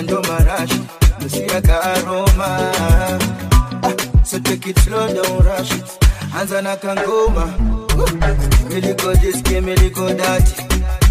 Pesa 0.00 0.02
ndio 0.02 0.22
marashi 0.22 0.80
Msiaka 1.26 1.82
aroma. 1.82 2.46
Ah, 3.82 4.24
So 4.24 4.38
take 4.38 4.70
it 4.70 4.78
slow, 4.80 5.06
don't 5.08 5.44
rush 5.44 5.72
it 5.72 5.84
Anza 6.40 6.62
na 6.62 6.76
kangoma 6.76 7.54
Miliko 8.68 9.14
jiski, 9.14 9.60
miliko 9.60 10.10
dati. 10.10 10.62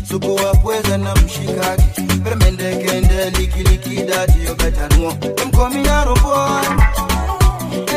Supu 0.09 0.35
wa 0.35 0.97
na 0.97 1.15
mshikaki. 1.15 2.01
Permende 2.23 2.75
kende, 2.77 3.29
liki 3.29 3.63
liki 3.63 4.03
dati. 4.05 4.39
You 4.47 4.55
better 4.55 4.87
know 4.89 5.11
Mkomi 5.45 5.83
na 5.83 6.03
robo. 6.05 6.49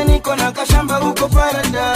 Niko 0.07 0.35
na 0.35 0.51
kashamba 0.51 0.97
huko 0.97 1.27
paradise 1.27 1.92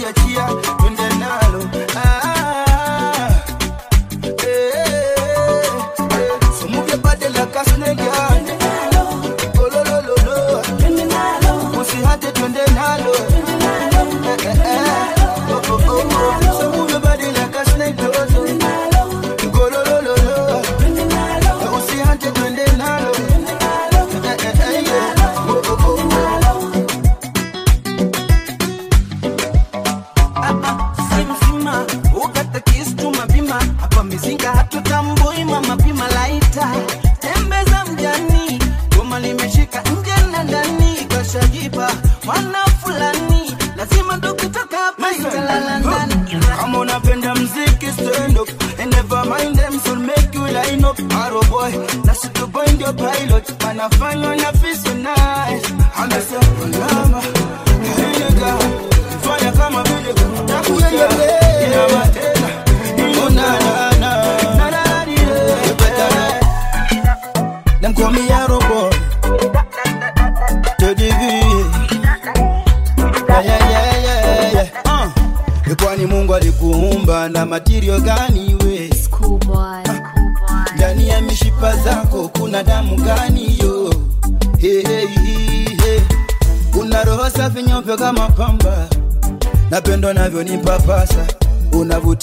Yeah, 0.00 0.12
yeah. 0.26 0.79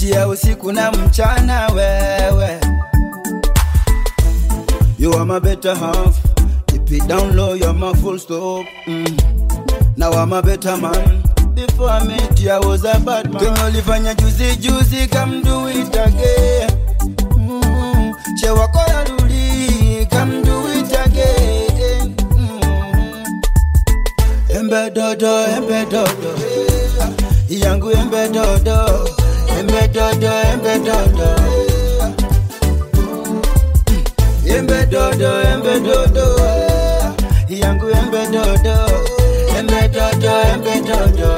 Unavutia 0.08 0.28
usiku 0.28 0.72
na 0.72 0.92
mchana 0.92 1.68
wewe. 1.68 2.60
You 5.00 5.14
are 5.14 5.26
my 5.26 5.40
better 5.40 5.76
half, 5.76 6.18
keep 6.68 6.92
it 6.92 7.08
down 7.08 7.36
low, 7.36 7.56
my 7.74 7.94
full 7.94 8.18
stop. 8.20 8.66
Mm. 8.88 9.98
Now 9.98 10.12
I'm 10.12 10.34
a 10.34 10.42
better 10.42 10.78
man. 10.78 11.24
Before 11.54 11.90
I 11.90 12.04
met 12.08 12.40
you, 12.40 12.52
I 12.52 12.60
was 12.60 12.86
a 12.86 13.00
bad 13.00 13.32
man. 13.34 13.42
Kenye 13.44 13.64
ulifanya 13.68 14.14
juzi 14.16 14.56
juzi, 14.56 15.08
come 15.10 15.42
do 15.44 15.68
it 15.68 15.96
again. 15.96 16.70
Mm. 17.36 18.14
Che 18.40 18.50
wako 18.50 18.80
ya 18.80 19.04
luli, 19.04 20.08
come 20.10 20.42
do 20.42 20.68
it 20.74 20.94
again. 21.06 22.16
Mm. 22.32 23.42
Embe 24.50 24.90
dodo, 24.90 25.46
embe 25.48 25.86
dodo. 25.86 26.34
Yangu 27.50 27.92
embe 27.92 28.30
dodo. 28.30 28.87
Dodo, 29.98 30.32
embe 30.54 30.78
dodo. 30.88 31.30
Embe 34.46 34.86
dodo, 34.86 35.42
embe 35.42 35.80
dodo. 35.80 36.26
Yangu 37.50 37.88
embe 37.90 38.28
dodo. 38.28 38.76
Embe 39.58 39.90
dodo, 39.90 40.32
embe 40.54 40.76
dodo. 40.88 41.36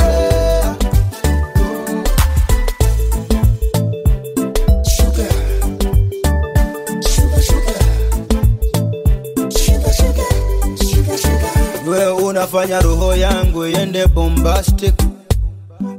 We 11.87 12.05
unafanya 12.23 12.81
roho 12.81 13.15
yangu 13.15 13.65
iende 13.67 14.07
bombastic 14.07 15.09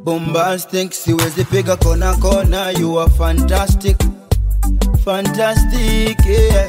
bombastic, 0.04 0.92
siwezi 0.92 1.44
piga 1.44 1.76
kona 1.76 2.14
kona. 2.16 2.49
Fantastic, 3.20 3.96
fantastic, 5.04 6.16
yeah. 6.24 6.66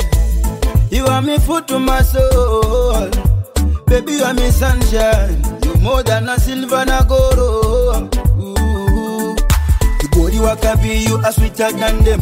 You 0.92 1.06
are 1.06 1.22
me 1.22 1.38
food 1.40 1.66
to 1.70 1.80
my 1.80 2.02
soul, 2.02 3.10
baby. 3.88 4.14
You 4.20 4.24
are 4.26 4.34
me 4.34 4.52
sunshine. 4.52 5.42
You 5.64 5.76
more 5.76 6.04
than 6.04 6.28
a 6.28 6.38
silver 6.38 6.76
and 6.76 6.90
a 6.90 7.06
gold. 7.08 8.16
Ooh. 8.38 9.36
You 10.02 10.10
body 10.12 10.40
wakabi, 10.44 11.08
you 11.08 11.16
are 11.24 11.32
sweeter 11.32 11.72
than 11.72 12.04
them. 12.04 12.22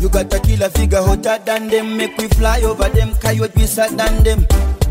You 0.00 0.08
got 0.08 0.34
a 0.34 0.40
killer 0.40 0.70
figure 0.70 1.00
hotter 1.02 1.38
than 1.44 1.68
them. 1.68 1.96
Make 1.96 2.18
me 2.18 2.26
fly 2.26 2.62
over 2.62 2.88
them, 2.88 3.14
coyote 3.22 3.54
be 3.54 3.66
sad 3.66 3.92
than 3.96 4.24
them. 4.24 4.46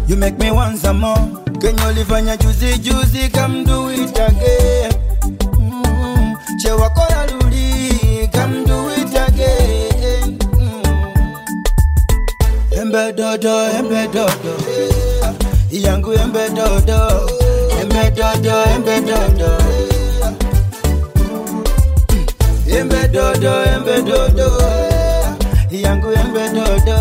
You 0.07 0.15
make 0.15 0.37
me 0.39 0.51
want 0.51 0.77
some 0.77 1.01
more. 1.01 1.17
Kenye 1.59 1.83
ulifanya 1.85 2.37
juzi 2.37 2.79
juzi, 2.79 3.29
come 3.33 3.65
do 3.65 3.89
it 3.89 4.17
again. 4.17 4.93
Mm. 5.59 6.35
Che 6.61 6.71
wako 6.71 7.01
ya 7.09 7.25
Embe 12.79 13.11
dodo, 13.11 13.67
embe 13.77 14.07
dodo. 14.07 14.53
Yangu 15.69 16.13
embe 16.13 16.49
dodo. 16.55 17.27
Embe 17.81 18.09
dodo, 18.15 18.63
embe 18.73 19.01
dodo. 19.01 19.57
Embe 22.67 23.01
embe 26.13 26.45
dodo. 26.55 26.97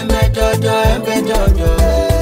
Embe 0.00 0.28
dodo, 0.34 0.72
embe 0.94 1.22
dodo. 1.22 2.17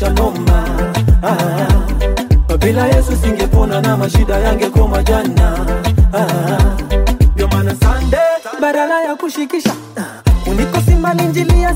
maisha 0.00 0.10
noma 0.14 0.64
ah, 1.22 2.56
bila 2.58 2.86
Yesu 2.86 3.16
singepona 3.16 3.80
na 3.80 3.96
mashida 3.96 4.38
yangekoma 4.38 5.02
jana. 5.02 5.66
Ah, 6.12 6.58
ndio 7.34 7.48
sande 7.80 8.16
badala 8.60 9.02
ya 9.04 9.14
kushikisha 9.16 9.72
ah, 9.96 10.50
unikosimba 10.50 11.14
ninjili 11.14 11.62
ya 11.62 11.74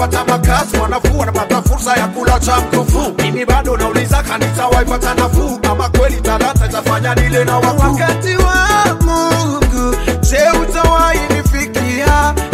wanapata 0.00 0.24
makazi, 0.24 0.76
wanafuu 0.76 1.18
wanapata 1.18 1.62
fursa 1.62 1.96
ya 1.96 2.08
kula 2.08 2.40
cha 2.40 2.60
mkufu. 2.60 3.14
Mimi 3.22 3.44
bado 3.44 3.76
nauliza, 3.76 4.22
kanisa 4.22 4.66
waipata 4.68 5.14
nafuu 5.14 5.60
ama 5.70 5.88
kweli 5.88 6.20
talanta 6.20 6.66
itafanya 6.66 7.14
nile 7.14 7.44
na 7.44 7.58
wakuu? 7.58 7.92
Wakati 7.92 8.36
wa 8.36 8.94
Mungu, 9.00 9.96
je, 10.20 10.38
utawahi? 10.62 11.18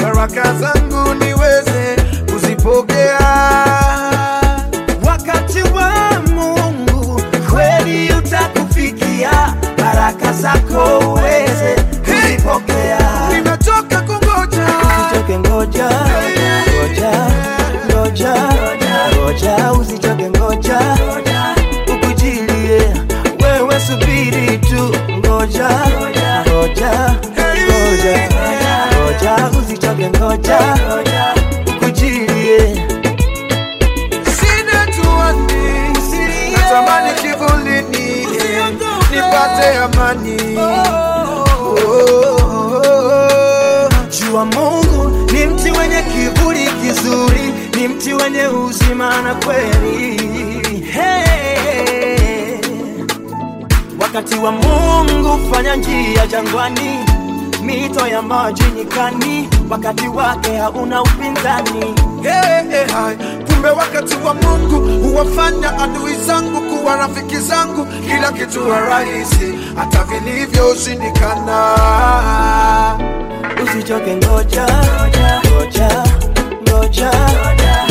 Baraka 0.03 0.55
zangu 0.55 1.15
niweze 1.15 1.97
kuzipokea 2.33 3.19
ngoja 25.51 26.44
ngoja 26.48 26.93
ngoja 27.66 28.28
ngoja 28.94 29.51
usichoke 29.59 30.10
ngoja 30.10 30.59
jua 44.10 44.44
Mungu 44.44 45.32
ni 45.32 45.47
mti 45.47 45.70
wenye 45.70 46.02
kivuli 46.02 46.66
kizuri, 46.82 47.55
ni 47.77 47.89
mti 47.89 48.14
wenye 48.14 48.47
uzima 48.47 49.22
na 49.22 49.35
kweli. 49.35 50.60
Wakati 54.15 54.35
wa 54.39 54.53
Mungu 54.53 55.55
fanya 55.55 55.77
njia 55.77 56.27
jangwani, 56.27 56.99
mito 57.62 58.07
ya 58.07 58.23
maji 58.23 58.62
nyikani, 58.77 59.49
wakati 59.70 60.09
wake 60.09 60.57
hauna 60.57 61.03
upinzani. 61.03 61.95
Hey, 62.23 62.69
hey, 62.70 62.87
hai. 62.93 63.16
Kumbe 63.47 63.69
wakati 63.70 64.15
wa 64.24 64.35
Mungu 64.35 65.09
huwafanya 65.09 65.78
adui 65.78 66.15
zangu 66.27 66.61
kuwa 66.61 66.97
rafiki 66.97 67.37
zangu, 67.37 67.87
kila 67.87 68.32
kitu 68.32 68.70
wa 68.70 68.81
rahisi, 68.81 69.59
hata 69.77 70.05
vilivyoshindikana. 70.05 71.74
Usichoke, 73.65 74.16
ngoja 74.16 74.66
ngoja 75.47 76.05
ngoja 76.69 77.11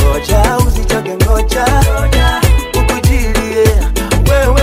ngoja 0.02 0.58
usichoke, 0.68 1.16
ngoja, 1.26 1.66
ukujilie 2.76 3.68
wewe 4.30 4.62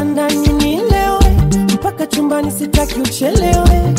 kitandani 0.00 0.48
nilewe 0.48 1.30
mpaka 1.74 2.06
chumbani 2.06 2.50
sitaki 2.50 3.00
uchelewe 3.00 3.94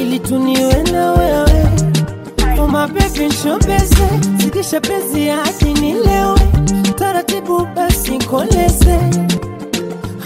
ili 0.00 0.18
tuniwe 0.18 0.82
na 0.92 1.12
wewe. 1.12 1.66
Oh 2.60 2.66
my 2.66 2.86
baby 2.86 3.26
nshobeze 3.26 4.08
zidisha 4.36 4.80
penzi 4.80 5.26
hadi 5.28 5.80
nilewe 5.80 6.40
taratibu 6.98 7.66
basi 7.76 8.18
koleze 8.18 8.98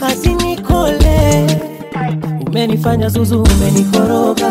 hadi 0.00 0.28
nikole. 0.34 1.46
Umenifanya 2.46 3.08
zuzu 3.08 3.42
umenikoroga 3.42 4.50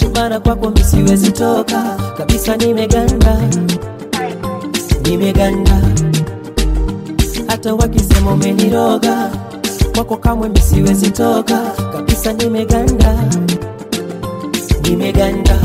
subara 0.00 0.40
kwako 0.40 0.70
misiwezi 0.70 1.32
toka 1.32 1.82
kabisa 2.16 2.56
nimeganda 2.56 3.40
nimeganda. 5.04 5.80
Hata 7.46 7.74
wakisema 7.74 8.30
umeniroga 8.32 9.30
kwako 9.96 10.16
kamwe 10.16 10.48
misiwezi 10.48 11.10
toka. 11.10 11.58
Kabisa 11.92 12.32
nimeganda. 12.32 13.14
Nimeganda. 14.82 15.58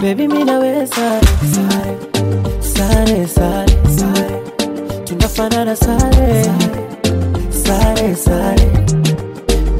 Bebi 0.00 0.28
minaweza 0.28 1.20
sare 2.60 3.28
sare 3.28 3.76
sare 3.96 4.42
tunafanana 5.04 5.76
sare. 5.76 6.44
Sare 7.64 8.14
sare. 8.16 8.70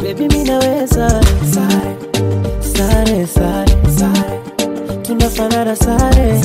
Bebi 0.03 0.29
minaweza 0.29 1.09
sare 1.55 1.97
sare 2.61 3.27
sare 3.27 3.77
sare. 3.99 4.41
Tunafanana 5.03 5.77
sare 5.77 6.41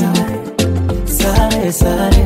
sare 1.05 1.71
sare 1.71 2.25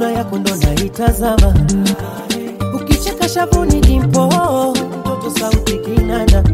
sura 0.00 0.12
yako 0.12 0.38
ndo 0.38 0.56
naitazama. 0.56 1.54
Ukicheka 2.74 3.28
shavuni 3.28 3.80
dimpo 3.80 4.26
mtoto 5.00 5.30
sauti 5.40 5.78
kinanda. 5.78 6.44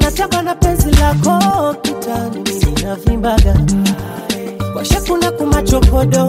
Nataka 0.00 0.42
na 0.42 0.54
penzi 0.54 0.90
lako 0.90 1.74
kitani 1.82 2.36
mimi 2.40 2.82
navimbaga 2.82 3.56
washakuna 4.76 5.30
kumachokodo 5.30 6.28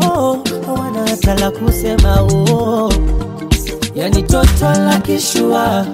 hawana 0.66 1.10
hata 1.10 1.36
la 1.36 1.52
kusema 1.52 2.24
uo 2.24 2.94
yani 3.96 4.24
toto 4.24 4.66
la 4.66 5.00
kishua 5.00 5.86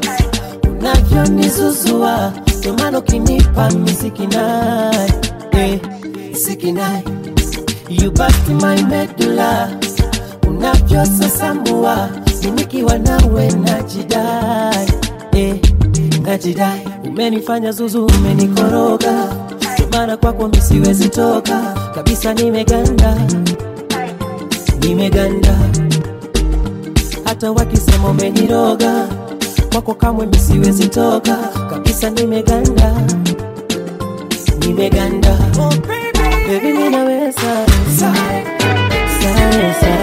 unavyonizuzua 0.79 2.33
ndomano 2.59 2.99
ukinipa 2.99 3.69
misikinai 3.71 5.11
eh, 5.51 5.79
sikinai. 6.33 7.03
You 7.89 8.11
bust 8.11 8.49
my 8.49 8.83
medulla 8.83 9.69
unavyosasambua 10.57 12.09
sinikiwa 12.41 12.97
nawe 12.97 13.51
najidai 13.51 14.87
eh, 15.31 15.55
najidai 16.21 16.87
umenifanya 17.07 17.71
zuzu 17.71 18.05
umenikoroga. 18.05 19.13
Maana 19.91 20.17
kwako 20.17 20.47
misiwezi 20.47 21.09
toka. 21.09 21.59
Kabisa 21.95 22.33
nimeganda 22.33 23.15
nimeganda. 24.81 25.55
Hata 27.25 27.51
wakisema 27.51 28.09
umeniroga 28.09 29.07
kwako 29.71 29.93
kamwe 29.93 30.25
misiwezi 30.25 30.87
toka. 30.87 31.37
Kabisa 31.69 32.09
nimeganda 32.09 32.93
nimeganda. 34.59 35.37
Oh, 35.59 35.69
baby. 35.69 36.77
Sare 36.87 37.33
sae, 37.33 38.43
sae, 39.21 39.73
sare 39.81 39.96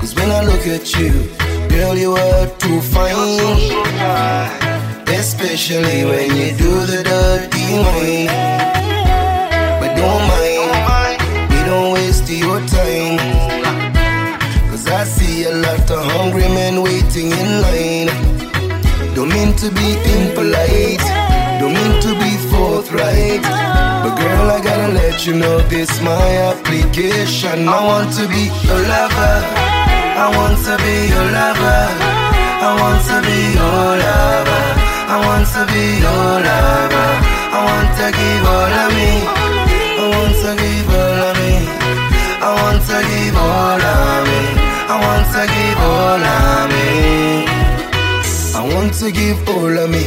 Cause 0.00 0.14
when 0.14 0.30
I 0.30 0.44
look 0.44 0.66
at 0.66 0.94
you, 0.94 1.45
girl, 1.76 1.96
you 1.96 2.12
are 2.12 2.46
too 2.56 2.80
fine. 2.80 3.70
Especially 5.08 6.04
when 6.10 6.28
you 6.40 6.50
do 6.56 6.72
the 6.92 7.00
dirty 7.12 7.66
wine. 7.84 8.32
But 9.80 9.92
don't 10.00 10.24
mind, 10.32 11.20
we 11.50 11.58
don't 11.70 11.92
waste 11.92 12.28
your 12.30 12.60
time. 12.76 13.18
Cause 14.70 14.86
I 14.88 15.04
see 15.04 15.44
a 15.44 15.54
lot 15.66 15.90
of 15.90 16.02
hungry 16.12 16.48
men 16.58 16.82
waiting 16.82 17.30
in 17.42 17.48
line. 17.64 18.10
Don't 19.14 19.28
mean 19.28 19.52
to 19.62 19.68
be 19.70 19.88
impolite, 20.14 21.06
don't 21.60 21.74
mean 21.78 21.94
to 22.06 22.12
be 22.22 22.32
forthright. 22.50 23.42
But 24.02 24.14
girl, 24.20 24.50
I 24.56 24.60
gotta 24.62 24.92
let 24.92 25.26
you 25.26 25.34
know 25.34 25.58
this 25.72 26.00
my 26.00 26.28
application. 26.50 27.68
I 27.68 27.84
want 27.84 28.12
to 28.18 28.28
be 28.28 28.44
your 28.66 28.82
lover. 28.92 29.75
I 30.16 30.32
want 30.32 30.56
to 30.64 30.74
be 30.80 31.12
your 31.12 31.28
lover. 31.28 31.80
I 32.64 32.72
want 32.80 33.04
to 33.04 33.20
be 33.20 33.52
your 33.52 34.00
lover. 34.00 34.64
I 35.12 35.16
want 35.20 35.44
to 35.52 35.62
be 35.68 36.00
your 36.00 36.40
lover. 36.40 37.10
I 37.52 37.60
want 37.68 37.90
to 38.00 38.06
give 38.16 38.44
all 38.48 38.72
of 38.80 38.88
me. 38.96 39.12
I 40.00 40.08
want 40.08 40.34
to 40.40 40.50
give 40.56 40.88
all 40.88 41.20
of 41.20 41.36
me. 41.36 41.52
I 42.40 42.48
want 42.48 42.80
to 42.88 42.98
give 43.04 43.36
all 43.36 43.76
of 43.76 44.24
me. 44.24 44.40
I 44.88 44.96
want 45.04 45.26
to 45.36 45.42
give 45.52 45.80
all 45.84 46.24
of 46.24 46.64
me. 46.72 47.44
I 48.56 48.62
want 48.72 48.92
to 48.96 49.12
give 49.12 49.40
all 49.52 49.78
of 49.78 49.90
me. 49.90 50.06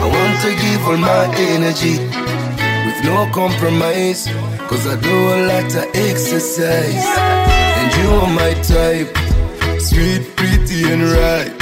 I 0.00 0.06
want 0.08 0.40
to 0.40 0.50
give 0.56 0.82
all 0.88 0.96
my 0.96 1.28
energy 1.36 2.00
with 2.88 3.04
no 3.04 3.28
compromise. 3.28 4.24
Cause 4.68 4.86
I 4.86 4.96
do 4.96 5.12
a 5.12 5.38
lot 5.52 5.68
of 5.68 5.84
exercise. 5.94 7.04
And 7.76 7.92
you 8.00 8.08
are 8.24 8.32
my 8.32 8.54
type. 8.62 9.29
Sweet, 10.00 10.34
pretty, 10.34 10.80
and 10.90 11.02
right. 11.02 11.52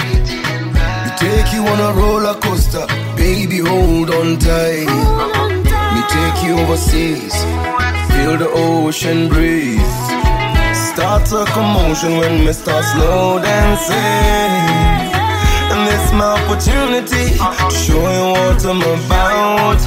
We 1.03 1.11
take 1.19 1.53
you 1.53 1.67
on 1.67 1.81
a 1.81 1.93
roller 1.99 2.39
coaster. 2.39 2.87
Baby, 3.17 3.59
hold 3.59 4.11
on 4.11 4.39
tight. 4.39 4.87
Me 5.93 6.01
take 6.07 6.45
you 6.47 6.55
overseas. 6.61 7.35
Feel 8.15 8.39
the 8.39 8.49
ocean 8.55 9.29
breeze. 9.29 9.99
Start 10.87 11.27
a 11.33 11.47
commotion 11.51 12.19
when 12.19 12.45
me 12.45 12.53
start 12.53 12.85
slow 12.85 13.41
dancing. 13.41 13.97
And 15.73 15.83
this 15.89 16.13
my 16.13 16.39
opportunity 16.39 17.35
to 17.43 17.75
show 17.75 18.07
you 18.19 18.27
what 18.39 18.65
I'm 18.65 18.83
about. 18.83 19.81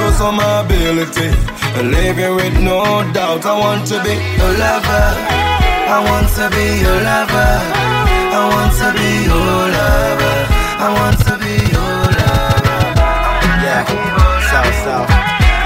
Use 0.00 0.20
all 0.22 0.32
my 0.32 0.60
ability 0.64 1.28
you 2.18 2.34
with 2.34 2.58
no 2.62 2.82
doubt. 3.12 3.44
I 3.44 3.58
want 3.58 3.86
to 3.88 4.02
be 4.02 4.14
your 4.40 4.52
lover. 4.56 5.51
I 5.92 6.00
want 6.00 6.26
to 6.40 6.48
be 6.56 6.80
your 6.80 7.00
lover. 7.04 7.52
I 8.32 8.48
want 8.48 8.72
to 8.80 8.88
be 8.96 9.10
your 9.28 9.60
lover. 9.76 10.38
I 10.80 10.88
want 10.88 11.18
to 11.28 11.36
be 11.36 11.52
your 11.68 12.00
lover. 12.16 12.80
Yeah, 13.60 13.84
south, 14.48 14.72
south. 14.88 15.12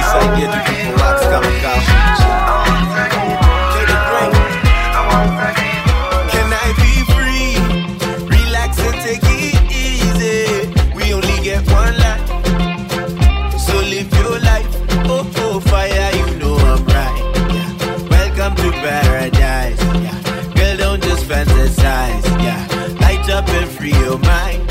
It's 0.03 0.11
like 0.19 0.35
get 0.35 0.51
the 0.51 0.59
people 0.67 0.99
rocks 0.99 1.23
coming 1.31 1.63
out. 1.63 2.86
Up 23.37 23.49
and 23.49 23.69
free 23.69 23.91
your 23.91 24.19
mind. 24.19 24.63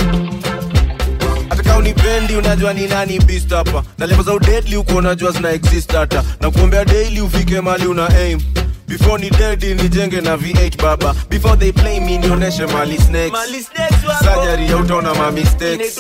unipendi 1.78 2.36
unajua 2.36 2.74
ni 2.74 2.88
nani 2.88 3.20
beast 3.20 3.50
hapa. 3.50 3.84
Na 3.98 4.06
level 4.06 4.26
za 4.26 4.34
udedli 4.34 4.78
uko 4.78 4.96
unajua 4.96 5.32
zina 5.32 5.50
exist 5.52 5.92
hata. 5.92 6.24
Na 6.42 6.52
kuombea 6.52 6.86
daily 6.86 7.22
ufike 7.22 7.62
mali 7.62 7.86
una 7.88 8.10
aim. 8.10 8.42
Before 8.88 9.24
ni 9.24 9.30
dedi 9.30 9.74
nijenge 9.74 10.22
na 10.22 10.36
v8 10.36 10.82
baba. 10.82 11.16
Before 11.30 11.58
they 11.58 11.72
play 11.72 12.00
me 12.00 12.18
nionyeshe 12.18 12.66
mali 12.66 12.98
snakes. 12.98 13.32
Mali 13.32 13.64
snakes 13.64 13.98
sajari 14.24 14.70
ya 14.70 14.78
utaona 14.78 15.14
ma 15.14 15.32
mistakes. 15.32 15.98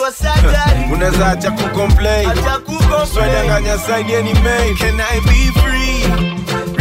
Unaweza 0.93 1.27
acha 1.27 1.51
Acha 1.51 2.61
swedanganya 3.13 3.77
side 3.77 4.15
any 4.17 4.33
main. 4.33 4.75
Can 4.77 4.99
I 4.99 5.19
be 5.19 5.51
free? 5.61 6.03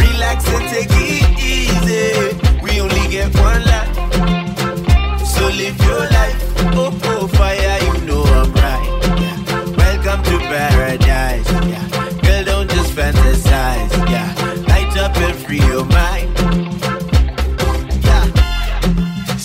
Relax 0.05 0.47
and 0.47 0.69
take 0.69 0.91
it 0.91 1.39
easy. 1.39 2.35
We 2.63 2.81
only 2.81 3.07
get 3.07 3.35
one 3.35 3.63
life. 3.65 3.74
So 5.45 5.51
live 5.51 5.79
your 5.79 5.99
life. 6.09 6.53
Oh, 6.73 6.99
oh, 7.03 7.27
fire, 7.27 7.77
you 7.85 8.05
know 8.07 8.23
I'm 8.23 8.51
right. 8.53 9.19
Yeah. 9.21 9.37
Welcome 9.77 10.23
to 10.23 10.39
paradise. 10.39 11.51
Yeah. 11.69 11.87
Girl, 12.23 12.43
don't 12.45 12.69
just 12.71 12.95
fantasize. 12.95 14.09
Yeah. 14.09 14.33
Light 14.67 14.97
up 14.97 15.15
and 15.17 15.35
free 15.35 15.59
your 15.59 15.85
mind. 15.85 16.14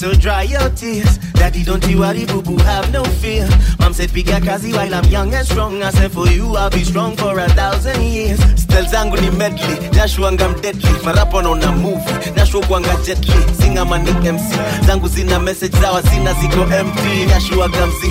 So 0.00 0.14
dry 0.14 0.44
your 0.44 0.70
tears. 0.70 1.18
Daddy, 1.36 1.62
don't 1.62 1.86
you 1.86 1.98
worry, 2.00 2.24
boo 2.24 2.40
boo, 2.40 2.56
have 2.64 2.90
no 2.90 3.04
fear. 3.20 3.46
Mom 3.78 3.92
said, 3.92 4.08
piga 4.08 4.40
kazi 4.42 4.72
while 4.72 4.94
I'm 4.94 5.04
young 5.12 5.34
and 5.34 5.46
strong. 5.46 5.82
I 5.82 5.90
said, 5.90 6.10
for 6.12 6.26
you, 6.26 6.56
I'll 6.56 6.70
be 6.70 6.84
strong 6.84 7.18
for 7.18 7.38
a 7.38 7.46
thousand 7.50 8.00
years. 8.00 8.40
Still 8.56 8.84
zangu 8.86 9.20
ni 9.20 9.28
medley, 9.36 9.76
Joshua 9.90 10.30
ngam 10.32 10.58
deadly. 10.62 10.88
Marapo 11.04 11.42
na 11.42 11.70
movie, 11.72 12.32
Joshua 12.34 12.62
kwanga 12.62 12.96
jetly. 13.04 13.36
Singa 13.60 13.84
mani 13.84 14.10
MC, 14.12 14.56
zangu 14.86 15.06
zina 15.08 15.38
message 15.38 15.76
zawa 15.76 16.00
zina 16.00 16.32
ziko 16.32 16.62
empty. 16.72 17.26
Joshua 17.28 17.68
gamzi. 17.68 18.08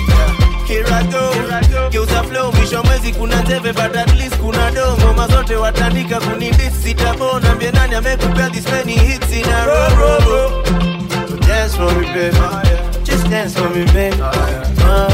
Here 0.68 0.86
I 0.86 1.02
go, 1.10 1.90
geuza 1.90 2.22
flow, 2.22 2.52
mwisho 2.52 2.82
mwezi 2.82 3.12
kuna 3.12 3.42
teve 3.42 3.72
but 3.72 3.96
at 3.96 4.16
least 4.16 4.36
kuna 4.36 4.70
do 4.70 4.96
ngoma 5.00 5.26
zote 5.28 5.56
watandika 5.56 6.20
kunidis 6.20 6.72
sitabona 6.84 7.54
mbie 7.54 7.70
nani 7.72 7.94
amekupea 7.94 8.50
this 8.50 8.68
many 8.68 8.92
hits. 8.92 9.30
Dance 11.60 11.76
for 11.76 11.92
me, 12.00 12.06
baby. 12.14 12.36
Just 13.04 13.28
dance 13.28 13.54
for 13.54 13.68
me, 13.68 13.84
baby. 13.92 14.16
Uh, 14.22 15.08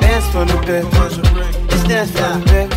dance 0.00 0.26
for 0.32 0.44
me. 0.44 0.52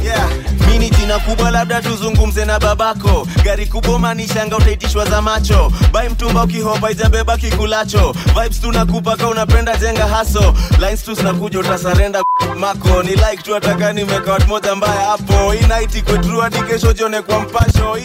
Yeah. 0.05 0.29
mini 0.67 0.89
jina 0.89 1.19
kubwa 1.19 1.51
labda 1.51 1.81
tuzungumze 1.81 2.45
na 2.45 2.59
babako. 2.59 3.27
Gari 3.43 3.65
kubwa 3.65 3.99
manishanga 3.99 4.57
utaitishwa 4.57 5.05
za 5.05 5.21
macho. 5.21 5.71
Bai 5.91 6.09
mtumba 6.09 6.43
ukihopa 6.43 6.91
ijabeba 6.91 7.37
kikulacho. 7.37 8.15
Vibes 8.33 8.61
tunakupaka 8.61 9.27
unapenda 9.27 9.77
jenga 9.77 10.07
haso 10.07 10.53
lines 10.79 11.03
tu 11.03 11.13
zinakuja 11.13 11.59
utasarenda 11.59 12.23
mako. 12.59 13.03
Ni 13.03 13.11
like 13.11 13.43
tu 13.43 13.55
ataka 13.55 13.93
nimeka 13.93 14.39
moja 14.47 14.75
mbaya 14.75 15.01
hapo. 15.05 15.53
Inaiti 15.55 16.03
hadi 16.41 16.57
kesho 16.61 16.93
jione 16.93 17.21
kwa 17.21 17.39
mpasho. 17.39 17.97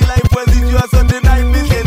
Jua 0.71 0.83
Sunday 0.91 1.21
night 1.21 1.47
miss 1.47 1.78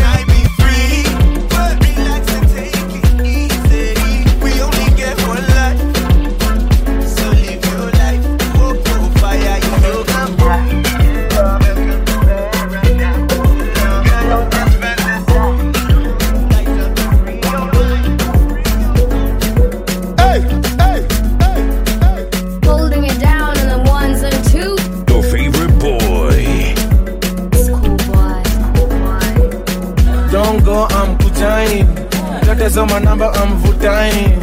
Tetezoma 32.72 32.99
namba 32.99 33.34
amvutain. 33.34 34.39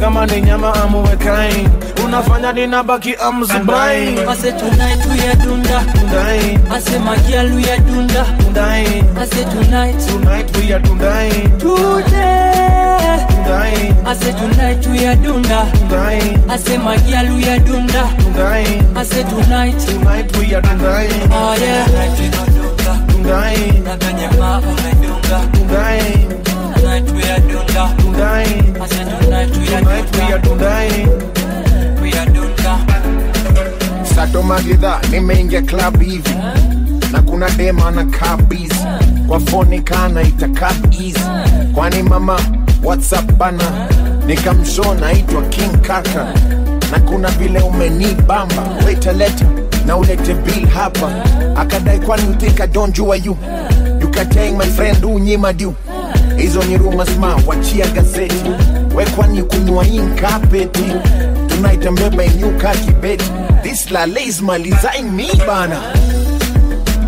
Kama 0.00 0.26
ni 0.26 0.40
nyama 0.40 0.74
amuwekain. 0.74 1.68
Unafanya 2.04 2.52
ninabaki 2.52 3.14
amzubain. 3.14 4.18
Ase 4.28 4.52
tonight 4.52 5.06
we 5.10 5.18
are 5.26 5.34
dunda. 5.34 5.82
Dundain. 5.94 6.60
Ase 6.70 6.94
we 6.94 7.70
are 7.70 7.80
dunda. 7.82 8.24
Dundain. 8.38 9.18
Ase 9.18 9.44
tonight. 9.50 9.98
Tonight 9.98 10.56
we 10.56 10.72
are 10.72 10.78
dundain. 10.78 11.58
Today. 11.58 13.26
Dundain. 13.34 14.06
Ase 14.06 14.32
tonight 14.38 14.86
we 14.86 15.04
are 15.04 15.16
dunda. 15.16 15.66
Dundain. 15.90 16.48
Ase 16.48 16.78
we 16.78 17.48
are 17.50 17.58
dunda. 17.66 18.04
Dundain. 18.16 18.96
Ase 18.96 19.24
tonight. 19.24 19.78
Tonight 19.80 20.36
we 20.38 20.54
are 20.54 20.62
dundain. 20.62 21.10
Oh 21.32 21.56
yeah. 21.58 21.86
Dundain. 23.10 23.82
Umedunga. 24.62 25.38
Dundain. 25.52 26.35
Tonight 27.76 28.00
we 28.00 28.80
are 28.80 28.88
dunda. 28.88 29.20
Tonight 29.20 29.56
we 29.58 29.74
are 29.74 29.80
Tonight 29.80 30.16
we 30.16 30.32
are 30.32 30.38
dundain. 30.38 32.00
We 32.00 32.12
are 32.14 32.26
dunda. 32.26 34.06
sato 34.06 34.42
magidha 34.42 35.00
nimeingia 35.10 35.62
club 35.62 36.00
hivi. 36.02 36.34
Na 37.12 37.22
kuna 37.22 37.50
dema 37.50 37.90
na 37.90 38.04
kabis 38.04 38.72
kwa 39.28 39.40
foni 39.40 39.80
kana 39.80 40.22
itakaa 40.22 40.72
easy 40.90 41.20
kwani 41.74 42.02
mama 42.02 42.40
whatsapp 42.82 43.32
bana? 43.32 43.88
Nikamshona 44.26 45.06
aitwa 45.06 45.42
king 45.42 45.78
kaka. 45.82 46.34
Na 46.92 47.00
kuna 47.00 47.28
vile 47.30 47.60
umenibamba. 47.60 48.62
Wetaleta 48.86 49.44
na 49.86 49.96
ulete 49.96 50.34
bill 50.34 50.66
hapa. 50.68 51.12
Akadai 51.56 51.98
kwani 51.98 52.28
utika 52.30 52.66
donjua 52.66 53.16
yu 53.16 53.36
tell 54.30 54.52
my 54.56 54.64
friend 54.66 55.04
unyima 55.04 55.52
hizo 56.38 56.62
ni 56.62 56.76
rumors 56.78 57.16
ma 57.18 57.36
wachia 57.46 57.86
gazeti. 57.86 58.50
Wekwani 58.94 59.42
kunywa 59.42 59.86
inkapeti 59.86 60.84
tunaitembeba 61.48 62.24
inyuka 62.24 62.74
kibeti 62.74 63.30
this 63.62 63.90
lale 63.90 64.24
is 64.24 64.40
malizain 64.42 65.10
mi 65.10 65.30
bana. 65.46 65.80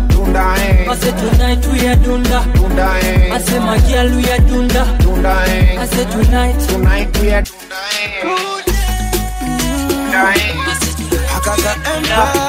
Tundae 0.09 0.87
Ase 0.91 1.11
tonight 1.11 1.65
we 1.67 1.87
are 1.87 1.95
dunda. 1.95 2.39
tundae 2.53 3.31
Ase 3.31 3.59
magial 3.59 4.15
we 4.15 4.31
are 4.31 4.39
dunda. 4.43 4.85
tundae 5.03 5.77
Ase 5.79 6.05
tonight. 6.05 6.67
tonight 6.67 7.17
we 7.21 7.31
are 7.33 7.43
Hakaka 11.29 11.73
Empire. 11.95 12.39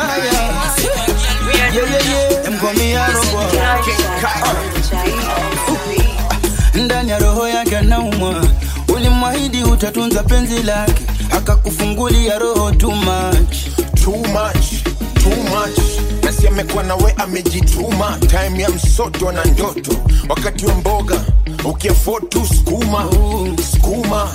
Yeah, 1.55 1.75
yeah, 1.75 2.11
yeah. 2.11 2.43
Them 2.43 2.59
call 2.59 2.75
me 2.75 2.95
Arrow 2.95 3.25
Boy. 3.33 3.49
Utatunza 9.85 10.23
penzi 10.23 10.63
lake 10.63 11.03
akakufungulia 11.31 12.39
roho 12.39 12.71
too 12.73 12.91
much. 12.91 13.57
Too 14.05 14.17
much 14.17 14.83
too 15.23 15.37
much. 15.51 15.79
Nasi 16.25 16.49
amekuwa 16.49 16.83
nawe 16.83 17.15
amejituma. 17.17 18.19
Time 18.29 18.63
ya 18.63 18.69
msoto 18.69 19.33
na 19.33 19.45
ndoto. 19.45 19.93
Wakati 20.29 20.67
wa 20.67 20.75
mboga 20.75 21.21
ukiafo 21.65 22.21
tu 22.21 22.47
skuma. 22.47 23.05
Skuma 23.73 24.29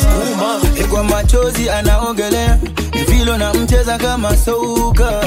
skuma. 0.00 0.60
Kwa 0.90 1.04
machozi 1.04 1.70
anaogelea. 1.70 2.58
Vilo 3.08 3.36
na 3.38 3.54
mcheza 3.54 3.98
kama 3.98 4.36
souka 4.36 5.22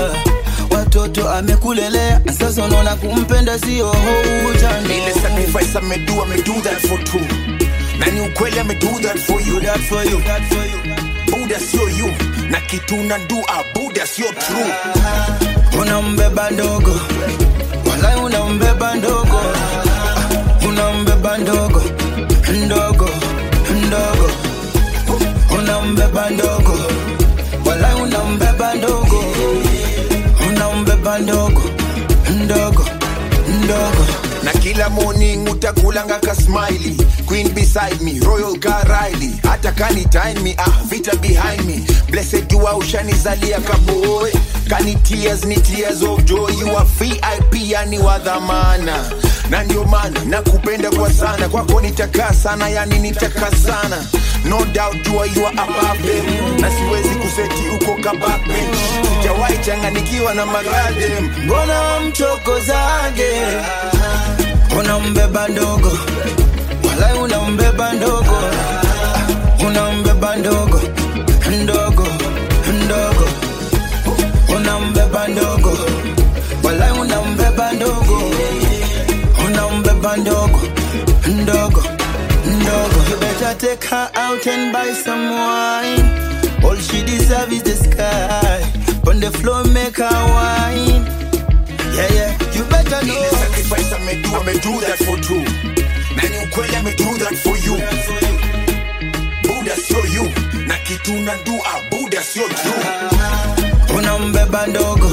watoto 0.71 1.29
amekulelea. 1.29 2.21
Sasa 2.39 2.63
unaona 2.65 2.95
kumpenda 2.95 3.59
sio 3.59 3.95
ile 4.85 5.13
sacrifice 5.13 5.77
amedu 5.77 6.21
amedu 6.21 6.53
that 6.61 6.87
for 6.87 7.03
two 7.03 7.19
na 7.99 8.05
ni 8.05 8.21
ukweli 8.21 8.59
amedu 8.59 8.87
that 9.01 9.19
for 9.19 9.41
you 9.41 9.59
that 9.59 9.79
for 9.79 10.03
you 10.05 10.19
that 10.21 10.41
for 10.43 10.65
you. 10.65 10.79
Buda 11.31 11.59
sio 11.59 11.89
you 11.89 12.07
na 12.49 12.59
kitu 12.61 12.95
na 13.03 13.17
do 13.27 13.37
a 13.47 13.63
buda 13.73 14.05
sio 14.07 14.25
true. 14.33 14.73
Unambeba 15.81 16.49
ndogo 16.49 16.99
walai 17.89 18.15
unambeba 18.25 18.95
ndogo 18.95 19.41
kila 34.89 35.01
morning 35.01 35.47
utakulanga 35.49 36.19
ka 36.21 36.33
smiley. 36.35 36.95
Queen 37.25 37.53
beside 37.53 38.01
me 38.01 38.19
royal 38.19 38.55
garaili 38.57 39.39
hata 39.43 39.71
kani 39.71 40.05
time 40.11 40.41
me 40.43 40.55
ah 40.57 40.81
vita 40.89 41.15
behind 41.17 41.65
me. 41.65 41.85
Blessed 42.11 42.51
you 42.51 42.59
ushanizalia 42.59 43.59
kaboy 43.61 44.31
kani 44.69 44.95
tears 45.03 45.45
ni 45.45 45.55
tears 45.55 46.01
of 46.03 46.23
joy. 46.25 46.49
You 46.59 46.75
are 46.75 46.85
vip 46.85 47.53
yani 47.53 47.99
wa 47.99 48.17
dhamana. 48.19 49.11
Na 49.49 49.63
ndio 49.63 49.83
maana 49.83 50.19
nakupenda 50.25 50.89
kwa 50.91 51.13
sana. 51.13 51.49
Kwako 51.49 51.81
nitakaa 51.81 52.33
sana 52.33 52.69
yani 52.69 52.99
nitakaa 52.99 53.51
sana. 53.51 54.05
No 54.45 54.65
doubt 54.73 55.05
you 55.07 55.19
are, 55.19 55.29
you 55.35 55.45
are 55.47 55.57
above 55.57 56.61
na 56.61 56.71
siwezi 56.71 57.09
kuseti 57.09 57.63
uko 57.75 57.95
backbench 58.13 58.75
sijawahi 59.17 59.57
changanikiwa 59.57 60.33
na 60.33 60.45
magadem 60.45 61.29
mbona 61.45 61.99
mchokozage 61.99 63.31
unambeba 64.77 65.47
ndogo. 65.47 65.91
Walai 66.87 67.17
unambeba 67.23 67.93
ndogo. 67.93 68.35
Unambeba 69.67 70.35
ndogo. 70.35 70.81
Ndogo 71.63 72.07
ndogo. 72.83 73.27
Unambeba 74.55 75.27
ndogo. 75.27 75.77
Walai 76.63 76.91
unambeba 76.99 77.71
ndogo. 77.73 78.21
Unambeba 79.45 80.17
ndogo. 80.17 80.59
Ndogo 81.27 81.83
ndogo. 82.45 82.99
You 83.09 83.17
better 83.19 83.55
take 83.57 83.87
her 83.89 84.09
out 84.15 84.47
and 84.47 84.73
buy 84.73 84.93
some 84.93 85.29
wine. 85.29 86.29
All 86.63 86.75
she 86.77 87.03
deserve 87.03 87.51
is 87.53 87.63
the 87.63 87.75
sky. 87.75 88.63
On 89.07 89.19
the 89.19 89.31
floor 89.31 89.63
make 89.65 89.97
her 89.97 90.25
wine 90.35 91.05
yeah 91.95 92.13
yeah. 92.13 92.31
You 92.55 92.63
better 92.65 93.01
know. 93.05 93.21
The 93.29 93.37
sacrifice 93.37 93.91
I 93.93 93.99
may 94.05 94.21
do, 94.21 94.29
I 94.35 94.43
may 94.45 94.57
do 94.59 94.73
that 94.81 94.97
for 95.05 95.17
true. 95.25 95.45
Na 96.15 96.23
ni 96.29 96.37
ukweli 96.45 96.95
do 96.97 97.17
that 97.21 97.35
for 97.43 97.57
you. 97.65 97.75
Buda 99.43 99.75
sio 99.75 99.99
you. 100.15 100.23
Na 100.67 100.75
kitu 100.85 101.13
na 101.13 101.33
do 101.45 101.53
a 101.53 101.89
buda 101.89 102.21
sio 102.23 102.47
true. 102.47 103.97
Unambeba 103.97 104.67
ndogo 104.67 105.11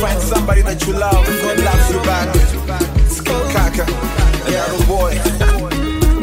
Find 0.00 0.20
somebody 0.22 0.62
that 0.62 0.86
you 0.86 0.92
love 0.92 1.26
that 1.26 1.58
loves 1.68 1.90
you 1.92 2.00
back. 2.06 2.28
Skin 3.10 3.42
kaka 3.52 3.84
Yaro 4.52 4.78
boy. 4.86 5.14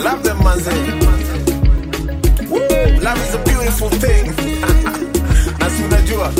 Love 0.03 0.23
them 0.23 0.37
manze 0.37 0.71
Woo! 2.49 2.99
Love 3.01 3.19
is 3.27 3.35
a 3.35 3.39
beautiful 3.43 3.89
thing. 3.89 4.25
Na 5.59 5.69
si 5.69 5.83
unajua 5.83 6.31